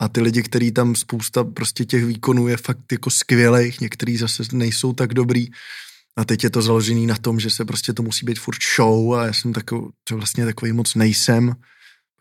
A 0.00 0.08
ty 0.08 0.20
lidi, 0.20 0.42
který 0.42 0.72
tam 0.72 0.94
spousta 0.94 1.44
prostě 1.44 1.84
těch 1.84 2.04
výkonů 2.04 2.48
je 2.48 2.56
fakt 2.56 2.92
jako 2.92 3.10
skvělých, 3.10 3.80
některý 3.80 4.16
zase 4.16 4.42
nejsou 4.52 4.92
tak 4.92 5.14
dobrý. 5.14 5.46
A 6.16 6.24
teď 6.24 6.44
je 6.44 6.50
to 6.50 6.62
založený 6.62 7.06
na 7.06 7.16
tom, 7.16 7.40
že 7.40 7.50
se 7.50 7.64
prostě 7.64 7.92
to 7.92 8.02
musí 8.02 8.26
být 8.26 8.38
furt 8.38 8.58
show 8.76 9.14
a 9.14 9.26
já 9.26 9.32
jsem 9.32 9.52
takový, 9.52 9.88
vlastně 10.12 10.44
takový 10.44 10.72
moc 10.72 10.94
nejsem, 10.94 11.52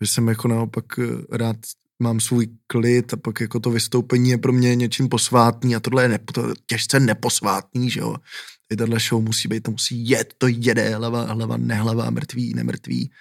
že 0.01 0.07
jsem 0.07 0.27
jako 0.27 0.47
naopak 0.47 0.85
eh, 0.99 1.37
rád 1.37 1.57
mám 2.01 2.19
svůj 2.19 2.47
klid 2.67 3.13
a 3.13 3.17
pak 3.17 3.41
jako 3.41 3.59
to 3.59 3.71
vystoupení 3.71 4.29
je 4.29 4.37
pro 4.37 4.53
mě 4.53 4.75
něčím 4.75 5.09
posvátný 5.09 5.75
a 5.75 5.79
tohle 5.79 6.03
je 6.03 6.09
nepo, 6.09 6.33
to 6.33 6.53
těžce 6.65 6.99
neposvátný, 6.99 7.89
že 7.89 7.99
jo. 7.99 8.15
Tady 8.67 8.77
tahle 8.77 8.99
show 8.99 9.23
musí 9.23 9.47
být, 9.47 9.63
to 9.63 9.71
musí 9.71 10.09
jet, 10.09 10.33
to 10.37 10.47
jede, 10.47 10.95
hlava, 10.95 11.25
hlava, 11.33 11.57
nehlava, 11.57 12.09
mrtvý, 12.09 12.53
nemrtvý. 12.53 13.11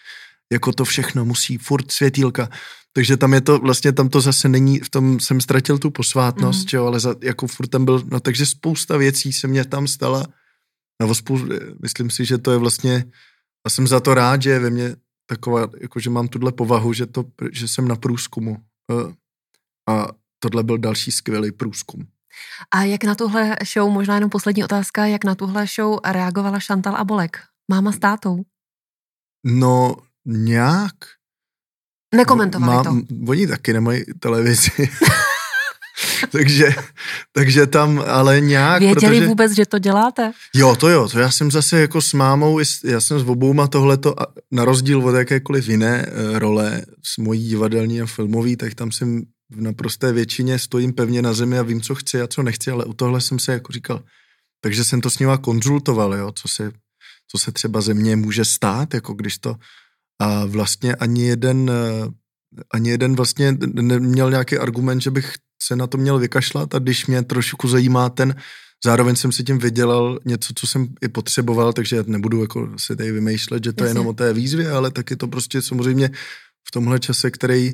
Jako 0.53 0.73
to 0.73 0.85
všechno 0.85 1.25
musí, 1.25 1.59
furt 1.59 1.93
světýlka. 1.93 2.49
Takže 2.93 3.17
tam 3.17 3.35
je 3.35 3.41
to, 3.41 3.59
vlastně 3.59 3.93
tam 3.93 4.09
to 4.09 4.21
zase 4.21 4.49
není, 4.49 4.79
v 4.81 4.89
tom 4.89 5.21
jsem 5.21 5.41
ztratil 5.41 5.79
tu 5.79 5.91
posvátnost, 5.91 6.63
mm. 6.63 6.69
že 6.69 6.77
jo, 6.77 6.87
ale 6.87 7.01
za, 7.01 7.15
jako 7.23 7.47
furt 7.47 7.67
tam 7.67 7.85
byl, 7.85 8.03
no 8.11 8.21
takže 8.21 8.47
spousta 8.47 8.97
věcí 8.97 9.33
se 9.33 9.49
mě 9.49 9.65
tam 9.65 9.87
stala. 9.89 10.27
No, 11.03 11.15
spousta, 11.15 11.55
myslím 11.83 12.11
si, 12.11 12.25
že 12.25 12.39
to 12.39 12.51
je 12.51 12.59
vlastně, 12.59 13.05
a 13.67 13.71
jsem 13.71 13.87
za 13.87 14.01
to 14.01 14.15
rád, 14.15 14.43
že 14.43 14.51
je 14.51 14.59
ve 14.59 14.71
mně 14.71 14.97
taková, 15.27 15.69
jako 15.81 16.01
že 16.01 16.11
mám 16.11 16.29
tuhle 16.29 16.53
povahu, 16.53 16.93
že, 16.93 17.07
to, 17.07 17.25
že 17.53 17.69
jsem 17.69 17.89
na 17.89 17.97
průzkumu 17.97 18.57
a 19.89 20.07
tohle 20.39 20.63
byl 20.63 20.79
další 20.79 21.13
skvělý 21.13 21.53
průzkum. 21.53 22.07
A 22.71 22.83
jak 22.83 23.05
na 23.05 23.15
tuhle 23.15 23.57
show, 23.73 23.91
možná 23.93 24.15
jenom 24.15 24.31
poslední 24.31 24.65
otázka, 24.65 25.07
jak 25.07 25.25
na 25.25 25.35
tuhle 25.35 25.67
show 25.67 25.99
reagovala 26.05 26.59
Chantal 26.67 26.97
a 26.97 27.05
Bolek? 27.05 27.39
Máma 27.71 27.93
s 27.93 27.99
tátou? 27.99 28.43
No, 29.45 29.97
nějak. 30.27 30.95
Nekomentovali 32.15 32.77
Má, 32.77 32.85
to. 32.85 32.91
Oni 33.29 33.47
taky 33.47 33.73
nemají 33.73 34.05
televizi. 34.21 34.71
takže, 36.33 36.75
takže 37.33 37.67
tam 37.67 38.05
ale 38.07 38.41
nějak... 38.41 38.81
Věděli 38.81 39.17
protože, 39.17 39.27
vůbec, 39.27 39.53
že 39.53 39.67
to 39.67 39.79
děláte? 39.79 40.33
Jo, 40.55 40.77
to 40.77 40.89
jo, 40.89 41.09
to 41.09 41.19
já 41.19 41.31
jsem 41.31 41.51
zase 41.51 41.81
jako 41.81 42.03
s 42.03 42.13
mámou, 42.13 42.61
já 42.85 43.01
jsem 43.01 43.21
s 43.21 43.23
obouma 43.23 43.67
tohleto, 43.67 44.15
na 44.53 44.65
rozdíl 44.65 45.07
od 45.09 45.15
jakékoliv 45.15 45.69
jiné 45.69 46.07
eh, 46.07 46.39
role, 46.39 46.83
s 47.03 47.19
mojí 47.19 47.49
divadelní 47.49 48.01
a 48.01 48.07
filmový, 48.07 48.57
tak 48.57 48.75
tam 48.75 48.93
jsem 48.93 49.23
v 49.51 49.61
naprosté 49.61 50.13
většině 50.13 50.59
stojím 50.59 50.93
pevně 50.93 51.23
na 51.23 51.33
zemi 51.33 51.59
a 51.59 51.63
vím, 51.63 51.81
co 51.81 51.95
chci 51.95 52.21
a 52.21 52.27
co 52.27 52.43
nechci, 52.43 52.71
ale 52.71 52.85
u 52.85 52.93
tohle 52.93 53.21
jsem 53.21 53.39
se 53.39 53.53
jako 53.53 53.73
říkal, 53.73 54.03
takže 54.61 54.85
jsem 54.85 55.01
to 55.01 55.11
s 55.11 55.19
nima 55.19 55.39
konzultoval, 55.39 56.15
jo, 56.15 56.33
co 56.33 56.49
se, 56.49 56.73
co 57.31 57.39
se 57.39 57.53
třeba 57.53 57.81
ze 57.81 57.95
mě 57.95 58.17
může 58.17 58.45
stát, 58.45 58.95
jako 58.95 59.13
když 59.15 59.39
to 59.39 59.57
a 60.21 60.45
vlastně 60.45 60.95
ani 60.95 61.27
jeden, 61.27 61.71
eh, 61.71 62.09
ani 62.73 62.91
jeden 62.91 63.17
vlastně 63.17 63.53
neměl 63.73 64.31
nějaký 64.31 64.59
argument, 64.59 65.01
že 65.01 65.11
bych 65.11 65.35
se 65.63 65.77
na 65.77 65.87
to 65.87 65.99
měl 65.99 66.19
vykašlat 66.19 66.75
a 66.75 66.79
když 66.79 67.07
mě 67.07 67.23
trošku 67.23 67.69
zajímá 67.69 68.09
ten, 68.09 68.35
zároveň 68.85 69.17
jsem 69.17 69.33
si 69.33 69.45
tím 69.45 69.59
vydělal 69.59 70.19
něco, 70.25 70.53
co 70.57 70.67
jsem 70.67 70.89
i 71.01 71.09
potřeboval, 71.09 71.73
takže 71.73 71.97
já 71.97 72.03
nebudu 72.07 72.41
jako 72.41 72.69
si 72.77 72.97
tady 72.97 73.13
vymýšlet, 73.13 73.65
že 73.65 73.73
to 73.73 73.85
je 73.85 73.91
jenom 73.91 74.07
o 74.07 74.13
té 74.13 74.33
výzvě, 74.33 74.71
ale 74.71 74.91
taky 74.91 75.17
to 75.17 75.29
prostě 75.29 75.63
samozřejmě 75.63 76.11
v 76.69 76.71
tomhle 76.71 76.99
čase, 76.99 77.31
který 77.31 77.73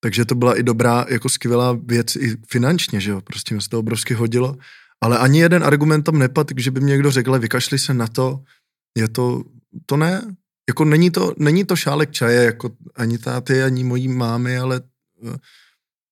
takže 0.00 0.24
to 0.24 0.34
byla 0.34 0.58
i 0.58 0.62
dobrá, 0.62 1.06
jako 1.08 1.28
skvělá 1.28 1.78
věc 1.82 2.16
i 2.16 2.36
finančně, 2.48 3.00
že 3.00 3.10
jo, 3.10 3.20
prostě 3.20 3.54
mi 3.54 3.62
se 3.62 3.68
to 3.68 3.78
obrovsky 3.78 4.14
hodilo. 4.14 4.56
Ale 5.00 5.18
ani 5.18 5.38
jeden 5.40 5.64
argument 5.64 6.02
tam 6.02 6.18
nepadl, 6.18 6.54
že 6.56 6.70
by 6.70 6.80
mě 6.80 6.90
někdo 6.90 7.10
řekl, 7.10 7.38
vykašli 7.38 7.78
se 7.78 7.94
na 7.94 8.06
to, 8.06 8.40
je 8.98 9.08
to, 9.08 9.42
to 9.86 9.96
ne, 9.96 10.22
jako 10.68 10.84
není 10.84 11.10
to, 11.10 11.34
není 11.38 11.64
to 11.64 11.76
šálek 11.76 12.10
čaje, 12.10 12.44
jako 12.44 12.70
ani 12.94 13.18
táty, 13.18 13.62
ani 13.62 13.84
mojí 13.84 14.08
mámy, 14.08 14.58
ale 14.58 14.80
eh, 15.26 15.36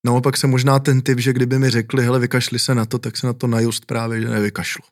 naopak 0.05 0.37
se 0.37 0.47
možná 0.47 0.79
ten 0.79 1.03
typ, 1.03 1.19
že 1.19 1.33
kdyby 1.33 1.59
mi 1.59 1.71
řekli, 1.71 2.05
hele, 2.05 2.19
vykašli 2.19 2.59
se 2.59 2.75
na 2.75 2.85
to, 2.85 2.99
tak 2.99 3.17
se 3.17 3.27
na 3.27 3.33
to 3.33 3.47
najust 3.47 3.87
právě, 3.87 4.21
že 4.21 4.29
nevykašlu. 4.29 4.85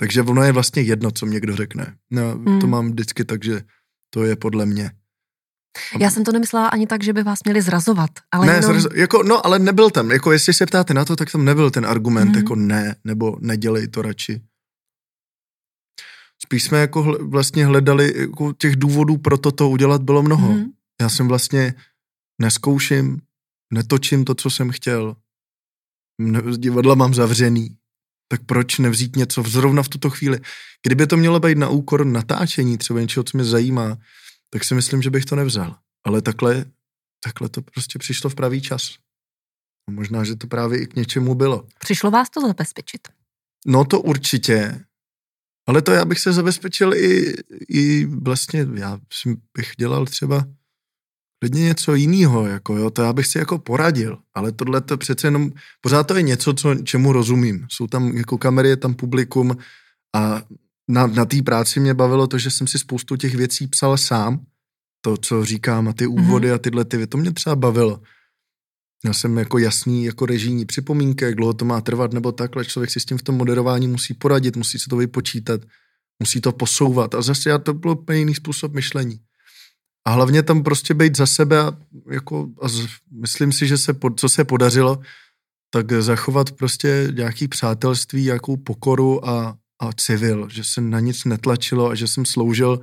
Takže 0.00 0.22
ono 0.22 0.42
je 0.42 0.52
vlastně 0.52 0.82
jedno, 0.82 1.10
co 1.10 1.26
mě 1.26 1.40
kdo 1.40 1.56
řekne. 1.56 1.96
No, 2.10 2.34
hmm. 2.34 2.60
To 2.60 2.66
mám 2.66 2.90
vždycky 2.90 3.24
tak, 3.24 3.44
že 3.44 3.62
to 4.10 4.24
je 4.24 4.36
podle 4.36 4.66
mě. 4.66 4.90
Já 6.00 6.10
jsem 6.10 6.24
to 6.24 6.32
nemyslela 6.32 6.68
ani 6.68 6.86
tak, 6.86 7.02
že 7.02 7.12
by 7.12 7.22
vás 7.22 7.38
měli 7.44 7.62
zrazovat. 7.62 8.10
Ale 8.30 8.46
ne, 8.46 8.54
jenom... 8.54 8.70
zrazo, 8.70 8.88
jako, 8.94 9.22
no, 9.22 9.46
ale 9.46 9.58
nebyl 9.58 9.90
tam. 9.90 10.10
Jako, 10.10 10.32
jestli 10.32 10.54
se 10.54 10.66
ptáte 10.66 10.94
na 10.94 11.04
to, 11.04 11.16
tak 11.16 11.32
tam 11.32 11.44
nebyl 11.44 11.70
ten 11.70 11.86
argument, 11.86 12.32
mm-hmm. 12.32 12.36
jako 12.36 12.54
ne, 12.56 12.96
nebo 13.04 13.36
nedělej 13.40 13.88
to 13.88 14.02
radši. 14.02 14.40
Spíš 16.42 16.64
jsme 16.64 16.78
jako 16.78 17.02
hl, 17.02 17.28
vlastně 17.28 17.66
hledali, 17.66 18.14
jako 18.20 18.52
těch 18.52 18.76
důvodů 18.76 19.16
pro 19.16 19.38
toto 19.38 19.68
udělat 19.68 20.02
bylo 20.02 20.22
mnoho. 20.22 20.48
Mm-hmm. 20.48 20.66
Já 21.00 21.08
jsem 21.08 21.28
vlastně 21.28 21.74
neskouším, 22.40 23.20
netočím 23.72 24.24
to, 24.24 24.34
co 24.34 24.50
jsem 24.50 24.70
chtěl. 24.70 25.16
Divadla 26.56 26.94
mám 26.94 27.14
zavřený. 27.14 27.76
Tak 28.28 28.44
proč 28.46 28.78
nevzít 28.78 29.16
něco 29.16 29.42
zrovna 29.42 29.82
v 29.82 29.88
tuto 29.88 30.10
chvíli? 30.10 30.40
Kdyby 30.86 31.06
to 31.06 31.16
mělo 31.16 31.40
být 31.40 31.58
na 31.58 31.68
úkor 31.68 32.06
natáčení, 32.06 32.78
třeba 32.78 33.00
něčeho, 33.00 33.24
co 33.24 33.38
mě 33.38 33.44
zajímá, 33.44 33.98
tak 34.50 34.64
si 34.64 34.74
myslím, 34.74 35.02
že 35.02 35.10
bych 35.10 35.24
to 35.24 35.36
nevzal. 35.36 35.76
Ale 36.04 36.22
takhle, 36.22 36.64
takhle 37.24 37.48
to 37.48 37.62
prostě 37.62 37.98
přišlo 37.98 38.30
v 38.30 38.34
pravý 38.34 38.62
čas. 38.62 38.94
A 39.88 39.90
možná, 39.90 40.24
že 40.24 40.36
to 40.36 40.46
právě 40.46 40.82
i 40.82 40.86
k 40.86 40.96
něčemu 40.96 41.34
bylo. 41.34 41.66
Přišlo 41.78 42.10
vás 42.10 42.30
to 42.30 42.40
zabezpečit? 42.40 43.08
No 43.66 43.84
to 43.84 44.00
určitě. 44.00 44.84
Ale 45.66 45.82
to 45.82 45.92
já 45.92 46.04
bych 46.04 46.20
se 46.20 46.32
zabezpečil 46.32 46.94
i, 46.94 47.34
i 47.68 48.04
vlastně, 48.04 48.66
já 48.74 48.98
bych 49.56 49.72
dělal 49.78 50.06
třeba 50.06 50.44
klidně 51.38 51.62
něco 51.62 51.94
jiného, 51.94 52.46
jako 52.46 52.76
jo, 52.76 52.90
to 52.90 53.02
já 53.02 53.12
bych 53.12 53.26
si 53.26 53.38
jako 53.38 53.58
poradil, 53.58 54.18
ale 54.34 54.52
tohle 54.52 54.80
to 54.80 54.96
přece 54.96 55.26
jenom, 55.26 55.50
pořád 55.80 56.02
to 56.02 56.16
je 56.16 56.22
něco, 56.22 56.54
co, 56.54 56.74
čemu 56.74 57.12
rozumím. 57.12 57.66
Jsou 57.70 57.86
tam 57.86 58.16
jako 58.16 58.38
kamery, 58.38 58.68
je 58.68 58.76
tam 58.76 58.94
publikum 58.94 59.56
a 60.16 60.42
na, 60.88 61.06
na 61.06 61.24
té 61.24 61.42
práci 61.42 61.80
mě 61.80 61.94
bavilo 61.94 62.26
to, 62.26 62.38
že 62.38 62.50
jsem 62.50 62.66
si 62.66 62.78
spoustu 62.78 63.16
těch 63.16 63.34
věcí 63.34 63.66
psal 63.66 63.96
sám, 63.96 64.40
to, 65.00 65.16
co 65.16 65.44
říkám 65.44 65.88
a 65.88 65.92
ty 65.92 66.06
mhm. 66.06 66.24
úvody 66.24 66.48
mm-hmm. 66.48 66.54
a 66.54 66.58
tyhle 66.58 66.84
ty, 66.84 67.06
to 67.06 67.18
mě 67.18 67.32
třeba 67.32 67.56
bavilo. 67.56 68.00
Já 69.04 69.12
jsem 69.12 69.38
jako 69.38 69.58
jasný 69.58 70.04
jako 70.04 70.26
režijní 70.26 70.64
připomínky, 70.64 71.24
jak 71.24 71.34
dlouho 71.34 71.52
to 71.52 71.64
má 71.64 71.80
trvat 71.80 72.12
nebo 72.12 72.32
takhle. 72.32 72.64
Člověk 72.64 72.90
si 72.90 73.00
s 73.00 73.04
tím 73.04 73.18
v 73.18 73.22
tom 73.22 73.34
moderování 73.34 73.88
musí 73.88 74.14
poradit, 74.14 74.56
musí 74.56 74.78
se 74.78 74.88
to 74.90 74.96
vypočítat, 74.96 75.60
musí 76.22 76.40
to 76.40 76.52
posouvat. 76.52 77.14
A 77.14 77.22
zase 77.22 77.50
já 77.50 77.58
to 77.58 77.74
bylo 77.74 77.94
úplně 77.94 78.18
jiný 78.18 78.34
způsob 78.34 78.72
myšlení. 78.72 79.20
A 80.08 80.10
hlavně 80.10 80.42
tam 80.42 80.62
prostě 80.62 80.94
být 80.94 81.16
za 81.16 81.26
sebe 81.26 81.60
a, 81.60 81.72
jako, 82.10 82.48
a 82.62 82.68
z, 82.68 82.86
myslím 83.10 83.52
si, 83.52 83.66
že 83.66 83.78
se, 83.78 83.94
co 84.16 84.28
se 84.28 84.44
podařilo, 84.44 85.02
tak 85.70 85.92
zachovat 85.92 86.52
prostě 86.52 87.08
nějaký 87.16 87.48
přátelství, 87.48 88.24
nějakou 88.24 88.56
pokoru 88.56 89.28
a, 89.28 89.58
a 89.78 89.92
civil, 89.92 90.48
že 90.48 90.64
se 90.64 90.80
na 90.80 91.00
nic 91.00 91.24
netlačilo 91.24 91.88
a 91.88 91.94
že 91.94 92.08
jsem 92.08 92.26
sloužil 92.26 92.80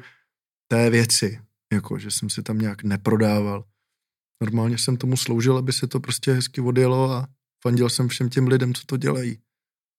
té 0.67 0.89
věci, 0.89 1.41
jako, 1.73 1.99
že 1.99 2.11
jsem 2.11 2.29
si 2.29 2.43
tam 2.43 2.57
nějak 2.57 2.83
neprodával. 2.83 3.63
Normálně 4.41 4.77
jsem 4.77 4.97
tomu 4.97 5.17
sloužil, 5.17 5.57
aby 5.57 5.73
se 5.73 5.87
to 5.87 5.99
prostě 5.99 6.33
hezky 6.33 6.61
odjelo 6.61 7.11
a 7.11 7.27
fandil 7.63 7.89
jsem 7.89 8.07
všem 8.07 8.29
těm 8.29 8.47
lidem, 8.47 8.73
co 8.73 8.81
to 8.85 8.97
dělají. 8.97 9.37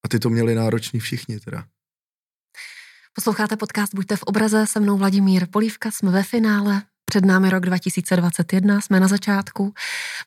A 0.04 0.08
ty 0.08 0.18
to 0.18 0.30
měli 0.30 0.54
náročný 0.54 1.00
všichni 1.00 1.40
teda. 1.40 1.66
Posloucháte 3.14 3.56
podcast 3.56 3.94
Buďte 3.94 4.16
v 4.16 4.22
obraze, 4.22 4.66
se 4.66 4.80
mnou 4.80 4.96
Vladimír 4.96 5.46
Polívka, 5.50 5.90
jsme 5.90 6.10
ve 6.10 6.22
finále, 6.22 6.82
před 7.10 7.24
námi 7.24 7.50
rok 7.50 7.66
2021, 7.66 8.80
jsme 8.80 9.00
na 9.00 9.08
začátku. 9.08 9.74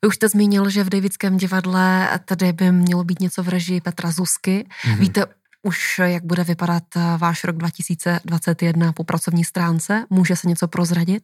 Vy 0.02 0.08
už 0.08 0.16
jste 0.16 0.30
zmínil, 0.30 0.70
že 0.70 0.84
v 0.84 0.90
Davidském 0.90 1.38
divadle 1.38 2.20
tady 2.26 2.54
by 2.54 2.72
mělo 2.72 3.04
být 3.04 3.20
něco 3.20 3.44
v 3.44 3.50
režii 3.50 3.82
Petra 3.82 4.12
Zusky. 4.12 4.66
Mm-hmm. 4.86 5.00
Víte 5.00 5.26
už, 5.62 6.00
jak 6.04 6.24
bude 6.24 6.44
vypadat 6.44 6.84
eh, 6.96 7.18
váš 7.18 7.44
rok 7.44 7.58
2021 7.58 8.94
po 8.94 9.04
pracovní 9.04 9.44
stránce? 9.44 10.06
Může 10.10 10.36
se 10.36 10.48
něco 10.48 10.68
prozradit? 10.68 11.24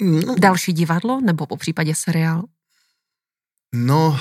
No. 0.00 0.34
Další 0.38 0.72
divadlo 0.72 1.20
nebo 1.20 1.46
po 1.46 1.56
případě 1.56 1.94
seriál? 1.94 2.42
No, 3.74 4.20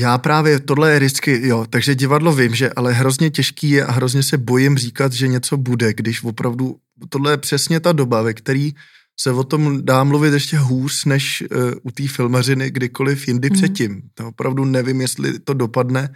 já 0.00 0.18
právě, 0.18 0.60
tohle 0.60 0.92
je 0.92 0.98
vždycky, 0.98 1.48
jo, 1.48 1.66
takže 1.70 1.94
divadlo 1.94 2.34
vím, 2.34 2.54
že 2.54 2.70
ale 2.70 2.92
hrozně 2.92 3.30
těžký 3.30 3.70
je 3.70 3.84
a 3.84 3.92
hrozně 3.92 4.22
se 4.22 4.38
bojím 4.38 4.78
říkat, 4.78 5.12
že 5.12 5.28
něco 5.28 5.56
bude, 5.56 5.94
když 5.94 6.24
opravdu, 6.24 6.78
tohle 7.08 7.32
je 7.32 7.36
přesně 7.36 7.80
ta 7.80 7.92
doba, 7.92 8.22
ve 8.22 8.34
který 8.34 8.74
se 9.20 9.32
o 9.32 9.44
tom 9.44 9.84
dá 9.84 10.04
mluvit 10.04 10.32
ještě 10.32 10.58
hůř, 10.58 11.04
než 11.04 11.42
uh, 11.50 11.72
u 11.82 11.90
té 11.90 12.08
filmařiny 12.08 12.70
kdykoliv 12.70 13.28
jindy 13.28 13.50
mm. 13.50 13.56
předtím. 13.56 14.02
To 14.14 14.28
opravdu 14.28 14.64
nevím, 14.64 15.00
jestli 15.00 15.38
to 15.38 15.54
dopadne, 15.54 16.14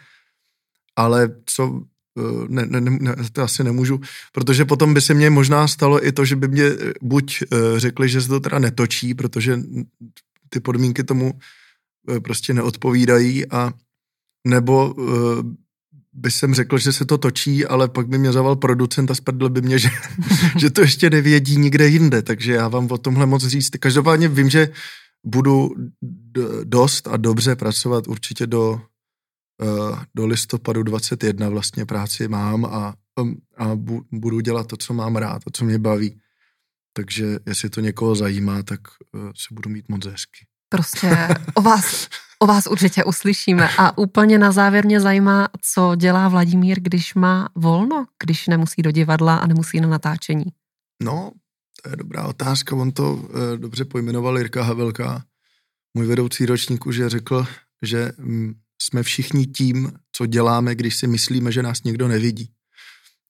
ale 0.96 1.28
co 1.46 1.82
Eh, 2.18 2.44
ne, 2.48 2.66
ne, 2.66 2.80
ne, 2.80 3.16
to 3.32 3.42
asi 3.42 3.64
nemůžu, 3.64 4.00
protože 4.32 4.64
potom 4.64 4.94
by 4.94 5.00
se 5.00 5.14
mně 5.14 5.30
možná 5.30 5.68
stalo 5.68 6.06
i 6.06 6.12
to, 6.12 6.24
že 6.24 6.36
by 6.36 6.48
mě 6.48 6.64
eh, 6.64 6.92
buď 7.02 7.42
eh, 7.42 7.56
řekli, 7.76 8.08
že 8.08 8.20
se 8.20 8.28
to 8.28 8.40
teda 8.40 8.58
netočí, 8.58 9.14
protože 9.14 9.60
ty 10.48 10.60
podmínky 10.60 11.04
tomu 11.04 11.32
prostě 12.24 12.54
neodpovídají 12.54 13.50
a 13.50 13.72
nebo 14.46 14.94
by 16.12 16.30
jsem 16.30 16.54
řekl, 16.54 16.78
že 16.78 16.92
se 16.92 17.04
to 17.04 17.18
točí, 17.18 17.66
ale 17.66 17.88
pak 17.88 18.08
by 18.08 18.18
mě 18.18 18.32
zaval 18.32 18.56
producent 18.56 19.10
a 19.10 19.14
spadl 19.14 19.48
by 19.48 19.62
mě, 19.62 19.78
že, 19.78 19.88
že 20.58 20.70
to 20.70 20.80
ještě 20.80 21.10
nevědí 21.10 21.56
nikde 21.56 21.88
jinde, 21.88 22.22
takže 22.22 22.52
já 22.52 22.68
vám 22.68 22.88
o 22.90 22.98
tomhle 22.98 23.26
moc 23.26 23.46
říct. 23.46 23.70
Každopádně 23.70 24.28
vím, 24.28 24.50
že 24.50 24.68
budu 25.24 25.70
dost 26.64 27.08
a 27.08 27.16
dobře 27.16 27.56
pracovat 27.56 28.08
určitě 28.08 28.46
do 28.46 28.80
Eh, 29.62 30.06
do 30.14 30.26
listopadu 30.26 30.82
21 30.82 31.48
vlastně 31.48 31.86
práci 31.86 32.28
mám 32.28 32.64
a, 32.64 32.94
a 33.56 33.78
budu 34.12 34.40
dělat 34.40 34.66
to, 34.66 34.76
co 34.76 34.94
mám 34.94 35.16
rád, 35.16 35.44
to, 35.44 35.50
co 35.50 35.64
mě 35.64 35.78
baví. 35.78 36.20
Takže 36.92 37.38
jestli 37.46 37.70
to 37.70 37.80
někoho 37.80 38.14
zajímá, 38.14 38.62
tak 38.62 38.80
eh, 39.14 39.18
se 39.18 39.54
budu 39.54 39.70
mít 39.70 39.88
moc 39.88 40.06
hezky. 40.06 40.46
Prostě 40.72 41.28
o 41.54 41.62
vás, 41.62 42.08
o 42.38 42.46
vás 42.46 42.66
určitě 42.66 43.04
uslyšíme. 43.04 43.68
A 43.78 43.98
úplně 43.98 44.38
na 44.38 44.52
závěr 44.52 44.84
mě 44.84 45.00
zajímá, 45.00 45.48
co 45.72 45.94
dělá 45.96 46.28
Vladimír, 46.28 46.80
když 46.80 47.14
má 47.14 47.48
volno, 47.54 48.06
když 48.22 48.46
nemusí 48.46 48.82
do 48.82 48.90
divadla 48.90 49.36
a 49.36 49.46
nemusí 49.46 49.80
na 49.80 49.88
natáčení. 49.88 50.44
No, 51.02 51.30
to 51.82 51.90
je 51.90 51.96
dobrá 51.96 52.26
otázka. 52.26 52.76
On 52.76 52.92
to 52.92 53.14
uh, 53.14 53.28
dobře 53.56 53.84
pojmenoval 53.84 54.38
Jirka 54.38 54.62
Havelka, 54.62 55.24
můj 55.94 56.06
vedoucí 56.06 56.46
ročníku, 56.46 56.92
že 56.92 57.08
řekl, 57.08 57.46
že 57.82 58.12
mm, 58.18 58.54
jsme 58.82 59.02
všichni 59.02 59.46
tím, 59.46 59.92
co 60.12 60.26
děláme, 60.26 60.74
když 60.74 60.96
si 60.96 61.06
myslíme, 61.06 61.52
že 61.52 61.62
nás 61.62 61.82
někdo 61.82 62.08
nevidí. 62.08 62.50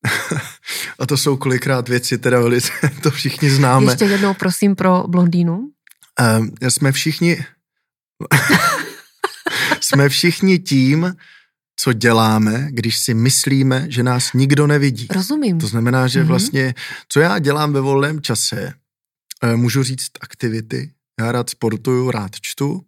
a 0.99 1.07
to 1.07 1.17
jsou 1.17 1.37
kolikrát 1.37 1.89
věci, 1.89 2.19
teda 2.19 2.41
velice, 2.41 2.73
to 3.03 3.11
všichni 3.11 3.51
známe. 3.51 3.93
Ještě 3.93 4.05
jednou 4.05 4.35
prosím 4.35 4.77
pro 4.77 5.05
blondýnu. 5.09 5.72
Uh, 6.21 6.47
jsme 6.69 6.93
všichni... 6.93 7.45
jsme 9.81 10.09
všichni 10.09 10.59
tím, 10.59 11.17
co 11.77 11.93
děláme, 11.93 12.69
když 12.71 12.99
si 12.99 13.15
myslíme, 13.15 13.87
že 13.89 14.03
nás 14.03 14.33
nikdo 14.33 14.67
nevidí. 14.67 15.07
Rozumím. 15.11 15.59
To 15.59 15.67
znamená, 15.67 16.09
že 16.09 16.23
mm-hmm. 16.23 16.27
vlastně, 16.27 16.75
co 17.09 17.21
já 17.21 17.39
dělám 17.39 17.73
ve 17.73 17.81
volném 17.81 18.23
čase, 18.23 18.75
eh, 19.43 19.57
můžu 19.57 19.83
říct 19.83 20.11
aktivity. 20.21 20.93
Já 21.21 21.33
rád 21.33 21.51
sportuju, 21.51 22.11
rád 22.11 22.31
čtu, 22.41 22.85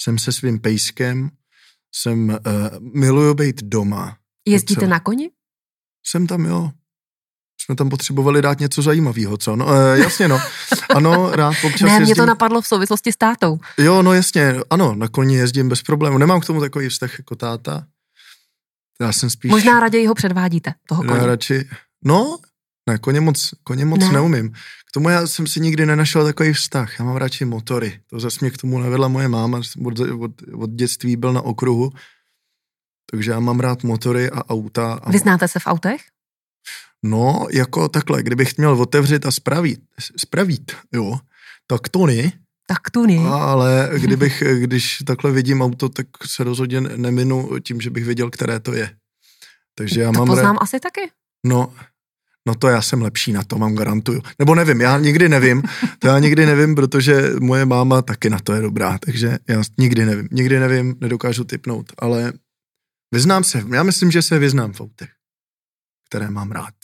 jsem 0.00 0.18
se 0.18 0.32
svým 0.32 0.58
pejskem, 0.58 1.30
jsem, 1.94 2.28
uh, 2.28 2.38
miluju 2.94 3.34
být 3.34 3.62
doma. 3.62 4.18
Jezdíte 4.48 4.86
na 4.86 5.00
koni? 5.00 5.30
Jsem 6.06 6.26
tam, 6.26 6.44
jo. 6.44 6.70
Jsme 7.60 7.76
tam 7.76 7.88
potřebovali 7.88 8.42
dát 8.42 8.60
něco 8.60 8.82
zajímavého, 8.82 9.36
co? 9.36 9.56
No, 9.56 9.74
e, 9.74 9.98
jasně, 9.98 10.28
no. 10.28 10.40
Ano, 10.94 11.30
rád 11.36 11.54
občas 11.64 11.80
Ne, 11.80 11.92
jezdím. 11.92 12.04
mě 12.04 12.14
to 12.14 12.26
napadlo 12.26 12.62
v 12.62 12.66
souvislosti 12.66 13.12
s 13.12 13.16
tátou. 13.16 13.58
Jo, 13.78 14.02
no 14.02 14.12
jasně, 14.12 14.54
ano, 14.70 14.94
na 14.94 15.08
koni 15.08 15.36
jezdím 15.36 15.68
bez 15.68 15.82
problému. 15.82 16.18
Nemám 16.18 16.40
k 16.40 16.44
tomu 16.44 16.60
takový 16.60 16.88
vztah 16.88 17.18
jako 17.18 17.34
táta. 17.34 17.86
Já 19.00 19.12
jsem 19.12 19.30
spíš... 19.30 19.50
Možná 19.50 19.80
raději 19.80 20.06
ho 20.06 20.14
předvádíte, 20.14 20.74
toho 20.88 21.02
koně. 21.02 21.18
Já 21.18 21.26
radši, 21.26 21.68
no, 22.04 22.38
ne, 22.88 22.98
koně 22.98 23.20
moc, 23.20 23.50
koně 23.64 23.84
moc 23.84 24.00
ne. 24.00 24.12
neumím. 24.12 24.50
K 24.88 24.92
tomu 24.94 25.08
já 25.08 25.26
jsem 25.26 25.46
si 25.46 25.60
nikdy 25.60 25.86
nenašel 25.86 26.24
takový 26.24 26.52
vztah. 26.52 26.98
Já 26.98 27.04
mám 27.04 27.16
radši 27.16 27.44
motory. 27.44 28.00
To 28.10 28.20
zase 28.20 28.38
mě 28.40 28.50
k 28.50 28.56
tomu 28.58 28.78
navedla 28.78 29.08
moje 29.08 29.28
máma. 29.28 29.60
Od, 29.86 30.00
od, 30.00 30.30
od 30.54 30.70
dětství 30.70 31.16
byl 31.16 31.32
na 31.32 31.40
okruhu. 31.42 31.90
Takže 33.10 33.30
já 33.30 33.40
mám 33.40 33.60
rád 33.60 33.82
motory 33.82 34.30
a 34.30 34.50
auta. 34.50 35.00
A... 35.02 35.10
Vy 35.10 35.18
znáte 35.18 35.48
se 35.48 35.58
v 35.58 35.66
autech? 35.66 36.00
No, 37.06 37.46
jako 37.52 37.88
takhle, 37.88 38.22
kdybych 38.22 38.58
měl 38.58 38.72
otevřít 38.82 39.26
a 39.26 39.30
spravit, 39.30 39.80
spravit, 40.16 40.72
jo, 40.92 41.18
tak 41.66 41.88
to 41.88 42.06
ne. 42.06 42.32
Tak 42.66 42.90
to 42.92 43.06
ne. 43.06 43.18
Ale 43.30 43.90
kdybych, 43.98 44.42
když 44.56 44.98
takhle 45.06 45.32
vidím 45.32 45.62
auto, 45.62 45.88
tak 45.88 46.06
se 46.26 46.44
rozhodně 46.44 46.80
neminu 46.80 47.50
tím, 47.62 47.80
že 47.80 47.90
bych 47.90 48.04
věděl, 48.04 48.30
které 48.30 48.60
to 48.60 48.72
je. 48.72 48.90
Takže 49.74 50.00
já 50.00 50.12
to 50.12 50.18
mám... 50.18 50.26
poznám 50.26 50.58
asi 50.60 50.80
taky. 50.80 51.10
No, 51.46 51.74
no 52.46 52.54
to 52.54 52.68
já 52.68 52.82
jsem 52.82 53.02
lepší 53.02 53.32
na 53.32 53.42
to, 53.42 53.58
mám 53.58 53.74
garantuju. 53.74 54.22
Nebo 54.38 54.54
nevím, 54.54 54.80
já 54.80 54.98
nikdy 54.98 55.28
nevím, 55.28 55.62
to 55.98 56.08
já 56.08 56.18
nikdy 56.18 56.46
nevím, 56.46 56.74
protože 56.74 57.30
moje 57.40 57.64
máma 57.66 58.02
taky 58.02 58.30
na 58.30 58.38
to 58.38 58.52
je 58.52 58.62
dobrá, 58.62 58.98
takže 58.98 59.38
já 59.48 59.62
nikdy 59.78 60.06
nevím, 60.06 60.28
nikdy 60.32 60.60
nevím, 60.60 60.94
nedokážu 61.00 61.44
typnout, 61.44 61.92
ale 61.98 62.32
vyznám 63.12 63.44
se, 63.44 63.64
já 63.74 63.82
myslím, 63.82 64.10
že 64.10 64.22
se 64.22 64.38
vyznám 64.38 64.72
v 64.72 64.80
autech, 64.80 65.10
které 66.08 66.30
mám 66.30 66.52
rád. 66.52 66.74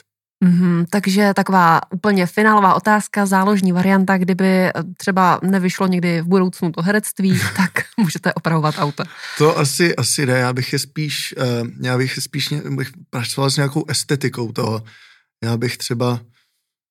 Mm-hmm, 0.44 0.86
takže 0.90 1.34
taková 1.34 1.80
úplně 1.92 2.26
finálová 2.26 2.74
otázka, 2.74 3.26
záložní 3.26 3.72
varianta, 3.72 4.18
kdyby 4.18 4.70
třeba 4.96 5.40
nevyšlo 5.42 5.86
někdy 5.86 6.20
v 6.20 6.26
budoucnu 6.26 6.72
to 6.72 6.82
herectví, 6.82 7.40
tak 7.56 7.70
můžete 7.96 8.34
opravovat 8.34 8.74
auto. 8.78 9.04
To 9.38 9.58
asi, 9.58 9.96
asi 9.96 10.26
ne, 10.26 10.32
já 10.32 10.52
bych 10.52 10.72
je 10.72 10.78
spíš, 10.78 11.34
uh, 11.38 11.68
já 11.80 11.98
bych 11.98 12.18
spíš 12.22 12.48
bych 12.70 12.90
pracoval 13.10 13.50
s 13.50 13.56
nějakou 13.56 13.84
estetikou 13.88 14.52
toho. 14.52 14.84
Já 15.44 15.56
bych 15.56 15.76
třeba, 15.76 16.20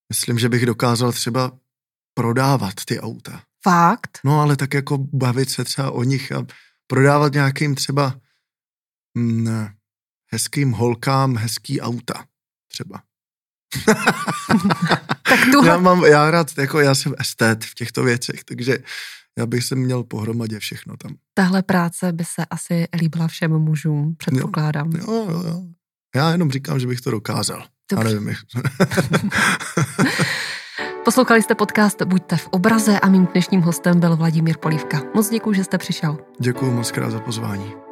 myslím, 0.09 0.39
že 0.39 0.49
bych 0.49 0.65
dokázal 0.65 1.11
třeba 1.11 1.51
prodávat 2.13 2.73
ty 2.85 2.99
auta. 2.99 3.41
Fakt? 3.63 4.19
No 4.23 4.41
ale 4.41 4.55
tak 4.55 4.73
jako 4.73 4.97
bavit 4.97 5.49
se 5.49 5.63
třeba 5.63 5.91
o 5.91 6.03
nich 6.03 6.31
a 6.31 6.45
prodávat 6.87 7.33
nějakým 7.33 7.75
třeba 7.75 8.19
mm, 9.17 9.67
hezkým 10.31 10.71
holkám 10.71 11.37
hezký 11.37 11.81
auta 11.81 12.25
třeba. 12.71 13.01
Tak 15.23 15.39
tuhle... 15.51 15.67
já, 15.67 15.77
mám, 15.77 16.05
já 16.05 16.31
rád, 16.31 16.47
jako 16.57 16.79
já 16.79 16.95
jsem 16.95 17.13
estet 17.17 17.65
v 17.65 17.75
těchto 17.75 18.03
věcech, 18.03 18.43
takže 18.43 18.77
já 19.37 19.45
bych 19.45 19.63
se 19.63 19.75
měl 19.75 20.03
pohromadě 20.03 20.59
všechno 20.59 20.97
tam. 20.97 21.15
Tahle 21.33 21.63
práce 21.63 22.11
by 22.11 22.25
se 22.25 22.45
asi 22.49 22.87
líbila 22.93 23.27
všem 23.27 23.51
mužům, 23.51 24.15
předpokládám. 24.17 24.91
Jo, 24.91 25.27
jo, 25.29 25.43
jo. 25.47 25.63
Já 26.15 26.31
jenom 26.31 26.51
říkám, 26.51 26.79
že 26.79 26.87
bych 26.87 27.01
to 27.01 27.11
dokázal. 27.11 27.63
Dobře. 27.91 28.07
Já 28.07 28.19
nevím. 28.19 28.35
Poslouchali 31.05 31.41
jste 31.41 31.55
podcast 31.55 32.01
Buďte 32.01 32.37
v 32.37 32.47
obraze 32.47 32.99
a 32.99 33.09
mým 33.09 33.25
dnešním 33.25 33.61
hostem 33.61 33.99
byl 33.99 34.15
Vladimír 34.15 34.57
Polívka. 34.57 35.01
Moc 35.15 35.29
děkuji, 35.29 35.53
že 35.53 35.63
jste 35.63 35.77
přišel. 35.77 36.17
Děkuji 36.39 36.71
moc 36.71 36.91
krát 36.91 37.11
za 37.11 37.19
pozvání. 37.19 37.88